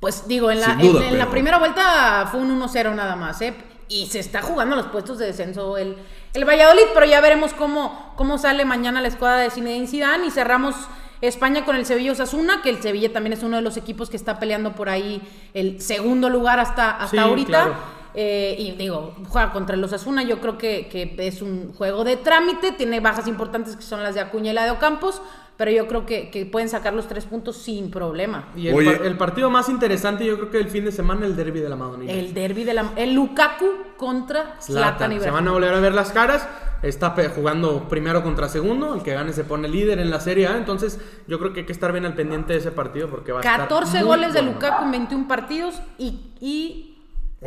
Pues 0.00 0.28
digo, 0.28 0.50
en 0.50 0.60
la, 0.60 0.74
duda, 0.74 1.00
en- 1.06 1.14
en 1.14 1.18
la 1.18 1.30
primera 1.30 1.58
vuelta 1.58 2.28
fue 2.30 2.40
un 2.40 2.50
1-0 2.60 2.94
nada 2.94 3.16
más, 3.16 3.40
¿eh? 3.40 3.54
Y 3.88 4.06
se 4.08 4.18
está 4.18 4.42
jugando 4.42 4.74
los 4.76 4.86
puestos 4.86 5.16
de 5.18 5.26
descenso 5.26 5.78
el, 5.78 5.96
el 6.34 6.44
Valladolid, 6.44 6.82
pero 6.92 7.06
ya 7.06 7.20
veremos 7.20 7.52
cómo, 7.54 8.12
cómo 8.16 8.36
sale 8.36 8.64
mañana 8.64 9.00
la 9.00 9.08
escuadra 9.08 9.38
de 9.40 9.50
Zinedine 9.50 9.86
Zidane 9.86 10.26
y 10.26 10.30
cerramos 10.30 10.74
España 11.20 11.64
con 11.64 11.76
el 11.76 11.86
Sevilla 11.86 12.12
Osasuna, 12.12 12.60
que 12.62 12.70
el 12.70 12.82
Sevilla 12.82 13.12
también 13.12 13.32
es 13.32 13.42
uno 13.42 13.56
de 13.56 13.62
los 13.62 13.76
equipos 13.76 14.10
que 14.10 14.16
está 14.16 14.38
peleando 14.38 14.72
por 14.72 14.88
ahí 14.88 15.20
el 15.54 15.80
segundo 15.80 16.28
lugar 16.28 16.58
hasta, 16.60 16.90
hasta 16.90 17.08
Sí, 17.08 17.18
ahorita. 17.18 17.48
claro. 17.48 17.95
Eh, 18.18 18.56
y 18.58 18.72
digo, 18.72 19.14
juega 19.28 19.52
contra 19.52 19.76
el 19.76 19.84
Osasuna, 19.84 20.22
yo 20.22 20.40
creo 20.40 20.56
que, 20.56 20.88
que 20.88 21.14
es 21.26 21.42
un 21.42 21.74
juego 21.74 22.02
de 22.02 22.16
trámite, 22.16 22.72
tiene 22.72 23.00
bajas 23.00 23.26
importantes 23.28 23.76
que 23.76 23.82
son 23.82 24.02
las 24.02 24.14
de 24.14 24.22
Acuña 24.22 24.52
y 24.52 24.54
la 24.54 24.64
de 24.64 24.70
Ocampos, 24.70 25.20
pero 25.58 25.70
yo 25.70 25.86
creo 25.86 26.06
que, 26.06 26.30
que 26.30 26.46
pueden 26.46 26.68
sacar 26.70 26.94
los 26.94 27.08
tres 27.08 27.26
puntos 27.26 27.56
sin 27.58 27.90
problema. 27.90 28.48
Y 28.56 28.68
el, 28.68 28.74
Oye. 28.74 28.90
par- 28.96 29.06
el 29.06 29.16
partido 29.18 29.50
más 29.50 29.68
interesante 29.68 30.24
yo 30.24 30.36
creo 30.36 30.50
que 30.50 30.58
el 30.58 30.68
fin 30.68 30.84
de 30.86 30.92
semana 30.92 31.26
el 31.26 31.36
derby 31.36 31.60
de 31.60 31.68
la 31.68 31.76
Madonina. 31.76 32.10
El 32.12 32.32
derby 32.32 32.64
de 32.64 32.72
la. 32.74 32.90
El 32.96 33.12
Lukaku 33.14 33.66
contra 33.98 34.56
Zlatan 34.60 35.20
Se 35.20 35.30
van 35.30 35.46
a 35.48 35.52
volver 35.52 35.74
a 35.74 35.80
ver 35.80 35.94
las 35.94 36.10
caras. 36.12 36.46
Está 36.82 37.14
jugando 37.34 37.88
primero 37.88 38.22
contra 38.22 38.48
segundo. 38.50 38.94
El 38.94 39.02
que 39.02 39.14
gane 39.14 39.32
se 39.32 39.44
pone 39.44 39.66
líder 39.68 39.98
en 39.98 40.10
la 40.10 40.20
Serie 40.20 40.46
A. 40.46 40.56
Entonces, 40.58 41.00
yo 41.26 41.38
creo 41.38 41.52
que 41.54 41.60
hay 41.60 41.66
que 41.66 41.72
estar 41.72 41.90
bien 41.90 42.04
al 42.04 42.14
pendiente 42.14 42.52
de 42.52 42.58
ese 42.58 42.70
partido 42.70 43.08
porque 43.08 43.32
va 43.32 43.38
a 43.38 43.42
estar 43.42 43.60
14 43.60 43.98
muy 43.98 44.06
goles 44.06 44.32
de 44.34 44.40
bueno. 44.40 44.54
Lukaku 44.54 44.84
en 44.84 44.90
21 44.90 45.28
partidos 45.28 45.80
y. 45.98 46.20
y 46.40 46.92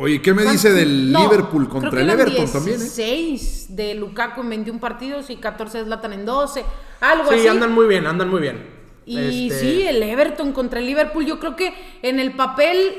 Oye, 0.02 0.22
¿qué 0.22 0.32
me 0.32 0.44
dice 0.44 0.72
del 0.72 1.12
No, 1.12 1.24
Liverpool 1.24 1.68
creo 1.68 1.70
contra 1.82 1.90
que 1.90 2.00
el 2.00 2.08
Everton 2.10 2.50
también, 2.50 2.76
eh? 2.76 2.84
16 2.84 3.76
de 3.76 3.94
Lukaku 3.94 4.40
en 4.40 4.48
21 4.48 4.80
partidos 4.80 5.28
y 5.28 5.36
14 5.36 5.78
de 5.78 5.84
Zlatan 5.84 6.14
en 6.14 6.24
12. 6.24 6.64
Algo 7.02 7.28
Sí, 7.28 7.34
así. 7.40 7.48
andan 7.48 7.72
muy 7.72 7.86
bien, 7.86 8.06
andan 8.06 8.30
muy 8.30 8.40
bien. 8.40 8.64
Y 9.04 9.48
Este, 9.48 9.60
sí, 9.60 9.82
el 9.86 10.02
Everton 10.02 10.52
contra 10.52 10.80
el 10.80 10.86
Liverpool, 10.86 11.26
yo 11.26 11.38
creo 11.38 11.54
que 11.54 11.74
en 12.02 12.18
el 12.18 12.32
papel. 12.32 12.94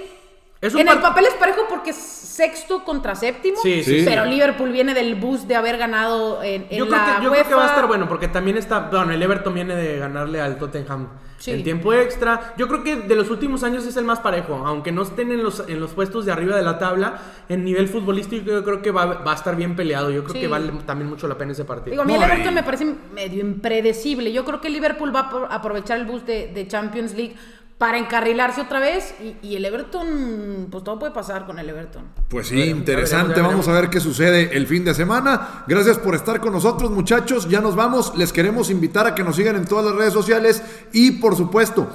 En 0.61 0.87
el 0.87 0.99
papel 0.99 1.25
es 1.25 1.33
parejo 1.33 1.61
porque 1.69 1.89
es 1.89 1.95
sexto 1.97 2.83
contra 2.83 3.15
séptimo. 3.15 3.57
Sí, 3.61 3.83
sí, 3.83 3.99
sí. 3.99 4.05
Pero 4.05 4.25
Liverpool 4.25 4.71
viene 4.71 4.93
del 4.93 5.15
boost 5.15 5.47
de 5.47 5.55
haber 5.55 5.77
ganado 5.77 6.41
en, 6.43 6.67
en 6.69 6.77
Yo, 6.79 6.87
creo 6.87 6.97
la 6.97 7.17
que, 7.17 7.23
yo 7.23 7.31
creo 7.31 7.43
que 7.47 7.49
va 7.49 7.61
a 7.61 7.63
UEFA. 7.63 7.73
estar 7.73 7.87
bueno 7.87 8.07
porque 8.07 8.27
también 8.27 8.57
está. 8.57 8.79
Bueno, 8.91 9.11
el 9.11 9.21
Everton 9.21 9.53
viene 9.53 9.75
de 9.75 9.97
ganarle 9.99 10.39
al 10.41 10.57
Tottenham 10.57 11.07
Sí. 11.39 11.49
en 11.49 11.63
tiempo 11.63 11.91
extra. 11.91 12.53
Yo 12.55 12.67
creo 12.67 12.83
que 12.83 12.95
de 12.97 13.15
los 13.15 13.31
últimos 13.31 13.63
años 13.63 13.83
es 13.87 13.97
el 13.97 14.05
más 14.05 14.19
parejo. 14.19 14.61
Aunque 14.63 14.91
no 14.91 15.01
estén 15.01 15.31
en 15.31 15.41
los, 15.41 15.67
en 15.67 15.79
los 15.79 15.89
puestos 15.91 16.23
de 16.25 16.31
arriba 16.31 16.55
de 16.55 16.61
la 16.61 16.77
tabla, 16.77 17.19
en 17.49 17.65
nivel 17.65 17.87
futbolístico 17.87 18.45
yo 18.51 18.63
creo 18.63 18.83
que 18.83 18.91
va, 18.91 19.05
va 19.05 19.31
a 19.31 19.35
estar 19.35 19.55
bien 19.55 19.75
peleado. 19.75 20.11
Yo 20.11 20.21
creo 20.23 20.35
Sí. 20.35 20.41
que 20.41 20.47
vale 20.47 20.71
también 20.85 21.09
mucho 21.09 21.27
la 21.27 21.35
pena 21.39 21.53
ese 21.53 21.65
partido. 21.65 21.91
Digo, 21.91 22.03
a 22.03 22.05
mí 22.05 22.13
el 22.13 22.21
Everton 22.21 22.53
me 22.53 22.61
parece 22.61 22.85
medio 23.11 23.41
impredecible. 23.41 24.31
Yo 24.31 24.45
creo 24.45 24.61
que 24.61 24.69
Liverpool 24.69 25.13
va 25.15 25.21
a 25.21 25.31
apro- 25.31 25.47
aprovechar 25.49 25.97
el 25.99 26.05
boost 26.05 26.27
de, 26.27 26.49
de 26.53 26.67
Champions 26.67 27.15
League 27.15 27.35
para 27.81 27.97
encarrilarse 27.97 28.61
otra 28.61 28.79
vez. 28.79 29.15
Y, 29.19 29.37
y 29.41 29.55
el 29.55 29.65
Everton, 29.65 30.67
pues 30.69 30.83
todo 30.83 30.99
puede 30.99 31.13
pasar 31.13 31.47
con 31.47 31.57
el 31.57 31.67
Everton. 31.67 32.03
Pues 32.29 32.49
sí, 32.49 32.61
interesante. 32.61 33.29
veremos, 33.29 33.49
ya 33.49 33.57
Vamos 33.57 33.67
a 33.69 33.71
ver 33.71 33.89
qué 33.89 33.99
sucede 33.99 34.55
el 34.55 34.67
fin 34.67 34.85
de 34.85 34.93
semana. 34.93 35.63
Gracias 35.67 35.97
por 35.97 36.13
estar 36.13 36.39
con 36.39 36.53
nosotros, 36.53 36.91
muchachos. 36.91 37.49
Ya 37.49 37.59
nos 37.59 37.75
vamos. 37.75 38.15
Les 38.15 38.31
queremos 38.31 38.69
invitar 38.69 39.07
a 39.07 39.15
que 39.15 39.23
nos 39.23 39.35
sigan 39.35 39.55
en 39.55 39.65
todas 39.65 39.83
las 39.83 39.95
redes 39.95 40.13
sociales. 40.13 40.61
Y 40.93 41.13
por 41.13 41.35
supuesto, 41.35 41.87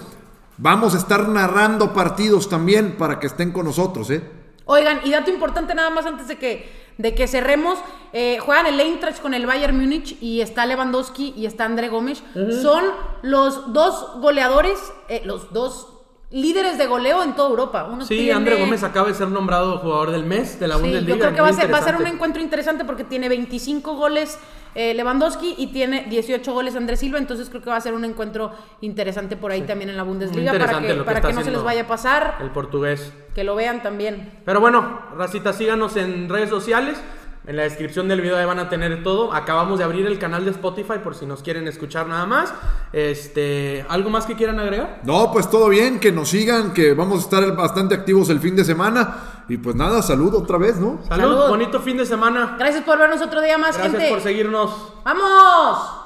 vamos 0.58 0.92
a 0.96 0.98
estar 0.98 1.28
narrando 1.28 1.94
partidos 1.94 2.48
también 2.48 2.96
para 2.98 3.20
que 3.20 3.28
estén 3.28 3.52
con 3.52 3.66
nosotros, 3.66 4.10
¿eh? 4.10 4.28
Oigan, 4.64 5.02
y 5.04 5.12
dato 5.12 5.30
importante 5.30 5.72
nada 5.72 5.90
más 5.90 6.04
antes 6.04 6.26
de 6.26 6.36
que, 6.36 6.68
de 6.98 7.14
que 7.14 7.26
cerremos, 7.28 7.78
eh, 8.12 8.38
juegan 8.40 8.66
el 8.66 8.80
Eintracht 8.80 9.20
con 9.20 9.34
el 9.34 9.46
Bayern 9.46 9.76
Múnich 9.78 10.16
y 10.22 10.40
está 10.40 10.64
Lewandowski 10.66 11.34
y 11.36 11.46
está 11.46 11.64
André 11.64 11.88
Gómez. 11.88 12.22
Son 12.62 12.84
los 13.22 13.72
dos 13.72 14.20
goleadores, 14.20 14.78
eh, 15.08 15.22
los 15.24 15.52
dos 15.52 15.88
líderes 16.30 16.78
de 16.78 16.86
goleo 16.86 17.22
en 17.22 17.34
toda 17.34 17.50
Europa. 17.50 17.84
Uno 17.90 18.04
Sí, 18.04 18.16
tiene- 18.16 18.32
André 18.32 18.58
Gómez 18.58 18.82
acaba 18.82 19.08
de 19.08 19.14
ser 19.14 19.28
nombrado 19.28 19.78
jugador 19.78 20.10
del 20.10 20.24
mes 20.24 20.58
de 20.58 20.66
la 20.68 20.76
Sí, 20.76 20.80
Bundesliga. 20.82 21.14
yo 21.14 21.20
creo 21.20 21.34
que 21.34 21.40
va 21.40 21.52
ser, 21.52 21.72
va 21.72 21.78
a 21.78 21.82
ser 21.84 21.96
un 21.96 22.06
encuentro 22.06 22.42
interesante 22.42 22.84
porque 22.84 23.04
tiene 23.04 23.28
25 23.28 23.94
goles 23.94 24.38
eh, 24.76 24.92
Lewandowski 24.92 25.54
y 25.56 25.68
tiene 25.68 26.04
18 26.10 26.52
goles 26.52 26.76
Andrés 26.76 27.00
Silva, 27.00 27.18
entonces 27.18 27.48
creo 27.48 27.62
que 27.62 27.70
va 27.70 27.76
a 27.76 27.80
ser 27.80 27.94
un 27.94 28.04
encuentro 28.04 28.52
interesante 28.82 29.34
por 29.34 29.50
ahí 29.50 29.62
también 29.62 29.88
en 29.88 29.96
la 29.96 30.02
Bundesliga 30.02 30.52
para 30.52 30.80
que, 30.80 30.94
lo 30.94 30.98
que 31.02 31.06
para 31.06 31.18
está 31.18 31.28
que 31.28 31.34
no 31.34 31.42
se 31.42 31.50
les 31.50 31.62
vaya 31.62 31.82
a 31.82 31.86
pasar, 31.86 32.36
El 32.40 32.50
portugués. 32.50 33.10
que 33.34 33.42
lo 33.42 33.56
vean 33.56 33.82
también. 33.82 34.30
Pero 34.44 34.60
bueno, 34.60 35.00
racita, 35.16 35.54
síganos 35.54 35.96
en 35.96 36.28
redes 36.28 36.50
sociales. 36.50 36.98
En 37.46 37.56
la 37.56 37.62
descripción 37.62 38.08
del 38.08 38.20
video 38.20 38.36
ahí 38.36 38.44
van 38.44 38.58
a 38.58 38.68
tener 38.68 39.04
todo. 39.04 39.32
Acabamos 39.32 39.78
de 39.78 39.84
abrir 39.84 40.04
el 40.04 40.18
canal 40.18 40.44
de 40.44 40.50
Spotify 40.50 40.94
por 41.02 41.14
si 41.14 41.26
nos 41.26 41.42
quieren 41.44 41.68
escuchar 41.68 42.08
nada 42.08 42.26
más. 42.26 42.52
Este, 42.92 43.86
¿algo 43.88 44.10
más 44.10 44.26
que 44.26 44.34
quieran 44.34 44.58
agregar? 44.58 45.00
No, 45.04 45.30
pues 45.32 45.48
todo 45.48 45.68
bien, 45.68 46.00
que 46.00 46.10
nos 46.10 46.30
sigan, 46.30 46.74
que 46.74 46.92
vamos 46.92 47.20
a 47.20 47.22
estar 47.22 47.56
bastante 47.56 47.94
activos 47.94 48.30
el 48.30 48.40
fin 48.40 48.56
de 48.56 48.64
semana. 48.64 49.35
Y 49.48 49.58
pues 49.58 49.76
nada, 49.76 50.02
salud 50.02 50.34
otra 50.34 50.58
vez, 50.58 50.76
¿no? 50.78 50.98
Salud, 51.08 51.22
Salud. 51.36 51.48
bonito 51.48 51.80
fin 51.80 51.96
de 51.96 52.04
semana. 52.06 52.56
Gracias 52.58 52.82
por 52.84 52.98
vernos 52.98 53.20
otro 53.22 53.40
día 53.40 53.56
más, 53.58 53.76
Gracias 53.76 53.92
gente. 53.92 54.08
por 54.08 54.20
seguirnos. 54.20 54.92
¡Vamos! 55.04 56.02